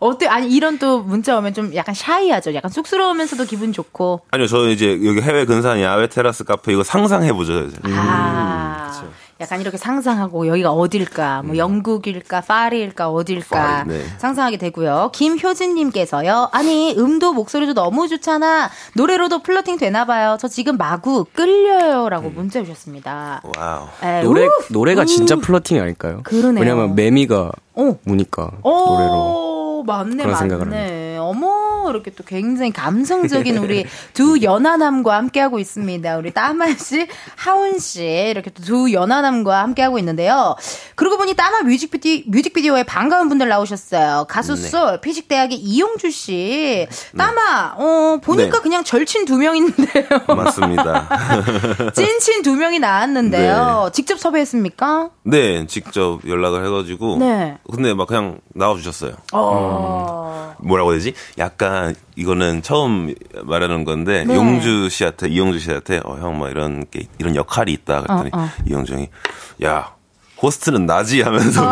어때? 0.00 0.26
아니 0.26 0.50
이런 0.50 0.78
또 0.78 1.00
문자 1.00 1.36
오면 1.38 1.54
좀 1.54 1.74
약간 1.74 1.94
샤이하죠. 1.94 2.54
약간 2.54 2.70
쑥스러우면서도 2.70 3.44
기분 3.44 3.72
좋고. 3.72 4.22
아니요, 4.30 4.46
저는 4.46 4.70
이제 4.70 4.92
여기 5.04 5.20
해외 5.20 5.44
근사한 5.44 5.80
야외 5.82 6.08
테라스 6.08 6.44
카페 6.44 6.72
이거 6.72 6.82
상상해 6.82 7.32
보죠. 7.32 7.64
이제. 7.64 7.76
아. 7.84 8.90
약간 9.40 9.60
이렇게 9.60 9.76
상상하고 9.76 10.46
여기가 10.46 10.70
어딜까, 10.70 11.42
뭐 11.42 11.56
영국일까, 11.56 12.40
파리일까, 12.42 13.10
어딜까 13.10 13.84
파리, 13.84 13.88
네. 13.88 14.04
상상하게 14.18 14.58
되고요. 14.58 15.10
김효진님께서요. 15.12 16.50
아니 16.52 16.94
음도 16.96 17.32
목소리도 17.32 17.74
너무 17.74 18.08
좋잖아. 18.08 18.70
노래로도 18.94 19.42
플러팅 19.42 19.76
되나 19.76 20.04
봐요. 20.04 20.36
저 20.40 20.46
지금 20.48 20.76
마구 20.76 21.24
끌려요라고 21.32 22.30
문자 22.30 22.60
주셨습니다. 22.62 23.42
Wow. 23.56 23.88
에, 24.02 24.22
노래 24.22 24.46
우! 24.46 24.50
노래가 24.70 25.02
우! 25.02 25.06
진짜 25.06 25.36
flirting이 25.36 25.80
아닐까요? 25.80 26.20
그러네요. 26.22 26.60
왜냐면 26.62 26.94
매미가 26.94 27.50
어. 27.74 27.98
우니까 28.04 28.50
오, 28.62 28.70
노래로 28.70 29.84
맞네, 29.86 30.22
그런 30.22 30.36
생각을 30.36 30.66
맞네. 30.66 31.16
어머, 31.18 31.46
이렇게 31.90 32.10
또 32.10 32.24
굉장히 32.24 32.72
감성적인 32.72 33.56
우리 33.58 33.86
두 34.12 34.42
연하남과 34.42 35.16
함께하고 35.16 35.58
있습니다. 35.58 36.16
우리 36.18 36.32
따마 36.32 36.66
씨, 36.74 37.06
하운 37.36 37.78
씨, 37.78 38.02
이렇게 38.04 38.50
또 38.50 38.64
두 38.64 38.92
연하남과 38.92 39.62
함께하고 39.62 39.98
있는데요. 39.98 40.56
그러고 40.94 41.16
보니 41.18 41.34
따마 41.34 41.60
뮤직비디, 41.60 42.24
뮤직비디오에 42.28 42.82
반가운 42.84 43.28
분들 43.28 43.48
나오셨어요. 43.48 44.24
가수 44.28 44.54
네. 44.54 44.68
솔, 44.68 45.00
피식대학의 45.00 45.58
이용주 45.58 46.10
씨. 46.10 46.86
따마, 47.16 47.74
어, 47.76 48.18
보니까 48.22 48.56
네. 48.56 48.62
그냥 48.62 48.84
절친 48.84 49.26
두 49.26 49.36
명인데요. 49.36 50.04
맞습니다. 50.26 51.08
찐친 51.94 52.42
두 52.42 52.54
명이 52.56 52.78
나왔는데요. 52.78 53.82
네. 53.86 53.92
직접 53.92 54.18
섭외했습니까? 54.18 55.10
네, 55.24 55.66
직접 55.66 56.20
연락을 56.26 56.64
해가지고. 56.66 57.18
네. 57.18 57.58
근데 57.70 57.94
막 57.94 58.08
그냥 58.08 58.40
나와주셨어요. 58.54 59.12
어. 59.32 60.54
뭐라고 60.60 60.90
해야 60.92 60.98
되지? 60.98 61.14
약간 61.38 61.73
이거는 62.16 62.62
처음 62.62 63.14
말하는 63.42 63.84
건데 63.84 64.24
네. 64.26 64.34
용주 64.34 64.88
씨한테 64.88 65.28
이용주 65.28 65.58
씨한테 65.58 66.00
어 66.04 66.16
형 66.20 66.38
뭐 66.38 66.48
이런 66.48 66.84
게 66.90 67.06
이런 67.18 67.34
역할이 67.36 67.72
있다 67.72 68.02
그랬더니 68.02 68.30
어, 68.32 68.38
어. 68.40 68.48
이용주 68.68 68.94
형이 68.94 69.08
야 69.64 69.94
호스트는 70.42 70.86
나지 70.86 71.22
하면서 71.22 71.66
어. 71.66 71.70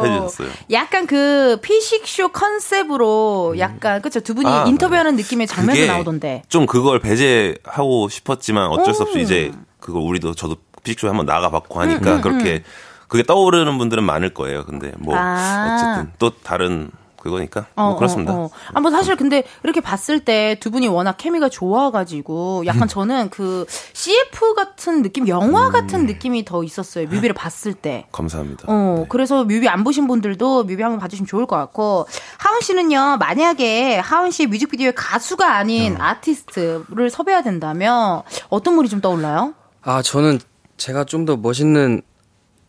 그렇게 0.00 0.08
해주셨어요. 0.14 0.48
약간 0.72 1.06
그 1.06 1.58
피식쇼 1.62 2.28
컨셉으로 2.28 3.54
약간 3.58 4.00
그쵸 4.02 4.20
두 4.20 4.34
분이 4.34 4.48
아, 4.48 4.64
인터뷰하는 4.66 5.16
느낌의 5.16 5.46
장면도 5.46 5.86
나오던데. 5.86 6.42
좀 6.48 6.66
그걸 6.66 7.00
배제하고 7.00 8.08
싶었지만 8.08 8.68
어쩔 8.68 8.94
수 8.94 9.02
없이 9.02 9.18
음. 9.18 9.22
이제 9.22 9.52
그걸 9.80 10.02
우리도 10.02 10.34
저도 10.34 10.56
피식쇼에 10.84 11.08
한번 11.08 11.26
나가봤고 11.26 11.78
음, 11.78 11.80
하니까 11.80 12.20
그렇게 12.20 12.62
그게 13.08 13.22
떠오르는 13.22 13.78
분들은 13.78 14.04
많을 14.04 14.30
거예요. 14.34 14.64
근데 14.64 14.92
뭐 14.98 15.14
아. 15.16 15.74
어쨌든 15.96 16.12
또 16.18 16.30
다른 16.42 16.90
그거니까 17.26 17.66
어, 17.76 17.88
뭐 17.90 17.96
그렇습니다. 17.96 18.32
어, 18.32 18.44
어. 18.44 18.50
아, 18.72 18.80
뭐 18.80 18.90
사실 18.90 19.16
근데 19.16 19.44
이렇게 19.64 19.80
봤을 19.80 20.20
때 20.20 20.56
두 20.60 20.70
분이 20.70 20.88
워낙 20.88 21.16
케미가 21.18 21.48
좋아가지고 21.48 22.60
음. 22.60 22.66
약간 22.66 22.88
저는 22.88 23.30
그 23.30 23.66
CF 23.92 24.54
같은 24.54 25.02
느낌, 25.02 25.28
영화 25.28 25.70
같은 25.70 26.06
느낌이 26.06 26.44
더 26.44 26.62
있었어요. 26.62 27.06
뮤비를 27.08 27.34
봤을 27.34 27.74
때. 27.74 28.06
감사합니다. 28.12 28.64
어, 28.68 28.96
네. 29.00 29.06
그래서 29.08 29.44
뮤비 29.44 29.68
안 29.68 29.84
보신 29.84 30.06
분들도 30.06 30.64
뮤비 30.64 30.82
한번 30.82 30.98
봐주시면 31.00 31.26
좋을 31.26 31.46
것 31.46 31.56
같고, 31.56 32.06
하운 32.38 32.60
씨는요, 32.60 33.16
만약에 33.18 33.98
하운 33.98 34.30
씨 34.30 34.46
뮤직비디오의 34.46 34.94
가수가 34.94 35.54
아닌 35.56 35.94
음. 35.96 36.00
아티스트를 36.00 37.10
섭외해야 37.10 37.42
된다면 37.42 38.22
어떤 38.48 38.76
분이 38.76 38.88
좀 38.88 39.00
떠올라요? 39.00 39.54
아 39.82 40.02
저는 40.02 40.40
제가 40.76 41.04
좀 41.04 41.26
더 41.26 41.36
멋있는 41.36 42.02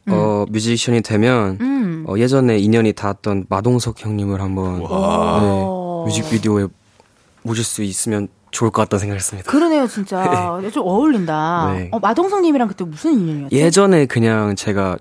어 0.10 0.46
뮤지션이 0.50 1.02
되면 1.02 1.58
음. 1.62 2.06
어, 2.08 2.18
예전에 2.18 2.58
인연이 2.58 2.94
닿았던 2.94 3.48
마동석 3.50 4.04
형님을 4.04 4.42
한번 4.42 4.80
네, 4.80 6.06
뮤직비디오에 6.06 6.68
모실 7.44 7.64
수 7.64 7.84
있으면 7.84 8.28
좋을 8.52 8.72
것 8.72 8.82
같다 8.84 8.98
생각했습니다. 8.98 9.50
그러네요, 9.50 9.88
진짜. 9.88 10.60
좀 10.74 10.84
어울린다. 10.88 11.74
네. 11.74 11.90
어, 11.92 12.00
마동석님이랑 12.00 12.68
그때 12.70 12.84
무슨 12.86 13.14
인연이었죠? 13.14 13.56
예전에 13.56 14.06
그냥 14.06 14.56
제가 14.56 14.98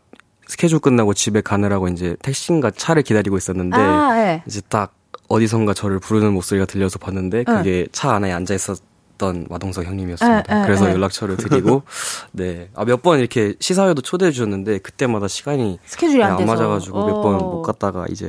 스케줄 0.48 0.78
끝나고 0.78 1.14
집에 1.14 1.40
가느라고 1.40 1.88
이제 1.88 2.16
택시인가 2.22 2.70
차를 2.70 3.02
기다리고 3.02 3.36
있었는데 3.36 3.76
아, 3.76 4.14
네. 4.14 4.42
이제 4.46 4.60
딱 4.68 4.94
어디선가 5.28 5.74
저를 5.74 5.98
부르는 5.98 6.32
목소리가 6.32 6.66
들려서 6.66 6.98
봤는데 6.98 7.44
그게 7.44 7.86
차 7.92 8.12
안에 8.12 8.32
앉아 8.32 8.54
있었 8.54 8.80
던 9.18 9.46
마동석 9.48 9.84
형님이었습니다. 9.86 10.42
네, 10.42 10.54
네, 10.54 10.62
그래서 10.66 10.84
네. 10.86 10.92
연락처를 10.92 11.36
드리고 11.36 11.82
네. 12.32 12.68
아, 12.74 12.84
몇 12.84 13.02
번 13.02 13.18
이렇게 13.20 13.54
시사회도 13.60 14.02
초대해 14.02 14.30
주셨는데 14.32 14.78
그때마다 14.78 15.28
시간이 15.28 15.78
스케줄이 15.86 16.22
안안 16.22 16.38
돼서. 16.38 16.52
맞아 16.52 16.66
가지고 16.66 17.06
몇번 17.06 17.34
어. 17.36 17.38
못 17.38 17.62
갔다가 17.62 18.06
이제 18.10 18.28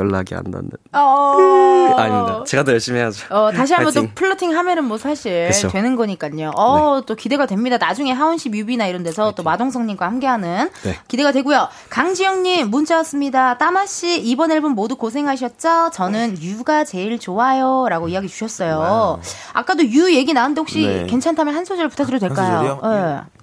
연락이 0.00 0.34
안 0.34 0.42
닿는. 0.44 0.70
어. 0.92 1.94
아닙니다. 1.96 2.44
제가 2.46 2.64
더 2.64 2.72
열심히 2.72 2.98
해야죠. 2.98 3.26
어, 3.34 3.50
다시 3.52 3.74
한번 3.74 3.92
또 3.92 4.00
파이팅. 4.00 4.14
flirting 4.14 4.56
하면은 4.56 4.84
뭐 4.84 4.98
사실 4.98 5.48
그쵸. 5.48 5.68
네. 5.68 5.72
되는 5.74 5.96
거니까요. 5.96 6.52
어, 6.56 7.02
또 7.06 7.14
기대가 7.14 7.46
됩니다. 7.46 7.76
나중에 7.78 8.12
하온 8.12 8.38
씨 8.38 8.48
뮤비나 8.48 8.86
이런 8.86 9.02
데서 9.02 9.32
또 9.32 9.42
마동석님과 9.42 10.06
함께하는 10.06 10.70
네. 10.82 10.96
기대가 11.08 11.32
되고요. 11.32 11.68
강지영님 11.90 12.70
문자 12.70 12.96
왔습니다. 12.96 13.58
따마 13.58 13.86
씨 13.86 14.18
이번 14.20 14.50
앨범 14.50 14.72
모두 14.72 14.96
고생하셨죠? 14.96 15.90
저는 15.92 16.40
You가 16.42 16.84
제일 16.84 17.18
좋아요라고 17.18 18.08
이야기 18.08 18.28
주셨어요. 18.28 19.20
아까도 19.52 19.84
유 19.84 20.14
얘기 20.14 20.32
나왔는데 20.32 20.60
혹시 20.60 20.86
네. 20.86 21.06
괜찮다면 21.06 21.54
한 21.54 21.64
소절 21.64 21.88
부탁드려도 21.88 22.26
될까요? 22.28 22.80
소절이요? 22.80 22.80
예. 22.84 23.40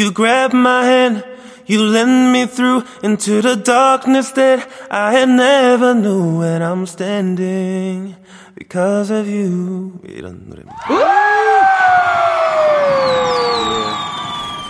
You 0.00 0.14
grabbed 0.14 0.56
my 0.56 0.84
hand, 0.86 1.24
you 1.68 1.82
led 1.84 2.08
me 2.08 2.46
through 2.46 2.84
into 3.02 3.40
the 3.42 3.56
darkness 3.56 4.32
that 4.32 4.66
I 4.90 5.12
had 5.12 5.28
never 5.28 5.94
knew 5.94 6.40
when 6.40 6.62
I'm 6.62 6.86
standing 6.86 8.16
because 8.56 9.10
of 9.10 9.28
you. 9.28 10.00
이런 10.04 10.48
노래입니다. 10.48 10.76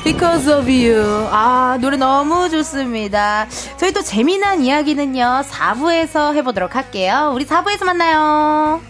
Because 0.05 0.51
of 0.51 0.71
you. 0.71 1.29
아, 1.31 1.79
노래 1.81 1.97
너무 1.97 2.49
좋습니다. 2.49 3.47
저희 3.77 3.93
또 3.93 4.03
재미난 4.03 4.63
이야기는요, 4.63 5.43
4부에서 5.49 6.35
해보도록 6.35 6.75
할게요. 6.75 7.33
우리 7.35 7.47
4부에서 7.47 7.85
만나요. 7.85 8.81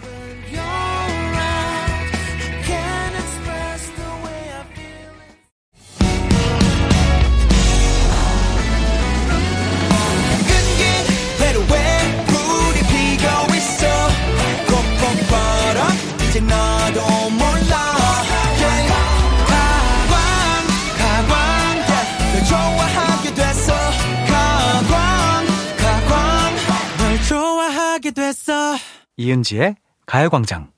됐어 28.49 28.75
이은지의 29.17 29.75
가요광장. 30.07 30.71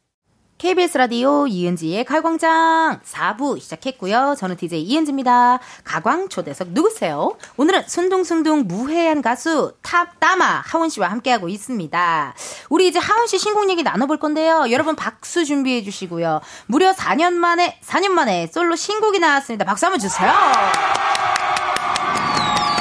KBS 0.58 0.98
라디오 0.98 1.48
이은지의 1.48 2.04
가요광장 2.04 3.00
4부 3.00 3.60
시작했고요. 3.62 4.36
저는 4.38 4.58
DJ 4.58 4.84
이은지입니다. 4.84 5.60
가광 5.86 6.28
초대석 6.28 6.72
누구세요? 6.72 7.38
오늘은 7.56 7.88
순둥순둥 7.88 8.68
무해한 8.68 9.22
가수 9.22 9.74
탑 9.82 10.20
따마 10.20 10.62
하온 10.66 10.90
씨와 10.90 11.08
함께하고 11.08 11.48
있습니다. 11.48 12.36
우리 12.70 12.90
이제 12.90 13.00
하온 13.00 13.26
씨 13.26 13.40
신곡 13.40 13.70
얘기 13.70 13.84
나눠볼 13.84 14.18
건데요. 14.18 14.66
여러분 14.70 14.98
박수 14.98 15.46
준비해 15.46 15.82
주시고요. 15.82 16.42
무려 16.68 16.92
4년 16.92 17.34
만에 17.34 17.80
4년 17.86 18.10
만에 18.10 18.48
솔로 18.48 18.76
신곡이 18.76 19.20
나왔습니다. 19.20 19.64
박수 19.64 19.86
한번 19.86 20.00
주세요. 20.00 20.30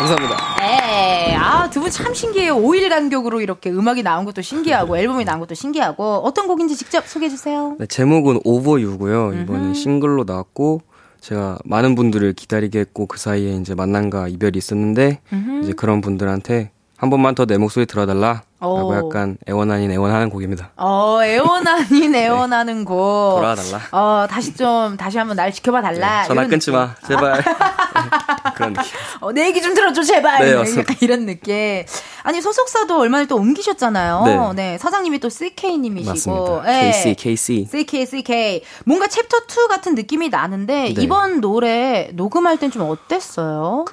감사합니다. 0.01 0.57
네. 0.61 1.35
아, 1.37 1.69
두 1.71 1.81
분 1.81 1.91
참 1.91 2.15
신기해요. 2.15 2.57
5일 2.57 2.89
간격으로 2.89 3.41
이렇게 3.41 3.71
음악이 3.71 4.03
나온 4.03 4.25
것도 4.25 4.43
신기하고 4.43 4.97
앨범이 4.97 5.25
나온 5.25 5.41
것도 5.41 5.55
신기하고 5.55 6.05
어떤 6.25 6.47
곡인지 6.47 6.77
직접 6.77 7.07
소개해 7.07 7.29
주세요. 7.29 7.77
네, 7.79 7.87
제목은 7.87 8.41
오버유고요. 8.45 9.35
이번에 9.43 9.75
싱글로 9.75 10.25
나왔고 10.25 10.83
제가 11.21 11.59
많은 11.65 11.95
분들을 11.97 12.33
기다리게 12.33 12.79
했고 12.81 13.07
그 13.07 13.19
사이에 13.19 13.53
이제 13.57 13.75
만남과 13.75 14.29
이별이 14.29 14.57
있었는데 14.57 15.21
이제 15.63 15.73
그런 15.73 16.01
분들한테 16.01 16.71
한 17.01 17.09
번만 17.09 17.35
더 17.35 17.47
내 17.47 17.57
목소리 17.57 17.87
들어달라 17.87 18.43
라고 18.61 18.89
오. 18.89 18.95
약간 18.95 19.39
애원 19.49 19.71
아닌 19.71 19.91
애원하는 19.91 20.29
곡입니다. 20.29 20.73
어, 20.77 21.19
애원 21.25 21.67
아닌 21.67 22.13
애원하는 22.15 22.85
곡. 22.85 23.37
돌아와달라. 23.37 23.81
어, 23.93 24.27
다시 24.29 24.55
좀, 24.55 24.99
다시 24.99 25.17
한번 25.17 25.37
날 25.37 25.51
지켜봐 25.51 25.81
달라. 25.81 26.23
네, 26.23 26.29
전화 26.29 26.47
끊지 26.47 26.71
느낌. 26.71 26.75
마 26.75 26.95
제발 27.09 27.39
네, 27.41 27.43
그런 28.55 28.73
느낌. 28.75 28.91
어, 29.21 29.33
내 29.33 29.47
얘기 29.47 29.63
좀 29.63 29.73
들어줘, 29.73 30.03
제발. 30.03 30.45
네, 30.45 30.53
약간. 30.53 30.85
이런 31.01 31.25
느낌. 31.25 31.85
아니, 32.23 32.43
소속사도 32.43 32.99
얼마 33.01 33.17
전에 33.17 33.27
또 33.29 33.37
옮기셨잖아요. 33.37 34.53
네. 34.55 34.77
사장님이 34.77 35.21
또 35.21 35.31
CK님이시고. 35.31 36.11
맞습니다. 36.11 36.63
네. 36.71 36.91
KC 36.93 37.15
KC 37.15 37.67
CK, 37.71 38.07
CK. 38.07 38.63
뭔가 38.85 39.07
챕터 39.07 39.39
2 39.39 39.69
같은 39.69 39.95
느낌이 39.95 40.29
나는데, 40.29 40.93
네. 40.95 41.03
이번 41.03 41.41
노래 41.41 42.11
녹음할 42.13 42.59
땐 42.59 42.71
좀 42.71 42.83
어땠어요? 42.91 43.87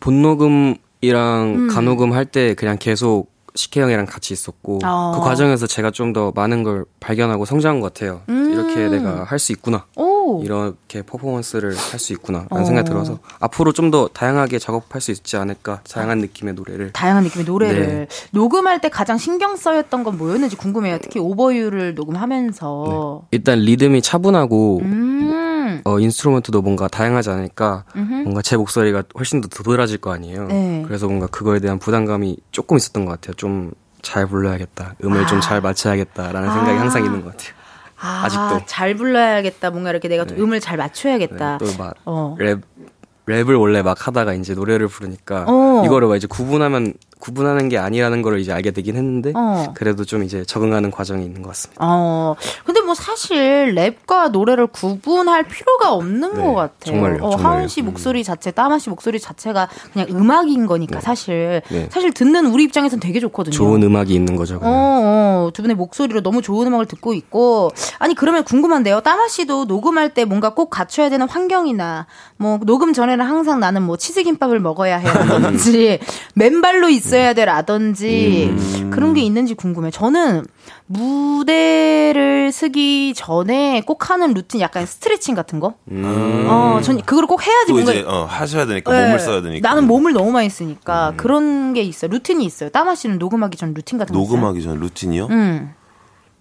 본녹음 0.00 0.74
이랑 1.00 1.54
음. 1.56 1.68
간녹음 1.68 2.12
할때 2.12 2.54
그냥 2.54 2.76
계속 2.78 3.36
식혜 3.54 3.80
형이랑 3.80 4.06
같이 4.06 4.32
있었고 4.34 4.78
어. 4.84 5.12
그 5.16 5.20
과정에서 5.20 5.66
제가 5.66 5.90
좀 5.90 6.12
더 6.12 6.32
많은 6.34 6.62
걸 6.62 6.84
발견하고 7.00 7.44
성장한 7.44 7.80
것 7.80 7.92
같아요. 7.92 8.20
음. 8.28 8.52
이렇게 8.52 8.88
내가 8.88 9.24
할 9.24 9.38
수 9.38 9.50
있구나. 9.52 9.84
오. 9.96 10.42
이렇게 10.44 11.02
퍼포먼스를 11.02 11.74
할 11.76 11.98
수 11.98 12.12
있구나라는 12.12 12.48
어. 12.52 12.64
생각이 12.64 12.88
들어서 12.88 13.18
앞으로 13.40 13.72
좀 13.72 13.90
더 13.90 14.08
다양하게 14.08 14.58
작업할 14.58 15.00
수 15.00 15.10
있지 15.10 15.36
않을까 15.36 15.80
다양한 15.90 16.18
느낌의 16.18 16.54
노래를 16.54 16.92
다양한 16.92 17.24
느낌의 17.24 17.46
노래를 17.46 17.86
네. 17.86 18.08
녹음할 18.32 18.80
때 18.80 18.88
가장 18.90 19.16
신경 19.18 19.56
쓰였던 19.56 20.04
건 20.04 20.18
뭐였는지 20.18 20.56
궁금해요. 20.56 20.98
특히 21.02 21.18
Over 21.18 21.46
You를 21.46 21.94
녹음하면서. 21.94 23.22
일단 23.30 23.58
리듬이 23.60 24.02
차분하고 24.02 24.80
음. 24.82 25.30
어, 25.84 25.98
instrument도 25.98 26.62
뭔가 26.62 26.88
다양하지 26.88 27.30
않으니까 27.30 27.84
뭔가 27.94 28.42
제 28.42 28.56
목소리가 28.56 29.04
훨씬 29.18 29.40
더 29.40 29.48
도드라질 29.48 29.98
거 29.98 30.12
아니에요. 30.12 30.46
네. 30.46 30.82
그래서 30.86 31.06
뭔가 31.06 31.26
그거에 31.26 31.60
대한 31.60 31.78
부담감이 31.78 32.36
조금 32.52 32.76
있었던 32.76 33.04
것 33.04 33.12
같아요. 33.12 33.34
좀 33.34 33.72
잘 34.02 34.26
불러야겠다. 34.26 34.94
음을 35.04 35.26
좀잘 35.26 35.60
맞춰야겠다라는 35.60 36.52
생각이 36.52 36.78
항상 36.78 37.04
있는 37.04 37.22
것 37.22 37.36
같아요. 37.36 37.54
아, 38.00 38.24
아직도. 38.24 38.66
잘 38.66 38.94
불러야겠다. 38.94 39.70
뭔가 39.70 39.90
이렇게 39.90 40.08
내가 40.08 40.24
좀 40.24 40.36
네. 40.36 40.42
음을 40.42 40.60
잘 40.60 40.76
맞춰야겠다. 40.76 41.58
또막 41.58 41.94
어. 42.04 42.36
랩 42.38 42.60
랩을 43.26 43.60
원래 43.60 43.82
막 43.82 44.06
하다가 44.06 44.34
이제 44.34 44.54
노래를 44.54 44.88
부르니까 44.88 45.44
어. 45.48 45.82
이거를 45.84 46.08
막 46.08 46.16
이제 46.16 46.26
구분하면 46.26 46.94
구분하는 47.18 47.68
게 47.68 47.78
아니라는 47.78 48.22
걸 48.22 48.38
이제 48.40 48.52
알게 48.52 48.70
되긴 48.70 48.96
했는데 48.96 49.32
어. 49.34 49.72
그래도 49.74 50.04
좀 50.04 50.22
이제 50.22 50.44
적응하는 50.44 50.90
과정이 50.90 51.24
있는 51.24 51.42
것 51.42 51.48
같습니다. 51.50 51.84
어, 51.84 52.36
근데 52.64 52.80
뭐 52.80 52.94
사실 52.94 53.74
랩과 53.74 54.30
노래를 54.30 54.66
구분할 54.68 55.42
필요가 55.44 55.92
없는 55.92 56.34
네, 56.34 56.42
것 56.42 56.54
같아요. 56.54 56.70
정말요, 56.84 57.24
어, 57.24 57.30
정말요. 57.30 57.48
하은 57.48 57.68
씨 57.68 57.82
목소리 57.82 58.24
자체, 58.24 58.50
따마 58.50 58.78
씨 58.78 58.88
목소리 58.90 59.18
자체가 59.18 59.68
그냥 59.92 60.08
음악인 60.10 60.66
거니까 60.66 61.00
사실 61.00 61.62
네. 61.70 61.88
사실 61.90 62.12
듣는 62.12 62.46
우리 62.46 62.64
입장에선 62.64 63.00
되게 63.00 63.20
좋거든요. 63.20 63.54
좋은 63.54 63.82
음악이 63.82 64.14
있는 64.14 64.36
거죠. 64.36 64.56
어, 64.56 64.58
그냥. 64.60 64.74
어, 64.74 65.50
두 65.52 65.62
분의 65.62 65.76
목소리로 65.76 66.22
너무 66.22 66.42
좋은 66.42 66.66
음악을 66.66 66.86
듣고 66.86 67.14
있고, 67.14 67.70
아니, 67.98 68.14
그러면 68.14 68.44
궁금한데요. 68.44 69.00
따마 69.00 69.26
씨도 69.28 69.64
녹음할 69.64 70.14
때 70.14 70.24
뭔가 70.24 70.54
꼭 70.54 70.70
갖춰야 70.70 71.08
되는 71.10 71.28
환경이나, 71.28 72.06
뭐, 72.36 72.58
녹음 72.62 72.92
전에는 72.92 73.24
항상 73.24 73.60
나는 73.60 73.82
뭐, 73.82 73.96
치즈김밥을 73.96 74.60
먹어야 74.60 74.98
해라든지, 74.98 75.98
맨발로 76.34 76.88
있 76.88 77.07
어야 77.12 77.32
돼라든지, 77.34 78.54
그런 78.90 79.14
게 79.14 79.20
있는지 79.22 79.54
궁금해. 79.54 79.90
저는 79.90 80.44
무대를 80.86 82.52
서기 82.52 83.12
전에 83.14 83.82
꼭 83.86 84.10
하는 84.10 84.34
루틴 84.34 84.60
약간 84.60 84.86
스트레칭 84.86 85.34
같은 85.34 85.60
거? 85.60 85.74
어, 85.90 86.80
전 86.82 87.00
그걸 87.02 87.26
꼭 87.26 87.46
해야지 87.46 87.68
또 87.68 87.74
뭔가. 87.74 87.92
이제 87.92 88.04
어, 88.06 88.24
하셔야 88.24 88.66
되니까 88.66 88.92
네. 88.92 89.04
몸을 89.06 89.18
써야 89.18 89.42
되니까. 89.42 89.68
음. 89.68 89.70
나는 89.70 89.86
몸을 89.86 90.12
너무 90.12 90.32
많이 90.32 90.48
쓰니까 90.50 91.14
그런 91.16 91.72
게 91.74 91.82
있어요. 91.82 92.10
루틴이 92.10 92.44
있어요. 92.44 92.70
따마 92.70 92.94
씨는 92.94 93.18
녹음하기 93.18 93.56
전 93.56 93.74
루틴 93.74 93.98
같은 93.98 94.14
거 94.14 94.20
있어요? 94.20 94.34
녹음하기 94.36 94.62
전 94.62 94.78
루틴이요? 94.80 95.26
음. 95.30 95.74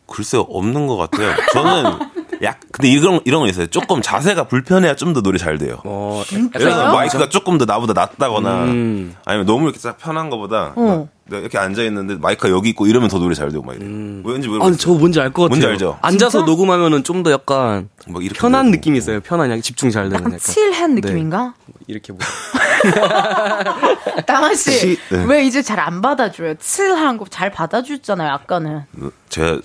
글쎄요 0.10 0.42
없는 0.50 0.88
것 0.88 0.96
같아요. 0.96 1.34
저는 1.52 2.00
약 2.44 2.60
근데 2.72 2.90
이런 2.90 3.20
이런 3.26 3.42
건 3.42 3.50
있어요. 3.50 3.68
조금 3.68 4.02
자세가 4.02 4.48
불편해야 4.48 4.96
좀 4.96 5.14
더 5.14 5.22
노래 5.22 5.38
잘 5.38 5.58
돼요. 5.58 5.78
어, 5.86 6.24
예를? 6.32 6.50
들어 6.52 6.94
마이크가 6.94 7.30
조금 7.30 7.58
더 7.58 7.66
나보다 7.66 7.94
낮다거나 7.94 8.64
음. 8.66 9.16
아니면 9.26 9.46
너무 9.48 9.64
이렇게 9.66 9.80
딱 9.80 9.98
편한 9.98 10.30
거보다 10.30 10.74
어. 10.76 11.08
내가 11.26 11.42
이렇게 11.42 11.58
앉아 11.58 11.84
있는데 11.84 12.16
마이크가 12.16 12.50
여기 12.50 12.70
있고 12.70 12.88
이러면 12.88 13.10
더 13.10 13.20
노래 13.20 13.34
잘 13.36 13.50
되고 13.50 13.64
막 13.64 13.76
이래. 13.76 13.86
왠지 13.86 14.48
모르겠어요. 14.48 14.64
아니 14.68 14.78
저 14.78 14.92
뭔지 14.92 15.20
알 15.20 15.32
것 15.32 15.44
같아요. 15.44 15.50
뭔지 15.50 15.68
알죠? 15.68 15.98
앉아서 16.02 16.44
녹음하면은 16.44 17.04
좀 17.04 17.24
더 17.24 17.32
약간 17.32 17.90
막 18.08 18.24
이렇게 18.24 18.40
편한. 18.40 18.72
느낌이 18.72 18.98
있어요. 18.98 19.20
편한 19.22 19.50
약간 19.50 19.62
집중 19.62 19.90
잘 19.90 20.10
되는 20.10 20.26
약간. 20.26 20.38
칠한 20.38 20.96
네. 20.96 21.02
느낌인가? 21.02 21.54
이렇게 21.88 22.14
뭐. 22.14 22.20
다마 24.26 24.54
씨, 24.54 24.72
치- 24.80 24.98
네. 25.10 25.26
왜 25.28 25.46
이제 25.46 25.62
잘 25.62 25.78
안 25.80 26.02
받아줘요? 26.02 26.56
칠한 26.56 27.18
거 27.18 27.26
잘 27.30 27.52
받아주잖아요, 27.52 28.32
아까는. 28.34 28.82
제가 29.30 29.60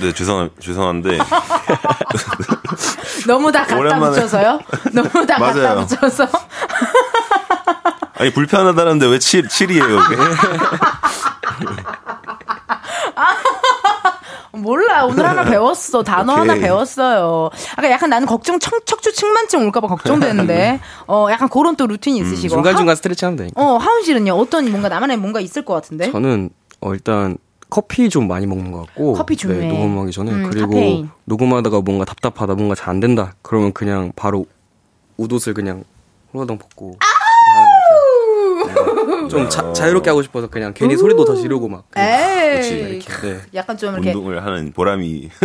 네 0.00 0.12
죄송 0.14 0.48
죄송한데 0.60 1.18
너무 3.26 3.52
다 3.52 3.60
갖다 3.60 3.76
오랜만에. 3.78 4.14
붙여서요? 4.14 4.60
너무 4.94 5.26
다 5.26 5.36
갖다. 5.38 5.74
붙여서? 5.84 6.26
아니 8.18 8.32
불편하다는데 8.32 9.06
왜 9.06 9.18
7, 9.18 9.46
7이에요 9.48 10.04
이게? 10.06 10.16
몰라, 14.52 15.04
오늘 15.04 15.28
하나 15.28 15.44
배웠어. 15.44 16.02
단어 16.02 16.32
오케이. 16.32 16.48
하나 16.48 16.60
배웠어요. 16.60 17.50
아까 17.76 17.90
약간 17.90 18.10
나는 18.10 18.26
걱정, 18.26 18.58
청, 18.58 18.80
척추 18.86 19.12
측만증 19.12 19.64
올까봐 19.66 19.86
걱정되는데, 19.86 20.80
어, 21.06 21.28
약간 21.30 21.48
그런 21.48 21.76
또 21.76 21.86
루틴이 21.86 22.18
있으시고. 22.18 22.54
중간중간 22.54 22.96
스트레치 22.96 23.24
하면 23.24 23.36
되니까. 23.36 23.60
하, 23.60 23.64
어, 23.64 23.76
하은 23.76 24.02
씨는요? 24.02 24.32
어떤 24.32 24.68
뭔가 24.70 24.88
나만의 24.88 25.18
뭔가 25.18 25.38
있을 25.40 25.64
것 25.64 25.74
같은데? 25.74 26.10
저는 26.10 26.50
어, 26.80 26.92
일단 26.92 27.36
커피 27.70 28.08
좀 28.08 28.26
많이 28.28 28.46
먹는 28.46 28.72
것 28.72 28.86
같고 28.86 29.12
커피 29.14 29.36
중요해. 29.36 29.60
네, 29.60 29.68
녹음하기 29.68 30.12
전에 30.12 30.30
음, 30.32 30.50
그리고 30.50 30.68
카페인. 30.70 31.10
녹음하다가 31.26 31.80
뭔가 31.82 32.04
답답하다 32.04 32.54
뭔가 32.54 32.74
잘 32.74 32.88
안 32.90 33.00
된다 33.00 33.34
그러면 33.42 33.72
그냥 33.72 34.12
바로 34.16 34.46
옷옷을 35.18 35.52
그냥 35.54 35.84
홀라당 36.32 36.58
벗고. 36.58 36.86
뭔가 36.86 37.06
좀 39.28 39.48
자, 39.48 39.72
자유롭게 39.72 40.10
하고 40.10 40.22
싶어서 40.22 40.46
그냥 40.48 40.72
괜히 40.74 40.96
소리도 40.96 41.24
더 41.24 41.34
지르고 41.36 41.68
막 41.68 41.84
이렇게 41.94 43.00
네. 43.22 43.40
약간 43.54 43.76
좀 43.76 43.94
이렇게. 43.94 44.08
운동을 44.12 44.44
하는 44.44 44.72
보람이 44.72 45.30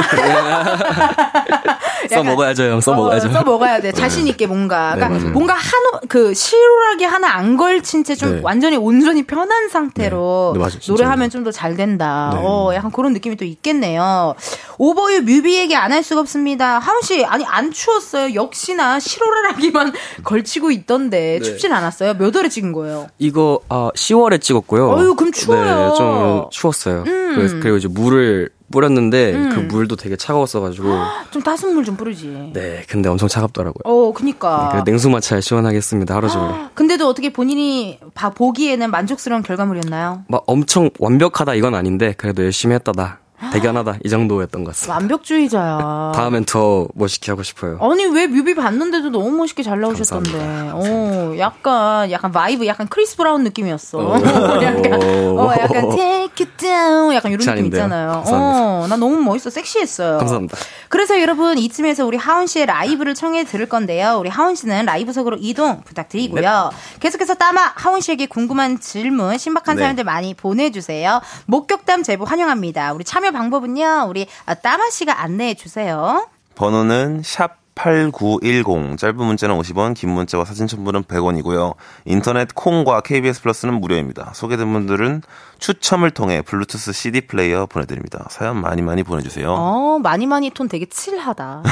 써 2.09 2.21
먹어야죠 2.23 2.63
형 2.63 2.81
써 2.81 2.93
먹어야죠 2.93 3.31
써 3.31 3.43
먹어야 3.43 3.79
돼. 3.81 3.91
자신 3.91 4.27
있게 4.27 4.45
뭔가. 4.47 4.95
그러니까 4.95 5.07
네, 5.09 5.19
맞아요. 5.19 5.33
뭔가 5.33 5.53
한우 5.53 6.01
그 6.09 6.33
실하게 6.33 7.05
하나 7.05 7.33
안 7.35 7.55
걸친 7.57 8.03
채좀 8.03 8.35
네. 8.37 8.41
완전히 8.43 8.75
온전히 8.77 9.23
편한 9.25 9.69
상태로 9.69 10.53
네. 10.57 10.63
네. 10.63 10.69
진짜로. 10.69 10.93
노래하면 10.97 11.29
좀 11.29 11.43
더 11.43 11.51
잘 11.51 11.75
된다. 11.75 12.31
네. 12.33 12.39
어, 12.43 12.71
약간 12.73 12.91
그런 12.91 13.13
느낌이 13.13 13.35
또 13.35 13.43
있겠네요. 13.45 14.35
오버유 14.77 15.21
뮤비 15.21 15.57
얘기 15.57 15.75
안 15.75 15.91
할 15.93 16.01
수가 16.03 16.21
없습니다. 16.21 16.79
하은 16.79 17.01
씨, 17.03 17.23
아니 17.25 17.45
안 17.45 17.71
추웠어요. 17.71 18.33
역시나 18.33 18.99
실오라라기만 18.99 19.93
걸치고 20.23 20.71
있던데 20.71 21.39
네. 21.39 21.39
춥진 21.41 21.71
않았어요. 21.73 22.15
몇 22.15 22.35
월에 22.35 22.49
찍은 22.49 22.71
거예요? 22.73 23.07
이거 23.19 23.59
아 23.75 23.89
10월에 23.95 24.39
찍었고요. 24.39 24.87
어휴, 24.91 25.15
그럼 25.15 25.31
추워요. 25.31 25.89
네, 25.89 25.97
좀 25.97 26.45
추웠어요. 26.51 27.03
음. 27.07 27.35
그래서 27.35 27.55
그리고 27.59 27.77
이제 27.77 27.87
물을 27.87 28.49
뿌렸는데 28.71 29.31
그 29.51 29.59
물도 29.61 29.95
되게 29.95 30.15
차가웠어가지고 30.15 30.87
좀 31.31 31.41
따뜻한 31.41 31.73
물좀 31.73 31.97
뿌리지. 31.97 32.51
네 32.53 32.83
근데 32.87 33.09
엄청 33.09 33.27
차갑더라고요. 33.27 33.81
어, 33.85 34.13
그니까. 34.13 34.69
그래서 34.69 34.83
냉수 34.85 35.09
마찰 35.09 35.41
시원하겠습니다 35.41 36.13
하루 36.15 36.29
종일. 36.29 36.51
근데도 36.75 37.07
어떻게 37.07 37.33
본인이 37.33 37.99
봐 38.13 38.29
보기에는 38.29 38.91
만족스러운 38.91 39.41
결과물이었나요? 39.41 40.25
막 40.27 40.43
엄청 40.45 40.91
완벽하다 40.99 41.55
이건 41.55 41.73
아닌데 41.73 42.13
그래도 42.15 42.43
열심히 42.43 42.75
했다다 42.75 43.19
대견하다 43.51 43.97
이 44.03 44.09
정도였던 44.09 44.63
것 44.63 44.71
같습니다. 44.71 44.93
완벽주의자야. 44.95 46.11
다음엔 46.15 46.45
더 46.45 46.87
멋있게 46.95 47.31
하고 47.31 47.43
싶어요. 47.43 47.77
아니 47.81 48.05
왜 48.05 48.27
뮤비 48.27 48.55
봤는데도 48.55 49.09
너무 49.09 49.31
멋있게 49.31 49.63
잘 49.63 49.79
나오셨던데. 49.79 50.31
어, 50.73 51.35
약간 51.37 52.11
약간 52.11 52.31
vibe 52.31 52.65
약간 52.67 52.87
크리스 52.87 53.15
브라운 53.17 53.43
느낌이었어. 53.43 53.99
약간 54.63 54.93
어 54.93 55.51
약간 55.59 55.89
take 55.95 56.45
it 56.45 56.51
down 56.57 57.13
약간 57.13 57.31
이런 57.31 57.45
느낌. 57.45 57.65
있잖아요. 57.65 58.11
감사합니다. 58.11 58.61
어, 58.83 58.87
나 58.87 58.95
너무 58.95 59.17
멋있어. 59.21 59.49
섹시했어요. 59.49 60.17
감사합니다. 60.19 60.57
그래서 60.89 61.19
여러분 61.21 61.57
이쯤에서 61.57 62.05
우리 62.05 62.17
하은 62.17 62.47
씨의 62.47 62.65
라이브를 62.67 63.13
청해 63.15 63.45
들을 63.45 63.67
건데요. 63.67 64.17
우리 64.19 64.29
하은 64.29 64.55
씨는 64.55 64.85
라이브석으로 64.85 65.37
이동 65.39 65.81
부탁드리고요. 65.83 66.71
계속해서 66.99 67.33
따마 67.35 67.71
하은 67.75 67.99
씨에게 68.01 68.27
궁금한 68.27 68.79
질문, 68.79 69.37
신박한 69.37 69.75
네. 69.77 69.83
사연들 69.83 70.03
많이 70.03 70.33
보내주세요. 70.33 71.21
목격담 71.45 72.03
제보 72.03 72.25
환영합니다. 72.25 72.93
우리 72.93 73.03
참여 73.03 73.31
방법은요. 73.33 74.05
우리 74.07 74.27
아, 74.45 74.53
따마 74.53 74.89
씨가 74.89 75.21
안내해 75.21 75.55
주세요. 75.55 76.27
번호는 76.55 77.21
샵 77.23 77.63
8910 77.75 78.97
짧은 78.97 79.15
문자는 79.17 79.57
50원 79.57 79.95
긴 79.95 80.11
문자와 80.11 80.45
사진 80.45 80.67
첨부는 80.67 81.03
100원이고요. 81.03 81.73
인터넷 82.05 82.53
콩과 82.53 83.01
KBS 83.01 83.41
플러스는 83.41 83.79
무료입니다. 83.79 84.31
소개된 84.35 84.71
분들은 84.71 85.23
추첨을 85.59 86.11
통해 86.11 86.41
블루투스 86.41 86.93
CD 86.93 87.21
플레이어 87.21 87.65
보내드립니다. 87.65 88.25
사연 88.29 88.61
많이 88.61 88.81
많이 88.81 89.01
보내주세요. 89.03 89.51
어, 89.51 89.99
많이 89.99 90.27
많이 90.27 90.49
톤 90.51 90.67
되게 90.67 90.85
칠하다. 90.85 91.63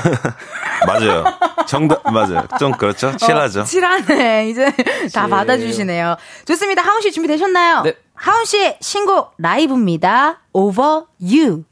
맞아요. 0.88 1.24
정답 1.68 2.02
맞아요. 2.12 2.48
좀 2.58 2.72
그렇죠. 2.72 3.16
칠하죠. 3.18 3.62
어, 3.62 3.64
칠하네. 3.64 4.50
이제 4.50 4.74
다 5.14 5.28
받아주시네요. 5.28 6.16
좋습니다. 6.46 6.82
하운 6.82 7.02
씨 7.02 7.12
준비되셨나요? 7.12 7.84
네. 7.84 7.94
하운 8.22 8.46
씨의 8.46 8.78
신곡 8.82 9.34
라이브입니다. 9.40 10.42
Over 10.54 11.06
You. 11.20 11.64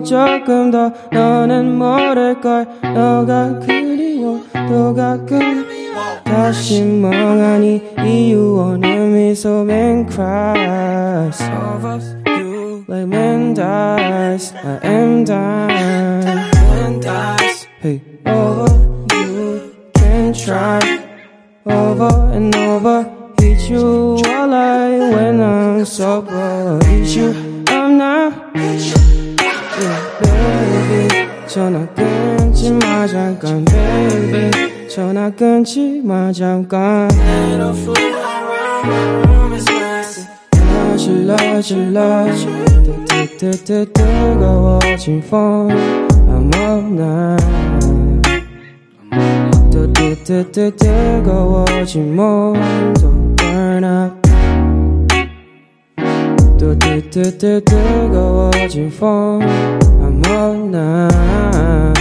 조금 0.00 0.70
더 0.70 0.90
너는 1.12 1.76
모를걸 1.76 2.66
너가 2.94 3.58
그리워 3.58 4.40
또 4.68 4.94
가끔 4.94 5.66
다시 6.24 6.82
멍하니 6.82 7.82
이유 8.06 8.58
없는 8.58 9.12
미소 9.12 9.60
man 9.60 10.08
cries 10.08 11.42
like 12.88 13.06
man 13.06 13.52
dies 13.52 14.54
I 14.64 14.80
am 14.82 15.24
dying 15.24 16.50
hey 17.82 18.00
over 18.24 18.72
you 19.12 19.72
can 19.94 20.32
try 20.32 20.80
over 21.66 22.30
and 22.32 22.56
over 22.56 23.04
hit 23.38 23.68
you 23.68 24.16
while 24.24 24.54
I 24.54 25.10
when 25.12 25.42
I'm 25.42 25.84
sober 25.84 26.78
hit 26.86 27.14
you 27.14 27.34
I'm 27.68 27.98
not 27.98 28.32
yeah, 28.54 29.09
Baby 30.91 31.27
전화 31.47 31.85
끊지 31.95 32.71
마 32.73 33.07
잠깐 33.07 33.65
baby. 33.65 34.87
전화 34.89 35.29
끊지 35.29 36.01
마 36.03 36.31
잠깐. 36.33 37.09
질러 40.97 41.61
질러 41.61 42.25
뜨뜨뜨뜨 43.39 43.93
뜨거워진 43.93 45.19
phone. 45.19 45.75
I'm 46.27 46.53
up 46.55 46.85
now. 46.93 47.37
뜨뜨뜨뜨 49.71 50.75
뜨거워진 50.75 52.15
몸도 52.15 53.35
burn 53.37 53.83
up. 53.83 54.21
또 56.59 56.77
뜨뜨뜨 56.77 57.61
뜨거워진 57.65 58.87
phone 58.87 59.45
I'm 60.31 60.73
up 60.73 60.73
now 60.73 61.93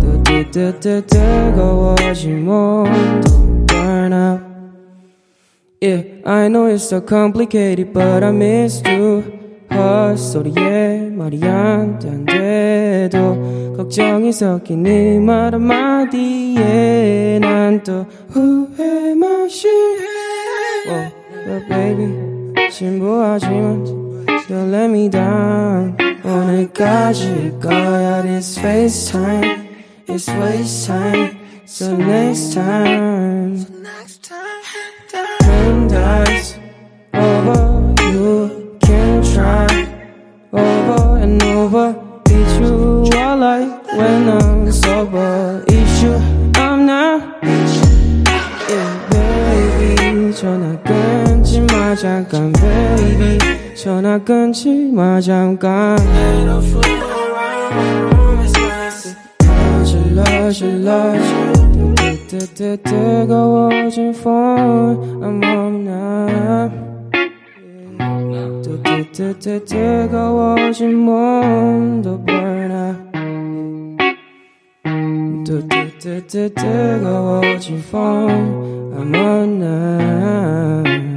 또 0.00 0.22
뜨뜨뜨 0.24 1.06
뜨거워진 1.06 2.44
몸도 2.44 3.66
burn 3.66 4.12
up 4.12 4.40
Yeah, 5.82 6.02
I 6.26 6.48
know 6.48 6.66
it's 6.66 6.88
so 6.88 7.00
complicated, 7.00 7.94
but 7.94 8.22
I 8.22 8.30
missed 8.32 8.86
you. 8.90 9.22
헛소리에 9.72 11.10
말이 11.12 11.40
안 11.44 11.98
된대도 11.98 13.74
걱정이 13.76 14.32
섞인 14.32 14.82
네말 14.82 15.54
한마디에 15.54 17.38
난 17.40 17.82
또 17.84 18.04
후회 18.28 19.14
맛이 19.14 19.68
oh, 20.88 21.68
baby 21.68 22.68
진부하지만 22.70 23.99
Don't 24.47 24.71
let 24.71 24.89
me 24.89 25.09
down 25.09 25.97
오늘까지일 26.23 27.59
거야 27.59 28.21
This 28.21 28.57
FaceTime 28.59 29.67
It's 30.07 30.27
waste 30.29 30.87
time 30.87 31.37
So 31.65 31.95
next 31.95 32.53
time 32.53 33.65
Time 35.39 35.87
dies 35.87 36.59
over 37.13 37.93
you 38.11 38.77
can 38.81 39.23
try 39.33 39.67
over 40.51 41.17
and 41.23 41.41
over 41.41 41.95
it's 42.29 42.53
you 42.59 43.09
I 43.13 43.33
like 43.33 43.71
when 43.97 44.29
I'm 44.29 44.71
sober 44.71 45.63
it's 45.67 46.03
you 46.03 46.15
I'm 46.55 46.85
not 46.85 47.21
yeah 48.69 48.91
baby 49.09 50.33
전화 50.33 50.77
끊지 50.83 51.61
마 51.61 51.95
잠깐 51.95 52.51
baby 52.53 53.58
전화 53.82 54.18
끊지 54.18 54.92
마 54.92 55.18
잠깐. 55.22 55.96
질러 59.86 60.50
질러 60.50 61.14
뜨뜨뜨 62.28 62.76
뜨거워진 62.82 64.10
phone 64.10 65.22
I'm 65.22 65.42
up 65.42 65.88
now 65.88 66.70
뜨뜨뜨 68.62 69.64
뜨거워진 69.64 70.94
몸도 70.96 72.22
burn 72.26 72.70
up 72.70 72.98
뜨뜨뜨 75.46 76.52
뜨거워진 76.54 77.78
phone 77.78 78.92
I'm 78.92 79.14
on 79.14 79.62
now 79.62 81.09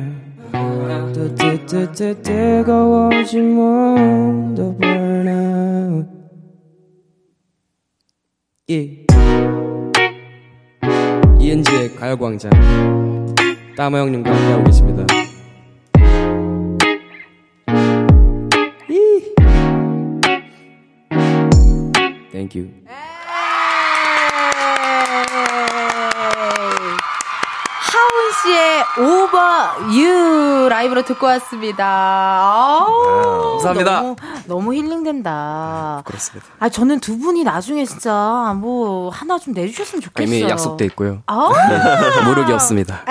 뜨뜨뜨 1.74 2.22
뜨거워진 2.22 3.56
몸도 3.56 4.78
burn 4.78 5.28
up 5.28 6.08
예. 8.70 9.04
이은지의 11.40 11.96
가요광장 11.96 12.52
따마 13.76 13.98
형님과 14.02 14.30
함께하고 14.32 14.64
계십니다. 14.66 15.04
Thank 22.32 22.56
you. 22.56 22.70
하온 27.92 28.32
씨의 28.44 28.73
Over 28.98 29.88
You 29.98 30.70
라이브로 30.70 31.04
듣고 31.04 31.26
왔습니다. 31.28 31.86
아우, 31.86 33.52
감사합니다. 33.54 34.02
너무, 34.02 34.16
너무 34.46 34.74
힐링된다. 34.74 36.02
그렇습니다. 36.06 36.48
아, 36.60 36.70
저는 36.70 37.00
두 37.00 37.18
분이 37.18 37.44
나중에 37.44 37.86
진짜 37.86 38.54
뭐 38.58 39.10
하나 39.10 39.38
좀 39.40 39.54
내주셨으면 39.54 40.02
좋겠어요. 40.02 40.38
이미 40.38 40.50
약속돼 40.50 40.86
있고요. 40.86 41.24
아, 41.28 41.50
무력이 42.26 42.52
없습니다. 42.52 43.02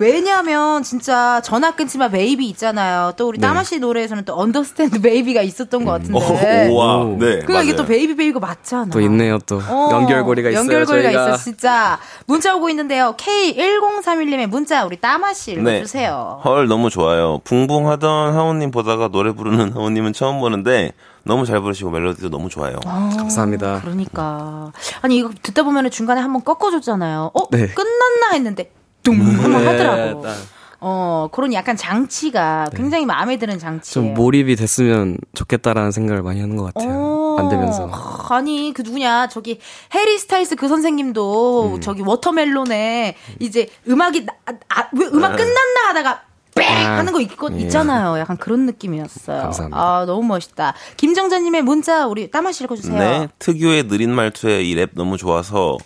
왜냐면 0.00 0.82
진짜 0.82 1.42
전화 1.42 1.72
끊지 1.72 1.98
마 1.98 2.08
baby 2.08 2.48
있잖아요. 2.48 3.12
또 3.18 3.28
우리 3.28 3.38
네. 3.38 3.46
따마 3.46 3.62
씨 3.62 3.78
노래에서는 3.78 4.24
또 4.24 4.34
understand 4.34 4.98
baby가 5.02 5.42
있었던 5.42 5.84
것 5.84 5.92
같은데. 5.92 6.68
오, 6.70 6.74
와, 6.76 6.96
오. 6.96 7.10
네. 7.18 7.40
그러니까 7.40 7.62
이게 7.62 7.72
맞아요. 7.72 7.76
또 7.76 7.84
baby 7.84 8.16
baby가 8.16 8.40
맞잖아. 8.40 8.86
또 8.90 8.98
있네요, 9.02 9.38
또. 9.44 9.56
어, 9.58 9.90
연결고리가 9.92 10.48
있어요, 10.48 10.60
연결고리가 10.62 11.12
저희가. 11.12 11.34
있어, 11.34 11.44
진짜. 11.44 11.98
문자 12.24 12.56
오고 12.56 12.70
있는데요. 12.70 13.14
K1031님의 13.18 14.46
문자, 14.46 14.86
우리 14.86 14.96
따마씨 14.96 15.56
네. 15.56 15.76
읽어주세요. 15.76 16.40
헐 16.44 16.66
너무 16.66 16.88
좋아요. 16.88 17.38
붕붕하던 17.44 18.32
하오님 18.34 18.70
보다가 18.70 19.08
노래 19.08 19.32
부르는 19.32 19.72
하오님은 19.76 20.14
처음 20.14 20.40
보는데 20.40 20.92
너무 21.24 21.44
잘 21.44 21.60
부르시고 21.60 21.90
멜로디도 21.90 22.30
너무 22.30 22.48
좋아요. 22.48 22.76
감사합니다. 22.84 23.82
그러니까. 23.82 24.72
아니, 25.02 25.18
이거 25.18 25.28
듣다 25.42 25.62
보면 25.62 25.90
중간에 25.90 26.22
한번 26.22 26.42
꺾어줬잖아요. 26.42 27.32
어? 27.34 27.50
네. 27.50 27.66
끝났나 27.68 28.32
했는데, 28.32 28.72
뚱! 29.02 29.20
한번 29.20 29.66
하더라고. 29.66 30.22
딱. 30.22 30.34
어, 30.82 31.28
그런 31.30 31.52
약간 31.52 31.76
장치가 31.76 32.66
굉장히 32.74 33.04
마음에 33.04 33.38
드는 33.38 33.58
장치예요. 33.58 34.06
좀 34.08 34.14
몰입이 34.14 34.56
됐으면 34.56 35.18
좋겠다라는 35.34 35.90
생각을 35.90 36.22
많이 36.22 36.40
하는 36.40 36.56
것 36.56 36.72
같아요. 36.72 36.90
어. 36.90 37.36
안 37.38 37.48
되면서. 37.50 37.86
아니 38.30 38.72
그 38.74 38.80
누구냐 38.82 39.28
저기 39.28 39.60
해리 39.94 40.18
스타일스 40.18 40.56
그 40.56 40.68
선생님도 40.68 41.72
음. 41.76 41.80
저기 41.82 42.00
Watermelon에 42.02 43.14
이제 43.40 43.68
음악이 43.88 44.24
나, 44.24 44.32
아, 44.70 44.84
왜 44.92 45.06
음악 45.06 45.36
끝났나 45.36 45.88
하다가 45.88 46.22
빽 46.54 46.64
아, 46.70 46.96
하는 46.98 47.12
거 47.12 47.20
있고 47.20 47.48
예. 47.52 47.58
있잖아요. 47.64 48.18
약간 48.18 48.36
그런 48.38 48.64
느낌이었어요. 48.66 49.42
감사합니다. 49.42 49.78
아 49.80 50.04
너무 50.06 50.22
멋있다. 50.26 50.74
김정자님의 50.96 51.62
문자 51.62 52.06
우리 52.06 52.30
따마씨 52.30 52.64
읽어주세요. 52.64 52.98
네, 52.98 53.28
특유의 53.38 53.88
느린 53.88 54.14
말투에 54.14 54.62
이 54.62 54.74
랩 54.76 54.90
너무 54.94 55.16
좋아서 55.18 55.76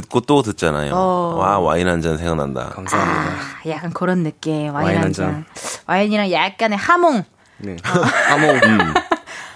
듣고 0.00 0.20
또 0.20 0.42
듣잖아요. 0.42 0.92
어. 0.94 1.36
와 1.38 1.58
와인 1.58 1.88
한 1.88 2.02
잔 2.02 2.18
생각난다. 2.18 2.68
감사합니다. 2.74 3.20
아, 3.32 3.68
약간 3.68 3.90
그런 3.92 4.22
느낌. 4.24 4.74
와인, 4.74 4.86
와인 4.86 4.96
한한 4.98 5.12
잔. 5.14 5.30
잔. 5.32 5.44
와인이랑 5.86 6.30
약간의 6.32 6.76
하몽. 6.76 7.22
네. 7.58 7.76
하몽. 7.82 8.60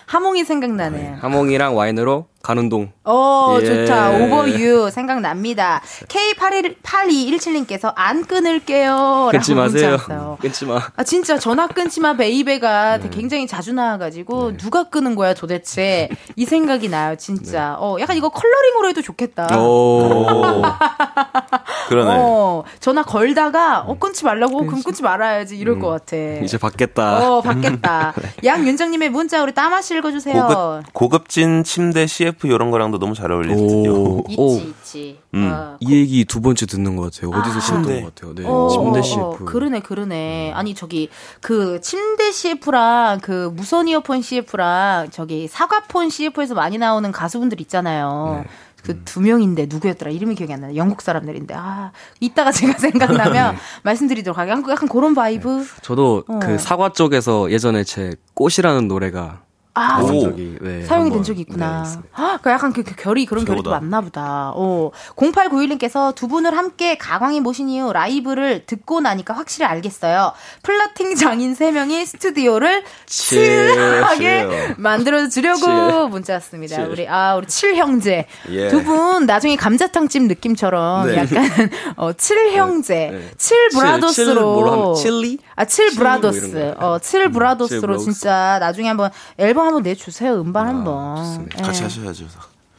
하몽이 0.06 0.44
생각나네요. 0.46 1.18
하몽이랑 1.20 1.76
와인으로 1.76 2.26
가는 2.42 2.68
동. 2.68 2.90
오, 3.04 3.58
예. 3.60 3.64
좋다. 3.64 4.10
오버유 4.12 4.90
생각납니다. 4.90 5.82
K817217님께서 6.08 7.92
안 7.94 8.24
끊을게요. 8.24 9.28
끊지 9.30 9.54
마세요. 9.54 9.98
끊지 10.40 10.64
마. 10.64 10.80
아, 10.96 11.04
진짜 11.04 11.38
전화 11.38 11.66
끊지 11.66 12.00
마, 12.00 12.14
베이베가 12.14 12.98
네. 12.98 13.10
굉장히 13.10 13.46
자주 13.46 13.72
나와가지고, 13.72 14.56
누가 14.56 14.84
끄는 14.84 15.14
거야, 15.16 15.34
도대체. 15.34 16.08
이 16.36 16.46
생각이 16.46 16.88
나요, 16.88 17.16
진짜. 17.16 17.76
어, 17.78 17.96
약간 18.00 18.16
이거 18.16 18.30
컬러링으로 18.30 18.88
해도 18.88 19.02
좋겠다. 19.02 19.46
네. 19.48 19.56
오. 19.56 20.62
그러네. 21.88 22.10
어, 22.16 22.64
전화 22.78 23.02
걸다가 23.02 23.80
어 23.80 23.98
끊지 23.98 24.24
말라고 24.24 24.64
그럼 24.64 24.82
끊지 24.82 25.02
말아야지 25.02 25.58
이럴 25.58 25.78
것 25.78 25.88
같아. 25.88 26.16
이제 26.42 26.56
받겠다. 26.56 27.18
어 27.28 27.40
받겠다. 27.40 28.14
양윤정님의 28.44 29.10
문자 29.10 29.42
우리 29.42 29.52
따마씨 29.52 29.96
읽어주세요. 29.96 30.46
고급, 30.46 30.92
고급진 30.92 31.64
침대 31.64 32.06
CF 32.30 32.46
이런 32.46 32.70
거랑도 32.70 32.98
너무 32.98 33.14
잘 33.14 33.32
어울릴 33.32 33.56
듯요. 33.56 33.92
오, 33.94 34.24
있지 34.28 34.40
오, 34.40 34.56
있지. 34.56 35.18
음. 35.34 35.50
어, 35.52 35.76
이 35.80 35.92
얘기 35.92 36.24
두 36.24 36.40
번째 36.40 36.66
듣는 36.66 36.96
것 36.96 37.12
같아요. 37.12 37.30
어디서 37.30 37.60
침대. 37.60 37.82
들었던 37.82 38.02
것 38.04 38.14
같아요. 38.14 38.34
네, 38.34 38.44
어, 38.46 38.68
침대 38.68 38.98
어, 38.98 39.02
CF. 39.02 39.20
어, 39.20 39.38
그러네, 39.44 39.80
그러네. 39.80 40.52
아니, 40.54 40.74
저기, 40.74 41.08
그, 41.40 41.80
침대 41.80 42.32
CF랑 42.32 43.20
그 43.20 43.52
무선 43.54 43.88
이어폰 43.88 44.22
CF랑 44.22 45.10
저기 45.10 45.48
사과폰 45.48 46.10
CF에서 46.10 46.54
많이 46.54 46.78
나오는 46.78 47.10
가수분들 47.12 47.60
있잖아요. 47.62 48.42
네. 48.44 48.50
그두 48.82 49.20
명인데 49.20 49.66
누구였더라? 49.68 50.10
이름이 50.10 50.34
기억이 50.36 50.54
안 50.54 50.62
나요. 50.62 50.74
영국 50.76 51.02
사람들인데. 51.02 51.54
아, 51.54 51.92
이따가 52.18 52.50
제가 52.52 52.78
생각나면 52.78 53.56
말씀드리도록 53.82 54.38
할게요. 54.38 54.62
약간 54.70 54.88
그런 54.88 55.14
vibe. 55.14 55.66
저도 55.82 56.24
어. 56.26 56.38
그 56.40 56.56
사과 56.58 56.90
쪽에서 56.90 57.50
예전에 57.50 57.84
제 57.84 58.14
꽃이라는 58.34 58.88
노래가 58.88 59.42
아. 59.74 60.00
적이 60.02 60.56
네, 60.60 60.84
사용이 60.84 61.10
된 61.10 61.22
적이 61.22 61.42
있구나. 61.42 61.84
네. 61.84 62.00
아, 62.14 62.38
그 62.42 62.50
약간 62.50 62.72
그, 62.72 62.82
그 62.82 62.94
결이 62.96 63.24
그런 63.26 63.44
결이 63.44 63.62
또. 63.62 63.70
많나 63.70 64.00
보다. 64.00 64.52
어. 64.54 64.90
0891님께서 65.16 66.14
두 66.14 66.26
분을 66.28 66.56
함께 66.56 66.98
가광에 66.98 67.40
모신 67.40 67.68
이후 67.68 67.92
라이브를 67.92 68.66
듣고 68.66 69.00
나니까 69.00 69.34
확실히 69.34 69.66
알겠어요. 69.66 70.32
flirting 70.62 71.14
장인 71.14 71.54
세 71.54 71.70
명이 71.70 72.04
스튜디오를 72.04 72.82
chill하게 73.06 74.48
chill. 74.48 74.74
만들어 74.78 75.28
주려고 75.28 75.60
chill. 75.60 76.08
문자 76.10 76.34
왔습니다. 76.34 76.76
chill. 76.76 76.84
우리 76.86 77.08
아, 77.08 77.36
우리 77.36 77.46
chill 77.46 77.76
형제. 77.76 78.26
예. 78.50 78.68
두분 78.68 79.26
나중에 79.26 79.56
감자탕집 79.56 80.24
느낌처럼 80.24 81.06
네. 81.06 81.16
약간 81.18 81.70
어, 81.96 82.12
chill 82.12 82.52
형제, 82.52 83.10
네. 83.12 83.30
chill 83.36 83.68
chill, 83.70 83.78
brothers로 83.78 84.94
칠리? 84.94 85.38
아, 85.56 85.64
chill 85.64 85.90
칠리 85.90 85.94
뭐 85.96 86.02
brothers. 86.04 86.46
이런 86.56 86.74
거. 86.74 86.86
어, 86.86 86.98
chill 86.98 87.30
brothers로 87.30 87.80
brothers. 87.80 88.04
진짜 88.12 88.58
나중에 88.60 88.88
한번 88.88 89.10
앨범 89.38 89.59
한번 89.66 89.82
내주세요. 89.82 90.40
음반 90.40 90.66
한번. 90.68 91.16
좋습니다. 91.16 91.58
예. 91.58 91.62
같이 91.62 91.82
하셔야죠. 91.82 92.24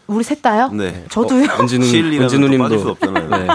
우리 0.08 0.24
셋 0.24 0.42
다요? 0.42 0.70
네. 0.70 1.06
저도요. 1.10 1.46
은지 1.60 1.78
누님, 1.80 1.92
chill이라면 1.92 2.24
은지 2.24 2.36
또 2.36 2.42
누님도 2.42 2.64
빠질 2.64 2.80
수 2.80 2.90
없잖아요. 2.90 3.30
네. 3.30 3.48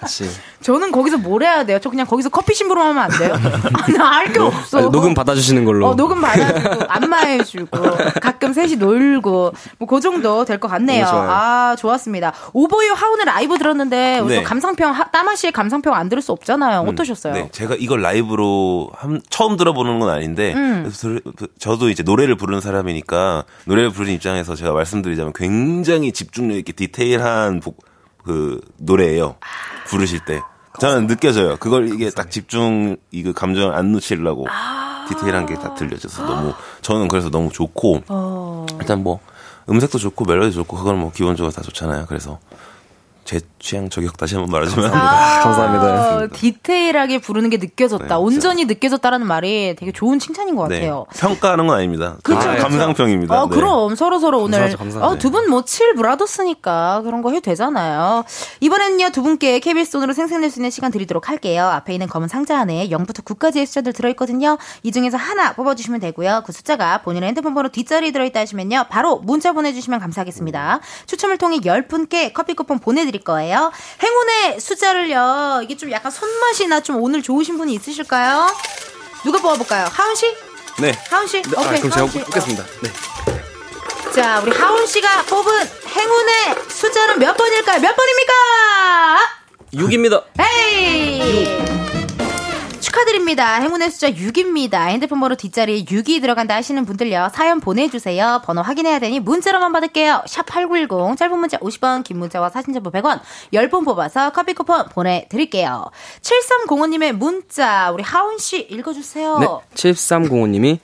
같이 0.00 0.28
저는 0.60 0.92
거기서 0.92 1.18
뭘 1.18 1.42
해야 1.42 1.64
돼요? 1.64 1.78
저 1.82 1.88
그냥 1.90 2.06
거기서 2.06 2.28
커피 2.28 2.54
심부름 2.54 2.82
하면 2.82 2.98
안 3.02 3.10
돼요? 3.10 3.34
나 3.96 4.10
할 4.10 4.32
게 4.32 4.40
없어. 4.40 4.78
아니, 4.78 4.90
녹음 4.90 5.14
받아주시는 5.14 5.64
걸로. 5.64 5.88
어, 5.88 5.96
녹음 5.96 6.20
받아주고, 6.20 6.84
안마해주고, 6.88 7.78
가끔 8.20 8.52
셋이 8.52 8.76
놀고, 8.76 9.52
뭐, 9.78 9.88
그 9.88 10.00
정도 10.00 10.44
될 10.44 10.60
것 10.60 10.68
같네요. 10.68 11.06
좋아요. 11.06 11.30
아, 11.30 11.76
좋았습니다. 11.78 12.34
오보유 12.52 12.92
하운의 12.92 13.24
라이브 13.24 13.56
들었는데, 13.56 14.18
우리 14.18 14.34
네. 14.34 14.42
또 14.42 14.48
감상평, 14.48 14.92
하- 14.92 15.10
따마씨의 15.10 15.52
감상평 15.52 15.94
안 15.94 16.08
들을 16.10 16.20
수 16.22 16.32
없잖아요. 16.32 16.80
어떠셨어요? 16.80 17.32
네, 17.32 17.48
제가 17.52 17.76
이걸 17.78 18.02
라이브로 18.02 18.90
한- 18.94 19.22
처음 19.30 19.56
들어보는 19.56 19.98
건 19.98 20.10
아닌데 20.10 20.52
음. 20.54 20.92
그- 21.00 21.20
저도 21.58 21.88
이제 21.88 22.02
노래를 22.02 22.36
부르는 22.36 22.60
사람이니까 22.60 23.44
노래를 23.64 23.90
부르는 23.90 24.12
입장에서 24.14 24.54
제가 24.54 24.72
말씀드리자면 24.72 25.32
굉장히 25.34 26.12
집중력 26.12 26.56
있게 26.58 26.72
디테일한 26.72 27.60
복- 27.60 27.78
그 28.30 28.60
노래예요. 28.76 29.34
부르실 29.88 30.20
때 30.24 30.40
저는 30.78 31.08
느껴져요. 31.08 31.56
그걸 31.56 31.92
이게 31.92 32.10
딱 32.10 32.30
집중 32.30 32.96
이그 33.10 33.32
감정을 33.32 33.74
안 33.74 33.90
놓치려고 33.92 34.46
디테일한 35.08 35.46
게 35.46 35.54
다 35.56 35.74
들려져서 35.74 36.24
너무 36.24 36.54
저는 36.80 37.08
그래서 37.08 37.28
너무 37.28 37.50
좋고 37.50 38.02
어. 38.08 38.66
일단 38.80 39.02
뭐 39.02 39.18
음색도 39.68 39.98
좋고 39.98 40.24
멜로디 40.24 40.52
좋고 40.54 40.76
그건 40.76 40.98
뭐 41.00 41.10
기본적으로 41.12 41.50
다 41.52 41.60
좋잖아요. 41.62 42.06
그래서 42.06 42.38
제 43.24 43.40
취향 43.60 43.88
저격 43.90 44.16
다시 44.16 44.34
한번 44.36 44.50
말하지만 44.52 44.90
아, 44.92 45.40
감사합니다. 45.44 46.26
디테일하게 46.34 47.18
부르는 47.20 47.50
게 47.50 47.58
느껴졌다. 47.58 48.06
네, 48.06 48.14
온전히 48.14 48.64
느껴졌다라는 48.64 49.26
말이 49.26 49.76
되게 49.78 49.92
좋은 49.92 50.18
칭찬인 50.18 50.56
것 50.56 50.68
네. 50.68 50.76
같아요. 50.80 51.06
평가하는 51.14 51.66
건 51.66 51.76
아닙니다. 51.76 52.16
그쵸, 52.22 52.38
아. 52.40 52.56
감상평입니다. 52.56 53.42
어, 53.42 53.48
네. 53.48 53.54
그럼 53.54 53.94
서로 53.94 54.18
서로 54.18 54.42
오늘. 54.42 54.74
어, 55.00 55.18
두분 55.18 55.48
뭐 55.50 55.62
칠 55.62 55.94
브라더스니까 55.94 57.02
그런 57.04 57.20
거 57.22 57.30
해도 57.30 57.42
되잖아요. 57.42 58.24
이번에는요 58.60 59.10
두 59.10 59.22
분께 59.22 59.60
KBS 59.60 59.90
돈으로 59.92 60.14
생생낼 60.14 60.50
수 60.50 60.58
있는 60.58 60.70
시간 60.70 60.90
드리도록 60.90 61.28
할게요. 61.28 61.64
앞에 61.66 61.92
있는 61.92 62.06
검은 62.08 62.28
상자 62.28 62.58
안에 62.58 62.88
0부터 62.88 63.22
9까지의 63.24 63.66
숫자들 63.66 63.92
들어있거든요. 63.92 64.56
이 64.82 64.90
중에서 64.90 65.16
하나 65.18 65.52
뽑아주시면 65.52 66.00
되고요. 66.00 66.42
그 66.46 66.52
숫자가 66.52 67.02
본인의 67.02 67.28
핸드폰 67.28 67.52
번호 67.54 67.68
뒷자리에 67.68 68.10
들어있다 68.10 68.40
하시면요 68.40 68.86
바로 68.88 69.18
문자 69.18 69.52
보내주시면 69.52 70.00
감사하겠습니다. 70.00 70.80
추첨을 71.06 71.36
통해 71.36 71.58
10분께 71.58 72.32
커피 72.32 72.54
쿠폰 72.54 72.78
보내드릴 72.78 73.22
거예요. 73.22 73.49
행운의 74.02 74.60
숫자를요 74.60 75.60
이게 75.64 75.76
좀 75.76 75.90
약간 75.90 76.10
손맛이나 76.10 76.80
좀 76.80 77.02
오늘 77.02 77.22
좋으신 77.22 77.56
분이 77.58 77.74
있으실까요? 77.74 78.54
누가 79.24 79.38
뽑아볼까요? 79.40 79.86
하은 79.90 80.14
씨? 80.14 80.34
네. 80.78 80.92
하은 81.10 81.26
씨? 81.26 81.42
아, 81.56 81.60
오케이. 81.60 81.80
그럼 81.80 81.90
제가 81.90 81.96
하은 82.00 82.10
씨. 82.10 82.20
뽑겠습니다. 82.24 82.64
네. 82.82 82.90
자, 84.14 84.40
우리 84.40 84.50
하운 84.50 84.86
씨가 84.86 85.22
뽑은 85.24 85.70
행운의 85.88 86.34
숫자는 86.68 87.18
몇 87.18 87.36
번일까요? 87.36 87.80
몇 87.80 87.94
번입니까? 87.94 88.34
6입니다. 89.74 90.24
헤이! 90.40 91.99
축하드립니다. 92.80 93.60
행운의 93.60 93.90
숫자 93.90 94.10
6입니다. 94.10 94.88
핸드폰 94.88 95.20
번호 95.20 95.34
뒷자리에 95.36 95.84
6이 95.84 96.20
들어간다 96.20 96.54
하시는 96.54 96.84
분들요. 96.84 97.28
사연 97.32 97.60
보내주세요. 97.60 98.40
번호 98.44 98.62
확인해야 98.62 98.98
되니 98.98 99.20
문자로만 99.20 99.72
받을게요. 99.72 100.22
샵8910 100.26 101.16
짧은 101.16 101.38
문자 101.38 101.58
50원 101.58 102.04
긴 102.04 102.18
문자와 102.18 102.48
사진 102.48 102.72
전부 102.72 102.90
100원 102.90 103.20
10분 103.52 103.84
뽑아서 103.84 104.30
커피 104.30 104.54
쿠폰 104.54 104.88
보내드릴게요. 104.88 105.90
7305님의 106.22 107.12
문자 107.12 107.90
우리 107.90 108.02
하운 108.02 108.38
씨 108.38 108.60
읽어주세요. 108.60 109.38
네. 109.38 109.46
7305님이 109.74 110.78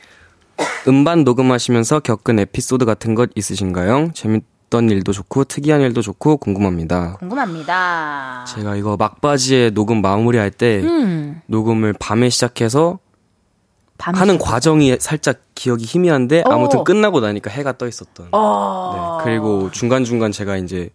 음반 0.88 1.24
녹음하시면서 1.24 2.00
겪은 2.00 2.38
에피소드 2.38 2.84
같은 2.84 3.14
것 3.14 3.30
있으신가요? 3.34 4.10
재밌 4.14 4.44
던 4.68 4.90
일도 4.90 5.12
좋고 5.12 5.44
특이한 5.44 5.80
일도 5.80 6.02
좋고 6.02 6.38
궁금합니다. 6.38 7.16
궁금합니다. 7.18 8.44
제가 8.48 8.76
이거 8.76 8.96
막바지에 8.96 9.70
녹음 9.70 10.02
마무리할 10.02 10.50
때 10.50 10.80
음, 10.82 11.40
녹음을 11.46 11.92
밤에 11.98 12.28
시작해서 12.30 12.98
하는 13.98 14.34
시작- 14.34 14.44
과정이 14.44 14.96
살짝 14.98 15.38
기억이 15.54 15.84
희미한데 15.84 16.42
어. 16.46 16.50
아무튼 16.52 16.84
끝나고 16.84 17.20
나니까 17.20 17.50
해가 17.50 17.78
떠 17.78 17.86
있었던. 17.86 18.28
어. 18.32 19.18
네. 19.18 19.24
그리고 19.24 19.70
중간 19.70 20.04
중간 20.04 20.32
제가 20.32 20.56
이제 20.56 20.90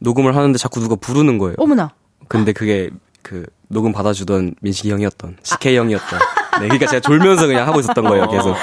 녹음을 0.00 0.34
하는데 0.36 0.58
자꾸 0.58 0.80
누가 0.80 0.96
부르는 0.96 1.38
거예요. 1.38 1.54
어머나. 1.58 1.92
근데 2.28 2.52
그게 2.52 2.90
그 3.22 3.46
녹음 3.68 3.92
받아주던 3.92 4.56
민식이 4.60 4.90
형이었던 4.90 5.36
CK 5.42 5.76
형이었던. 5.76 6.18
네, 6.60 6.68
그러니까 6.68 6.86
제가 6.86 7.00
졸면서 7.00 7.46
그냥 7.46 7.66
하고 7.66 7.80
있었던 7.80 8.04
거예요. 8.04 8.28
계속. 8.28 8.54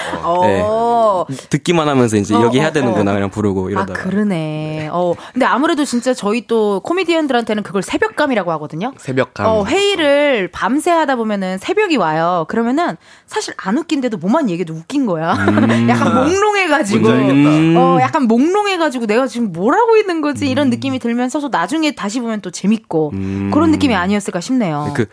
네. 0.43 0.61
어. 0.63 1.25
듣기만 1.49 1.87
하면서 1.87 2.17
이제 2.17 2.35
어, 2.35 2.41
여기 2.41 2.59
어, 2.59 2.61
해야 2.61 2.71
되는구나 2.71 3.11
어. 3.11 3.13
그냥 3.13 3.29
부르고 3.29 3.67
아, 3.67 3.69
이러다가. 3.69 3.93
그러네. 4.01 4.89
어. 4.91 5.13
근데 5.33 5.45
아무래도 5.45 5.85
진짜 5.85 6.13
저희 6.13 6.47
또 6.47 6.81
코미디언들한테는 6.81 7.63
그걸 7.63 7.81
새벽감이라고 7.81 8.51
하거든요. 8.53 8.93
새벽감. 8.97 9.45
어, 9.47 9.65
회의를 9.65 10.49
밤새 10.51 10.91
하다 10.91 11.15
보면은 11.15 11.57
새벽이 11.57 11.97
와요. 11.97 12.45
그러면은 12.47 12.97
사실 13.25 13.53
안 13.57 13.77
웃긴데도 13.77 14.17
뭐만 14.17 14.49
얘기해도 14.49 14.73
웃긴 14.73 15.05
거야. 15.05 15.35
약간 15.89 16.15
몽롱해가지고. 16.25 17.07
음. 17.07 17.75
어, 17.77 17.97
약간 18.01 18.23
몽롱해가지고 18.27 19.05
내가 19.05 19.27
지금 19.27 19.51
뭘 19.51 19.73
하고 19.75 19.97
있는 19.97 20.21
거지? 20.21 20.49
이런 20.49 20.69
느낌이 20.69 20.99
들면서 20.99 21.39
또 21.39 21.49
나중에 21.49 21.95
다시 21.95 22.19
보면 22.19 22.41
또 22.41 22.51
재밌고. 22.51 23.11
음. 23.13 23.51
그런 23.53 23.71
느낌이 23.71 23.95
아니었을까 23.95 24.41
싶네요. 24.41 24.93
그 24.95 25.05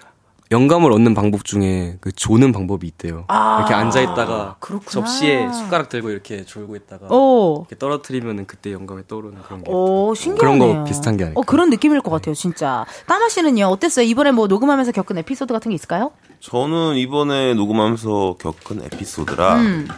영감을 0.53 0.93
얻는 0.93 1.15
방법 1.15 1.45
중에 1.45 1.97
그 2.01 2.12
조는 2.12 2.53
방법이 2.53 2.87
있대요. 2.87 3.24
아, 3.29 3.59
이렇게 3.59 3.74
앉아 3.74 4.01
있다가 4.03 4.57
그렇구나. 4.61 4.91
접시에 4.91 5.51
숟가락 5.53 5.89
들고 5.89 6.11
이렇게 6.11 6.45
졸고 6.45 6.77
있다가 6.77 7.09
오. 7.11 7.61
이렇게 7.62 7.77
떨어뜨리면은 7.79 8.47
그때 8.47 8.73
영감이 8.73 9.03
떠오르는 9.09 9.43
그런 9.43 9.65
게. 9.65 9.70
오, 9.70 10.15
신기하네요. 10.15 10.59
그런 10.59 10.77
거 10.79 10.85
비슷한 10.85 11.16
게 11.16 11.24
아닐까. 11.24 11.41
어, 11.41 11.43
그런 11.45 11.70
느낌일 11.70 12.01
것 12.03 12.11
같아요, 12.11 12.35
진짜. 12.35 12.85
따마 13.07 13.29
씨는요, 13.29 13.66
어땠어요? 13.66 14.05
이번에 14.07 14.31
뭐 14.31 14.47
녹음하면서 14.47 14.93
겪은 14.93 15.19
에피소드 15.19 15.53
같은 15.53 15.70
게 15.70 15.74
있을까요? 15.74 16.12
저는 16.41 16.97
이번에 16.97 17.55
녹음하면서 17.55 18.37
겪은 18.39 18.85
에피소드라 18.85 19.57
음. 19.57 19.89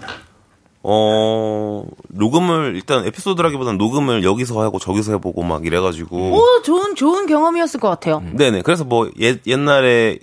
어 0.83 1.87
녹음을 2.11 2.75
일단 2.77 3.07
에피소드라기보다는 3.07 3.79
녹음을 3.79 4.23
여기서 4.23 4.61
하고 4.61 4.79
저기서 4.79 5.13
해보고 5.13 5.43
막 5.43 5.65
이래가지고 5.65 6.17
오, 6.37 6.63
좋은, 6.63 6.95
좋은 6.95 7.25
경험이었을 7.27 7.81
것 7.81 7.89
같아요. 7.89 8.23
네네 8.35 8.61
그래서 8.63 8.85
뭐 8.85 9.11
옛, 9.19 9.41
옛날에 9.47 10.19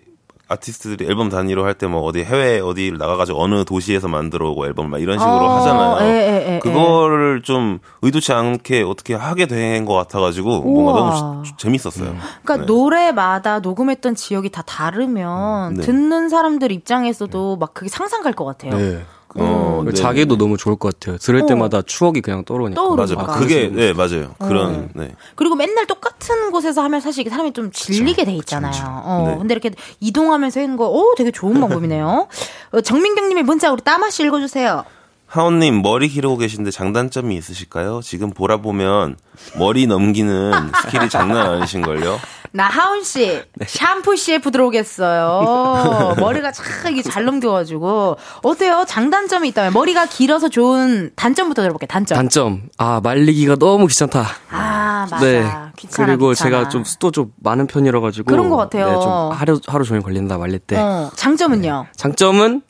아티스트들이 0.52 1.06
앨범 1.10 1.30
단위로 1.30 1.66
할 1.66 1.74
때 1.76 1.88
뭐 1.88 2.02
어디 2.04 2.24
해외 2.24 2.60
어디를 2.60 2.98
나가가지고 2.98 3.42
어느 3.42 3.64
도시에서 3.66 4.08
만들어 4.08 4.50
오고 4.52 4.66
앨범 4.68 4.90
막 4.90 5.02
이런 5.02 5.18
식으로 5.18 5.34
어, 5.34 5.50
하잖아요. 5.58 6.08
예, 6.08 6.14
예, 6.14 6.54
예, 6.56 6.60
그거를 6.60 7.42
좀 7.42 7.80
의도치 8.02 8.32
않게 8.34 8.84
어떻게 8.84 9.14
하게 9.16 9.46
된 9.46 9.86
것 9.86 9.94
같아가지고 9.96 10.62
뭔가 10.62 10.92
우와. 10.92 11.00
너무 11.12 11.44
지- 11.44 11.54
재밌었어요. 11.58 12.16
그러니까 12.44 12.58
네. 12.58 12.66
노래마다 12.66 13.60
녹음했던 13.60 14.16
지역이 14.16 14.50
다 14.52 14.62
다르면 14.66 15.76
네. 15.76 15.82
듣는 15.82 16.30
사람들 16.30 16.72
입장에서도 16.72 17.56
막 17.58 17.74
그게 17.74 17.90
상상 17.90 18.22
갈 18.24 18.34
것 18.34 18.46
같아요. 18.46 18.78
네. 18.78 19.04
어, 19.36 19.84
네. 19.86 19.94
자기도 19.94 20.38
너무 20.38 20.58
좋을 20.58 20.76
것 20.76 20.94
같아요. 21.00 21.18
들을 21.18 21.46
때마다 21.46 21.82
추억이 21.82 22.22
그냥 22.22 22.44
떠오르니까. 22.44 22.82
떠오르니까. 22.82 23.24
맞아요. 23.24 23.40
그게 23.40 23.68
네 23.70 23.94
맞아요. 23.94 24.36
그런 24.40 24.90
네. 24.94 25.16
그리고 25.36 25.56
맨날 25.56 25.88
똑같은 25.88 26.52
곳에서 26.52 26.82
하면 26.84 27.00
사실 27.02 27.22
이게 27.22 27.30
사람이 27.30 27.54
좀 27.54 27.72
질리게 27.72 28.26
돼 28.26 28.34
있잖아요. 28.36 28.72
어, 28.86 29.26
네. 29.30 29.38
근데 29.38 29.54
이렇게 29.54 29.72
이동하면서 30.00 30.60
하는 30.60 30.78
거, 30.78 30.90
오, 30.90 31.16
되게 31.16 31.32
좋은 31.32 31.60
방법이네요. 31.60 32.28
어, 32.72 32.82
정민경 32.82 33.30
님의 33.30 33.44
문자 33.44 33.72
우리 33.72 33.82
따마 33.82 34.10
씨 34.10 34.24
읽어주세요. 34.24 34.84
하온님 35.32 35.82
머리 35.82 36.10
기르고 36.10 36.36
계신데 36.36 36.72
장단점이 36.72 37.38
있으실까요? 37.38 38.02
지금 38.04 38.32
보라 38.32 38.58
보면 38.58 39.16
머리 39.58 39.88
넘기는 39.88 40.52
스킬이 40.84 41.08
장난 41.10 41.52
아니신걸요? 41.52 42.20
나 42.52 42.66
하온 42.66 43.02
씨 43.02 43.42
네. 43.56 43.66
샴푸 43.66 44.18
CF 44.18 44.52
들어오겠어요. 44.52 46.16
머리가 46.20 46.52
참 46.52 46.66
이게 46.92 47.02
잘 47.02 47.24
넘겨가지고 47.24 48.18
어때요? 48.44 48.84
장단점이 48.86 49.48
있다면 49.50 49.72
머리가 49.72 50.06
길어서 50.06 50.50
좋은 50.50 51.12
단점부터 51.16 51.62
들어볼게요. 51.62 51.88
단점. 51.88 52.18
단점. 52.18 52.64
아, 52.78 53.00
말리기가 53.02 53.56
너무 53.56 53.88
귀찮다. 53.88 54.26
아 54.50 55.08
맞아. 55.10 55.26
네. 55.26 55.50
귀찮아. 55.78 56.08
그리고 56.08 56.32
귀찮아. 56.32 56.50
제가 56.50 56.70
좀 56.70 56.84
수도 56.84 57.10
좀 57.12 57.32
많은 57.42 57.68
편이라 57.68 58.02
가지고 58.02 58.26
그런 58.30 58.50
것 58.50 58.58
같아요. 58.58 58.88
네, 58.88 58.94
좀 59.00 59.32
하루 59.32 59.60
하루 59.66 59.86
종일 59.86 60.04
걸린다 60.04 60.38
말릴 60.38 60.60
때. 60.60 60.76
어, 60.78 61.10
장점은요. 61.16 61.86
장점은 61.96 62.64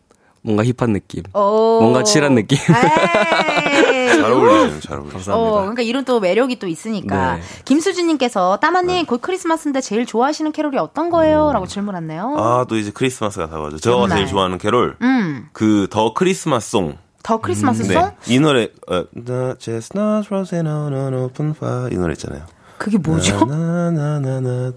뭔가 0.43 0.63
hip한 0.63 0.93
느낌. 0.93 1.23
어. 1.33 1.79
뭔가 1.81 2.03
chill한 2.03 2.33
느낌. 2.35 2.57
잘 2.57 4.31
어울리네요. 4.31 4.79
잘 4.79 4.97
어울리네요. 4.97 5.11
감사합니다. 5.11 5.33
어, 5.35 5.59
그러니까 5.61 5.81
이런 5.83 6.03
또 6.05 6.19
매력이 6.19 6.57
또 6.59 6.67
있으니까. 6.67 7.35
네. 7.35 7.41
김수진님께서 7.65 8.57
따마님 8.57 9.05
곧 9.05 9.21
크리스마스인데 9.21 9.81
제일 9.81 10.05
좋아하시는 10.05 10.51
캐롤이 10.51 10.77
어떤 10.77 11.09
거예요? 11.09 11.51
라고 11.53 11.67
질문했네요. 11.67 12.35
아, 12.37 12.65
또 12.67 12.77
이제 12.77 12.91
크리스마스가 12.93 13.49
다가죠. 13.49 13.77
제가 13.77 13.95
정말. 13.95 14.17
제일 14.17 14.27
좋아하는 14.27 14.57
캐롤. 14.57 14.97
음, 15.01 15.47
그 15.53 15.87
더 15.91 16.13
크리스마스 16.13 16.71
송. 16.71 16.97
더 17.23 17.37
크리스마스 17.39 17.83
네. 17.83 17.93
송? 17.93 18.11
이 18.27 18.39
노래 18.39 18.69
어, 18.89 19.03
The 19.13 19.53
chestnuts 19.59 20.29
roasting 20.31 20.67
on 20.67 20.93
an 20.93 21.13
open 21.13 21.51
fire 21.55 21.87
이 21.91 21.95
노래 21.97 22.13
있잖아요. 22.13 22.43
그게 22.79 22.97
뭐죠? 22.97 23.45
나나나나나 23.45 24.71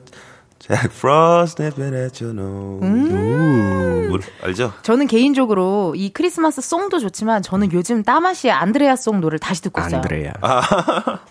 Jack 0.67 0.91
Frost 0.95 1.61
nipping 1.61 1.95
at 1.95 2.25
your 2.25 2.33
nose. 2.35 2.83
음. 2.83 4.09
뭐, 4.09 4.19
알죠? 4.43 4.73
저는 4.83 5.07
개인적으로 5.09 5.95
이 5.95 6.11
크리스마스 6.11 6.63
송도 6.63 7.01
좋지만 7.01 7.43
저는 7.43 7.71
요즘 7.73 8.03
따마시의 8.03 8.53
안드레아 8.53 8.97
송 8.97 9.21
노래를 9.21 9.39
다시 9.41 9.61
듣고 9.61 9.81
있어요. 9.83 9.97
안드레야. 9.97 10.33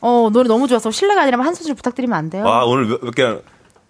어, 0.01 0.29
노래 0.31 0.47
너무 0.47 0.67
좋아서 0.67 0.91
실례가 0.91 1.23
아니라면 1.23 1.47
한 1.47 1.55
소절 1.55 1.73
부탁드리면 1.75 2.15
안 2.15 2.29
돼요? 2.29 2.47
아 2.47 2.63
오늘 2.65 2.85
몇, 2.85 3.01
몇 3.03 3.15
개. 3.15 3.23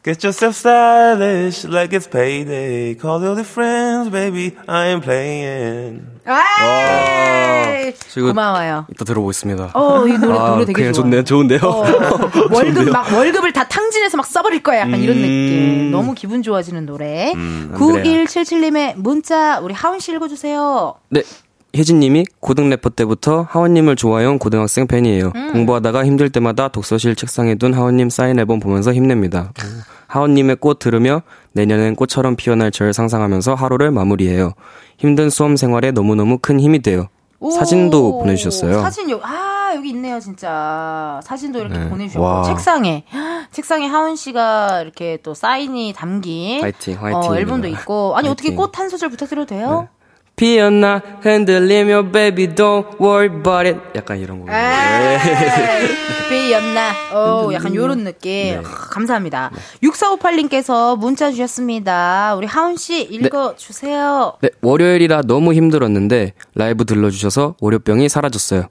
Get 0.03 0.21
yourself 0.21 0.57
stylish 0.57 1.63
like 1.63 1.93
it's 1.93 2.07
payday. 2.07 2.93
Call 2.95 3.23
all 3.23 3.35
the 3.35 3.45
friends, 3.45 4.09
baby. 4.11 4.51
I 4.67 4.88
am 4.88 4.99
playing. 4.99 6.05
에이, 6.27 7.93
지금 8.09 8.27
고마워요. 8.30 8.85
이따 8.91 9.05
들어보겠습니다. 9.05 9.71
어, 9.73 10.05
이 10.05 10.17
노래, 10.17 10.38
아, 10.38 10.49
노래 10.49 10.65
되게 10.65 10.73
그냥 10.73 10.91
좋아. 10.91 11.03
좋네요. 11.03 11.23
좋은데요. 11.23 11.61
어, 11.63 11.85
월급 12.51 12.89
막 12.89 13.13
월급을 13.13 13.53
다 13.53 13.65
탕진해서 13.65 14.17
막 14.17 14.25
써버릴 14.25 14.61
거야 14.61 14.81
약간 14.81 14.99
이런 14.99 15.15
음. 15.17 15.21
느낌 15.21 15.91
너무 15.91 16.13
기분 16.13 16.43
좋아지는 16.43 16.85
노래 16.85 17.31
음, 17.34 17.73
9177님의 17.77 18.95
문자 18.97 19.59
우리 19.59 19.73
하은 19.73 19.99
씨 19.99 20.11
읽어주세요 20.11 20.95
네. 21.09 21.23
혜진님이 21.76 22.26
고등 22.40 22.70
래퍼 22.70 22.91
때부터 22.91 23.48
하원님을 23.50 23.95
좋아해온 23.95 24.38
고등학생 24.38 24.86
팬이에요. 24.86 25.32
음. 25.36 25.54
공부하다가 25.54 26.06
힘들 26.06 26.30
때마다 26.30 26.68
독서실 26.68 27.16
책상에 27.16 27.56
둔 27.56 27.74
하원님 27.74 28.10
사인 28.12 28.38
앨범 28.38 28.60
보면서 28.60 28.94
힘냅니다. 28.94 29.52
하원님의 30.08 30.58
꽃 30.58 30.78
들으며 30.78 31.24
내년엔 31.54 31.95
꽃처럼 31.95 32.36
피어날 32.36 32.70
저를 32.70 32.94
상상하면서 32.94 33.56
하루를 33.56 33.90
마무리해요. 33.90 34.54
힘든 34.98 35.32
수험 35.32 35.56
생활에 35.56 35.91
너무너무 35.91 36.38
큰 36.40 36.60
힘이 36.60 36.80
돼요. 36.84 37.08
오, 37.40 37.50
사진도 37.50 38.20
보내주셨어요. 38.20 38.82
사진 38.82 39.10
여, 39.10 39.20
아 39.22 39.74
여기 39.76 39.90
있네요 39.90 40.20
진짜 40.20 41.20
사진도 41.24 41.60
이렇게 41.60 41.78
네. 41.78 41.90
보내주셨고 41.90 42.24
와. 42.24 42.44
책상에 42.44 43.04
책상에 43.52 43.88
하은 43.88 44.16
씨가 44.16 44.82
이렇게 44.82 45.18
또 45.24 45.34
사인이 45.34 45.91
담긴 45.94 46.62
화이팅, 46.62 46.98
화이팅. 47.02 47.32
어, 47.32 47.36
앨범도 47.36 47.68
있고 47.70 48.16
아니 48.16 48.30
어떻게 48.30 48.50
화이팅. 48.50 48.56
꽃한 48.72 48.88
소절 48.88 49.10
부탁드려도 49.10 49.48
돼요? 49.48 49.90
피었나 50.35 51.01
흔들리며 51.22 52.11
baby 52.11 52.47
don't 52.47 52.99
worry 52.99 53.27
about 53.27 53.68
it 53.68 53.80
약간 53.95 54.18
이런 54.18 54.39
거. 54.39 54.51
네. 54.51 55.19
비였나? 56.30 56.91
오, 57.14 57.53
약간 57.53 57.76
요런 57.76 58.03
느낌. 58.03 58.31
네. 58.31 58.57
아, 58.57 58.61
감사합니다. 58.64 59.51
6458님께서 59.84 60.97
문자 60.97 61.30
주셨습니다. 61.30 62.34
우리 62.35 62.47
하은 62.47 62.76
씨 62.77 63.03
읽어주세요. 63.03 64.38
네, 64.41 64.49
월요일이라 64.61 65.22
너무 65.23 65.53
힘들었는데 65.53 66.34
라이브 66.55 66.85
들러주셔서 66.85 67.55
월요병이 67.61 68.10
사라졌어요. 68.10 68.64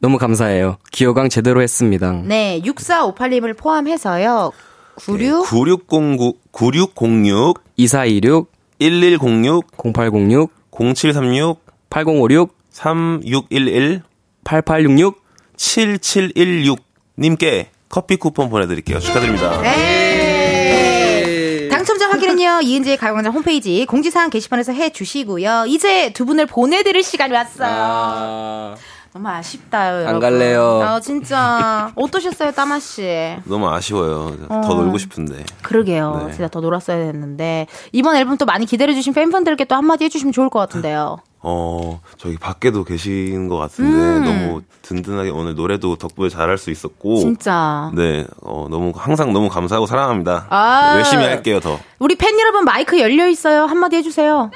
너무 0.00 0.18
감사해요. 0.18 0.78
기어강 0.90 1.28
제대로 1.28 1.62
했습니다. 1.62 2.22
네, 2.24 2.60
6458님을 2.64 3.56
포함해서요. 3.56 4.50
96 4.96 5.46
9609 5.46 6.34
9606 6.50 7.62
2426 7.76 8.48
1106 8.80 9.62
0806 9.76 10.61
0736 10.72 11.58
8056 11.90 12.50
3611 12.70 14.02
8866 14.44 15.14
7716 15.56 16.78
님께 17.18 17.68
커피 17.88 18.16
쿠폰 18.16 18.48
보내드릴게요. 18.48 18.98
축하드립니다. 18.98 19.60
네. 19.60 21.68
당첨자 21.70 22.08
확인은요, 22.08 22.60
이은지의 22.62 22.96
가요광장 22.96 23.34
홈페이지 23.34 23.84
공지사항 23.86 24.30
게시판에서 24.30 24.72
해 24.72 24.90
주시고요. 24.90 25.66
이제 25.68 26.12
두 26.12 26.24
분을 26.24 26.46
보내드릴 26.46 27.02
시간이 27.02 27.34
왔어요. 27.34 27.68
아, 27.70 28.74
너무 29.12 29.28
아쉽다, 29.28 29.90
여러분. 29.90 30.08
안 30.14 30.20
갈래요. 30.20 30.80
아, 30.82 31.00
진짜. 31.00 31.92
어떠셨어요, 31.96 32.52
따마 32.52 32.78
씨? 32.80 33.02
너무 33.44 33.68
아쉬워요. 33.68 34.34
더 34.48 34.54
어. 34.54 34.74
놀고 34.74 34.96
싶은데. 34.96 35.44
그러게요. 35.60 36.24
네. 36.28 36.32
진짜 36.32 36.48
더 36.48 36.60
놀았어야 36.60 36.96
했는데. 36.96 37.66
이번 37.92 38.16
앨범 38.16 38.38
또 38.38 38.46
많이 38.46 38.64
기다려주신 38.64 39.12
팬분들께 39.12 39.66
또 39.66 39.74
한마디 39.74 40.04
해주시면 40.04 40.32
좋을 40.32 40.48
것 40.48 40.60
같은데요. 40.60 41.18
어, 41.44 42.00
저기 42.16 42.38
밖에도 42.38 42.84
계신 42.84 43.48
것 43.48 43.58
같은데 43.58 43.98
음. 43.98 44.24
너무 44.24 44.62
든든하게 44.82 45.30
오늘 45.30 45.56
노래도 45.56 45.96
덕분에 45.96 46.30
잘할 46.30 46.56
수 46.56 46.70
있었고. 46.70 47.18
진짜. 47.18 47.90
네, 47.94 48.24
어, 48.40 48.68
너무 48.70 48.92
항상 48.96 49.32
너무 49.34 49.48
감사하고 49.50 49.84
사랑합니다. 49.86 50.46
아. 50.48 50.94
열심히 50.96 51.24
할게요 51.24 51.60
더. 51.60 51.78
우리 51.98 52.14
팬 52.14 52.38
여러분 52.40 52.64
마이크 52.64 52.98
열려 52.98 53.26
있어요. 53.28 53.64
한마디 53.64 53.96
해주세요. 53.96 54.50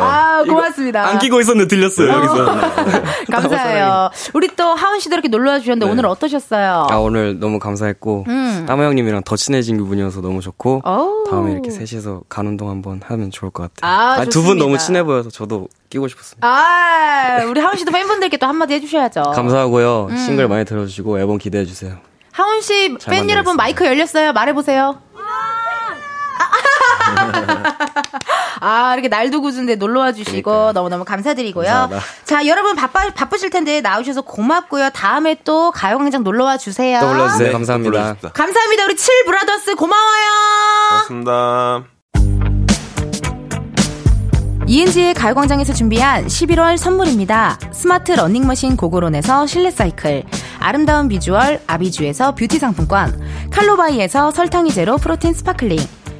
아, 0.00 0.42
고맙습니다. 0.46 1.06
안 1.06 1.18
끼고 1.18 1.40
있었는데 1.40 1.68
들렸어요, 1.68 2.08
여기서. 2.12 2.60
감사해요. 3.32 4.10
우리 4.34 4.48
또 4.54 4.74
하은 4.74 5.00
씨도 5.00 5.14
이렇게 5.14 5.28
놀러 5.28 5.52
와 5.52 5.58
주셨는데 5.58 5.86
네. 5.86 5.92
오늘 5.92 6.06
어떠셨어요? 6.06 6.86
아, 6.90 6.96
오늘 6.96 7.38
너무 7.40 7.58
감사했고, 7.58 8.24
음. 8.28 8.64
따마 8.68 8.84
형님이랑 8.84 9.22
더 9.24 9.36
친해진 9.36 9.78
기분이어서 9.78 10.20
너무 10.20 10.40
좋고, 10.40 10.82
어우. 10.84 11.24
다음에 11.30 11.52
이렇게 11.52 11.70
셋이서 11.70 12.22
가운동 12.28 12.70
한번 12.70 13.00
하면 13.04 13.30
좋을 13.30 13.50
것 13.50 13.74
같아요. 13.74 13.90
아, 13.92 14.16
두분 14.24 14.30
좋습니다. 14.30 14.64
너무 14.64 14.78
친해 14.78 15.02
보여서 15.02 15.30
저도 15.30 15.68
끼고 15.90 16.08
싶었습니다. 16.08 16.46
아, 16.46 17.44
우리 17.48 17.60
하은 17.60 17.76
씨도 17.76 17.90
팬분들께 17.92 18.36
또 18.36 18.46
한마디 18.46 18.74
해주셔야죠. 18.74 19.22
감사하고요. 19.34 20.08
음. 20.10 20.16
싱글 20.16 20.48
많이 20.48 20.64
들어주시고 20.64 21.18
앨범 21.18 21.38
기대해주세요. 21.38 21.96
하은 22.32 22.60
씨잘팬 22.60 23.30
여러분. 23.30 23.56
마이크 23.56 23.86
열렸어요. 23.86 24.32
말해보세요. 24.34 24.98
아, 28.60 28.94
이렇게 28.94 29.08
날도 29.08 29.42
궂은데 29.42 29.76
놀러 29.76 30.00
와 30.00 30.12
주시고 30.12 30.72
너무너무 30.72 31.04
감사드리고요. 31.04 31.66
감사합니다. 31.66 32.02
자, 32.24 32.46
여러분 32.46 32.74
바빠, 32.74 33.08
바쁘실 33.10 33.50
텐데 33.50 33.80
나오셔서 33.80 34.22
고맙고요. 34.22 34.90
다음에 34.90 35.36
또 35.44 35.70
가요광장 35.72 36.24
놀러 36.24 36.44
와 36.44 36.56
주세요. 36.56 37.00
또 37.00 37.08
불러주세요. 37.08 37.48
네, 37.48 37.52
감사합니다. 37.52 37.90
불러주십시오. 37.90 38.30
감사합니다. 38.32 38.84
우리 38.84 38.96
chill 38.96 39.24
brothers 39.26 39.74
고마워요. 39.74 40.26
고맙습니다. 40.90 41.84
이은지의 44.68 45.14
가요광장에서 45.14 45.72
준비한 45.72 46.26
11월 46.26 46.76
선물입니다. 46.76 47.56
스마트 47.72 48.10
러닝머신 48.12 48.76
고고론에서 48.76 49.46
실내 49.46 49.70
사이클, 49.70 50.24
아름다운 50.58 51.06
비주얼 51.06 51.60
아비주에서 51.68 52.34
뷰티 52.34 52.58
상품권, 52.58 53.16
칼로바이에서 53.52 54.32
설탕이 54.32 54.72
제로 54.72 54.96
protein 54.96 55.34
sparkling, 55.34 55.78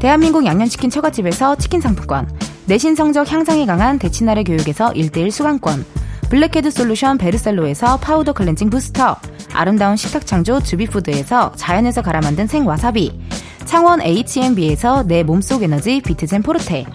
대한민국 0.00 0.44
양념치킨 0.44 0.90
처갓집에서 0.90 1.56
치킨 1.56 1.80
상품권 1.80 2.28
내신 2.66 2.94
성적 2.94 3.30
향상에 3.30 3.64
강한 3.64 3.98
대치나래 3.98 4.42
교육에서 4.42 4.90
1대1 4.90 5.30
수강권, 5.30 5.84
블랙헤드 6.28 6.70
솔루션 6.72 7.16
베르셀로에서 7.16 7.98
파우더 7.98 8.32
클렌징 8.32 8.70
부스터, 8.70 9.16
아름다운 9.52 9.96
식탁 9.96 10.26
창조 10.26 10.60
주비푸드에서 10.60 11.52
자연에서 11.54 12.02
갈아 12.02 12.20
만든 12.20 12.48
생와사비, 12.48 13.20
창원 13.64 14.02
H&B에서 14.02 15.04
내 15.04 15.22
몸속 15.22 15.62
에너지 15.62 16.00
비트젠 16.00 16.42
포르테, 16.42 16.86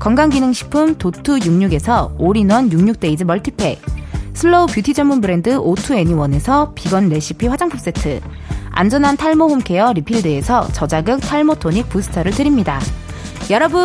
건강기능식품 0.00 0.96
도투 0.96 1.38
66에서 1.38 2.12
올인원 2.18 2.68
66데이즈 2.70 3.24
멀티팩, 3.24 3.80
slow 4.34 4.66
beauty 4.66 4.94
전문 4.94 5.20
브랜드 5.20 5.56
오투 5.56 5.94
애니원에서 5.94 6.72
비건 6.74 7.08
레시피 7.08 7.46
화장품 7.46 7.78
세트, 7.78 8.20
안전한 8.72 9.16
탈모 9.16 9.48
홈케어 9.48 9.92
리필드에서 9.92 10.68
저자극 10.72 11.20
탈모 11.20 11.56
토닉 11.56 11.88
부스터를 11.88 12.32
드립니다. 12.32 12.80
여러분, 13.50 13.80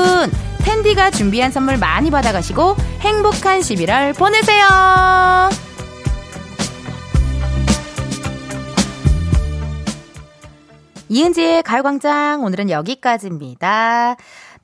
텐디가 0.60 1.12
준비한 1.12 1.52
선물 1.52 1.78
많이 1.78 2.12
받아가시고 2.12 2.76
행복한 2.99 3.60
11월 3.60 4.18
보내세요! 4.18 4.66
이은지의 11.07 11.64
가요광장 11.64 12.44
오늘은 12.44 12.70
여기까지입니다. 12.70 14.16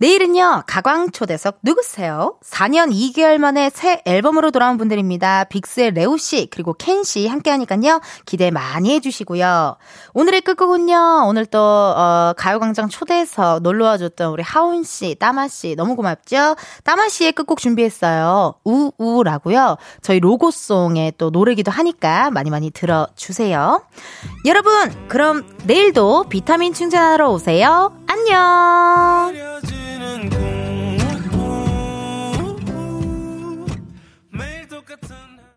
내일은요, 0.02 0.64
가광 0.65 1.11
초대석 1.11 1.60
누구세요? 1.61 2.40
4년 2.44 2.91
2개월 2.91 3.38
만에 3.38 3.69
새 3.69 4.02
앨범으로 4.06 4.49
돌아온 4.49 4.80
분들입니다. 4.80 5.44
빅스의 5.44 5.91
레오씨, 5.91 6.48
그리고 6.49 6.73
켄씨 6.73 7.28
함께 7.28 7.52
하니까요, 7.52 8.02
기대 8.26 8.49
많이 8.49 8.95
해주시고요. 8.95 9.78
오늘의 10.15 10.41
끝곡은요, 10.41 11.26
오늘 11.28 11.45
또, 11.45 11.60
어, 11.60 12.34
가요광장 12.36 12.90
초대석 12.90 13.61
놀러와줬던 13.61 14.32
우리 14.32 14.41
하운씨, 14.41 15.18
따마씨, 15.19 15.76
너무 15.76 15.95
고맙죠? 15.95 16.56
따마씨의 16.84 17.34
끝곡 17.34 17.60
준비했어요. 17.60 18.56
우우라고요. 18.64 19.78
저희 20.02 20.19
로고송의 20.19 21.14
또 21.19 21.30
노래기도 21.30 21.69
하니까 21.69 22.32
많이 22.32 22.49
많이 22.49 22.72
들어주세요. 22.72 23.84
여러분, 24.45 25.07
그럼 25.07 25.45
내일도 25.65 26.23
비타민 26.28 26.73
충전하러 26.73 27.30
오세요. 27.30 27.95
안녕! 28.07 29.90